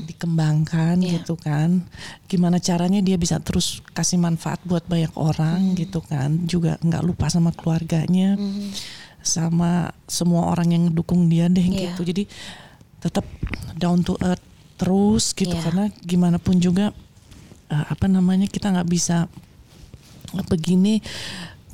dikembangkan 0.10 0.97
Iya. 0.97 1.22
gitu 1.22 1.38
kan. 1.38 1.86
Gimana 2.26 2.58
caranya 2.58 3.05
dia 3.05 3.14
bisa 3.14 3.38
terus 3.38 3.86
kasih 3.93 4.18
manfaat 4.18 4.58
buat 4.66 4.82
banyak 4.89 5.14
orang 5.14 5.78
gitu 5.78 6.01
kan. 6.01 6.49
Juga 6.49 6.82
nggak 6.82 7.05
lupa 7.05 7.30
sama 7.30 7.53
keluarganya, 7.53 8.34
sama 9.22 9.93
semua 10.10 10.49
orang 10.49 10.74
yang 10.74 10.84
dukung 10.89 11.30
dia 11.30 11.45
deh 11.45 11.62
Iya. 11.62 11.93
gitu. 11.93 12.01
Jadi 12.01 12.24
tetap 12.97 13.30
down 13.78 14.01
to 14.01 14.18
earth 14.26 14.41
terus 14.82 15.38
gitu 15.38 15.53
Iya. 15.53 15.62
karena 15.62 15.84
gimana 16.01 16.41
pun 16.41 16.58
juga 16.58 16.89
eh, 17.68 17.86
apa 17.91 18.08
namanya 18.08 18.47
kita 18.47 18.72
nggak 18.74 18.89
bisa 18.89 19.28
begini 20.47 21.03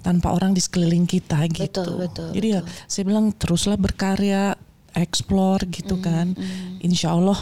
tanpa 0.03 0.35
orang 0.35 0.51
di 0.51 0.59
sekeliling 0.59 1.07
kita 1.07 1.47
gitu. 1.47 1.79
Betul, 1.79 1.95
betul, 1.95 2.27
Jadi 2.35 2.47
ya 2.49 2.61
saya 2.85 3.03
bilang 3.07 3.31
teruslah 3.31 3.79
berkarya, 3.79 4.57
explore 4.95 5.65
gitu 5.67 5.95
Mm, 5.95 6.01
kan. 6.01 6.27
Insya 6.79 7.11
Allah 7.11 7.39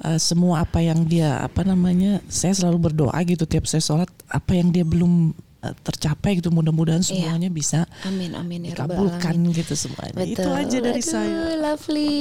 eh, 0.00 0.18
semua 0.18 0.62
apa 0.62 0.78
yang 0.78 1.02
dia 1.02 1.38
apa 1.38 1.62
namanya 1.62 2.18
saya 2.26 2.52
selalu 2.52 2.90
berdoa 2.90 3.18
gitu 3.22 3.44
tiap 3.44 3.64
saya 3.64 3.80
sholat 3.80 4.06
apa 4.26 4.52
yang 4.52 4.68
dia 4.68 4.82
belum 4.82 5.34
eh, 5.58 5.74
tercapai 5.80 6.38
gitu 6.38 6.48
mudah-mudahan 6.48 7.00
Iya. 7.00 7.08
semuanya 7.28 7.48
bisa 7.48 7.82
amin 8.02 8.32
amin 8.32 8.60
ya 8.66 8.78
dikabulkan 8.78 9.34
alamin. 9.38 9.54
gitu 9.54 9.74
semuanya. 9.74 10.14
Betul. 10.14 10.32
Itu 10.38 10.48
aja 10.50 10.78
dari 10.80 10.98
Aduh, 10.98 11.10
saya. 11.10 11.38
Lovely. 11.58 12.14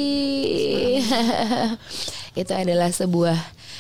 itu 2.42 2.54
adalah 2.54 2.90
sebuah 2.92 3.38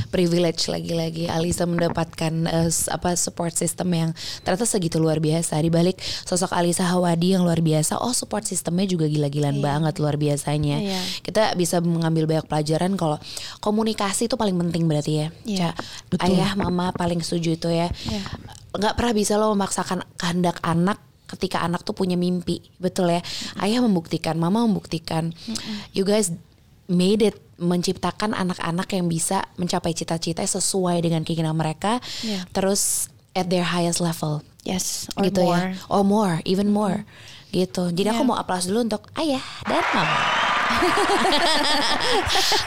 privilege 0.07 0.67
lagi-lagi. 0.67 1.27
Alisa 1.27 1.63
mendapatkan 1.63 2.33
s- 2.65 2.87
apa 2.87 3.13
support 3.13 3.51
system 3.51 3.89
yang 3.89 4.09
ternyata 4.41 4.63
segitu 4.63 4.97
luar 4.97 5.17
biasa. 5.17 5.57
Di 5.57 5.67
balik 5.67 5.95
sosok 5.99 6.51
Alisa 6.51 6.85
Hawadi 6.85 7.33
yang 7.33 7.43
luar 7.43 7.59
biasa 7.59 7.97
oh 7.97 8.11
support 8.11 8.43
sistemnya 8.43 8.85
juga 8.85 9.05
gila-gilaan 9.05 9.59
banget 9.59 9.97
luar 9.97 10.15
biasanya. 10.15 10.77
Iya. 10.79 11.01
kita 11.21 11.43
bisa 11.53 11.77
mengambil 11.79 12.25
banyak 12.25 12.45
pelajaran 12.45 12.93
kalau 12.93 13.17
komunikasi 13.59 14.25
itu 14.25 14.35
paling 14.35 14.55
penting 14.57 14.85
berarti 14.85 15.13
ya 15.15 15.27
Iya. 15.43 15.69
Ca. 16.11 16.23
ayah 16.23 16.51
mama 16.53 16.89
paling 16.91 17.19
setuju 17.19 17.49
itu 17.53 17.69
ya. 17.69 17.87
Iya. 18.03 18.21
nggak 18.73 18.93
pernah 18.93 19.13
bisa 19.13 19.33
lo 19.35 19.51
memaksakan 19.51 20.05
kehendak 20.15 20.61
anak 20.61 20.99
ketika 21.27 21.59
anak 21.59 21.81
tuh 21.81 21.91
punya 21.91 22.15
mimpi 22.15 22.61
betul 22.77 23.07
ya. 23.07 23.19
Ayah 23.57 23.81
membuktikan 23.81 24.35
mama 24.35 24.63
membuktikan. 24.63 25.35
You 25.91 26.03
guys 26.03 26.31
made 26.85 27.19
it 27.21 27.35
menciptakan 27.57 28.33
anak-anak 28.33 28.87
yang 28.93 29.09
bisa 29.09 29.45
mencapai 29.57 29.93
cita-cita 29.93 30.45
sesuai 30.45 31.01
dengan 31.01 31.25
keinginan 31.25 31.57
mereka 31.57 31.97
Iya. 32.21 32.45
terus 32.53 33.09
at 33.33 33.49
their 33.49 33.65
highest 33.65 34.01
level. 34.01 34.41
Yes 34.63 35.07
or 35.15 35.23
gitu 35.29 35.41
more. 35.45 35.57
ya 35.57 35.77
or 35.87 36.01
more 36.01 36.33
even 36.45 36.69
more. 36.69 37.05
Gitu. 37.49 37.89
Jadi 37.95 38.07
aku 38.11 38.27
mau 38.27 38.35
aplaus 38.35 38.67
dulu 38.67 38.83
untuk 38.83 39.07
ayah 39.15 39.41
dan 39.63 39.83
mama 39.95 40.46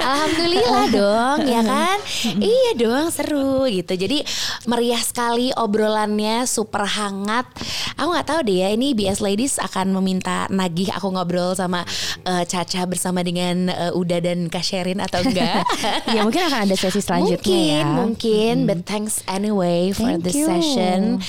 Alhamdulillah 0.00 0.84
dong 0.98 1.38
ya 1.46 1.62
kan? 1.64 1.98
Iya 2.38 2.70
dong 2.76 3.08
seru 3.12 3.66
gitu. 3.68 3.92
Jadi 3.96 4.22
meriah 4.66 5.00
sekali 5.00 5.50
obrolannya 5.54 6.44
Super 6.46 6.84
hangat. 6.86 7.46
Aku 8.00 8.08
nggak 8.16 8.28
tahu 8.32 8.40
deh 8.48 8.64
ya 8.64 8.68
Ini 8.72 8.96
BS 8.96 9.20
Ladies 9.20 9.60
akan 9.60 9.92
meminta 9.92 10.48
nagih 10.48 10.88
Aku 10.96 11.12
ngobrol 11.12 11.52
sama 11.52 11.84
eh, 12.24 12.44
Caca 12.48 12.88
Bersama 12.88 13.20
dengan 13.20 13.68
eh, 13.68 13.92
Uda 13.92 14.24
dan 14.24 14.48
Kak 14.48 14.64
Sherin 14.64 15.04
Atau 15.04 15.20
enggak? 15.20 15.68
Ya 16.16 16.24
mungkin 16.24 16.48
akan 16.48 16.64
ada 16.64 16.76
sesi 16.76 17.04
selanjutnya 17.04 17.44
mungkin, 17.44 17.76
ya. 17.76 17.84
Mungkin, 17.84 18.54
but 18.66 18.80
thanks 18.88 19.20
anyway 19.28 19.92
for 19.92 20.08
Thank 20.08 20.24
this 20.24 20.36
you. 20.36 20.48
session. 20.48 21.20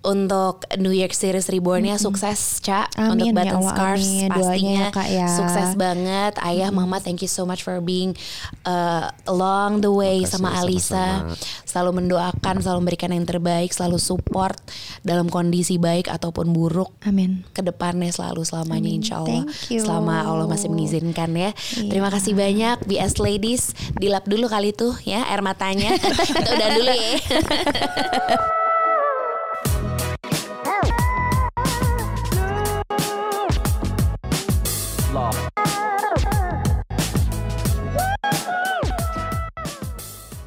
Untuk 0.00 0.64
New 0.76 0.90
York 0.90 1.12
Series 1.12 1.44
Reborn-nya 1.46 1.96
sukses, 1.96 2.56
Cak. 2.58 2.96
Amin, 2.96 3.10
Untuk 3.12 3.26
ya 3.26 3.34
Button 3.36 3.58
Allah, 3.58 3.68
Scarves 3.70 4.08
amin. 4.08 4.28
Pastinya 4.30 4.72
ya, 4.72 4.88
Kak, 4.90 5.08
ya. 5.08 5.28
sukses 5.28 5.70
banget. 5.74 6.32
Ayah, 6.40 6.68
Mama, 6.70 6.98
thank 6.98 7.20
you 7.20 7.28
so 7.28 7.44
much 7.44 7.60
for 7.60 7.76
being 7.78 8.16
uh, 8.64 9.12
along 9.26 9.80
the 9.80 9.92
way 9.92 10.24
Makasih, 10.24 10.32
sama 10.32 10.48
Alisa. 10.56 10.88
sama-sama. 11.20 11.36
Selalu 11.62 11.90
mendoakan, 12.00 12.54
selalu 12.58 12.78
memberikan 12.80 13.10
yang 13.10 13.22
terbaik, 13.22 13.70
selalu 13.70 14.00
support 14.00 14.56
dalam 15.00 15.28
kondisi 15.28 15.76
baik 15.76 16.08
ataupun 16.08 16.50
buruk 16.50 16.96
Amin. 17.02 17.44
ke 17.50 17.60
depannya 17.60 18.08
selalu 18.08 18.40
selamanya 18.40 18.88
Amin. 18.88 19.00
insya 19.00 19.14
Allah 19.18 19.44
Thank 19.46 19.70
you. 19.70 19.80
selama 19.80 20.24
Allah 20.24 20.46
masih 20.46 20.68
mengizinkan 20.68 21.30
ya 21.30 21.52
Iya. 21.72 21.88
terima 21.88 22.08
kasih 22.08 22.32
banyak 22.32 22.84
BS 22.84 23.16
Ladies 23.16 23.62
dilap 23.94 24.26
dulu 24.26 24.44
kali 24.44 24.72
tuh 24.72 24.92
ya 25.04 25.24
air 25.24 25.40
matanya 25.40 25.94
kita 26.26 26.50
udah 26.50 26.68
dulu 26.74 26.90
ya 26.90 27.12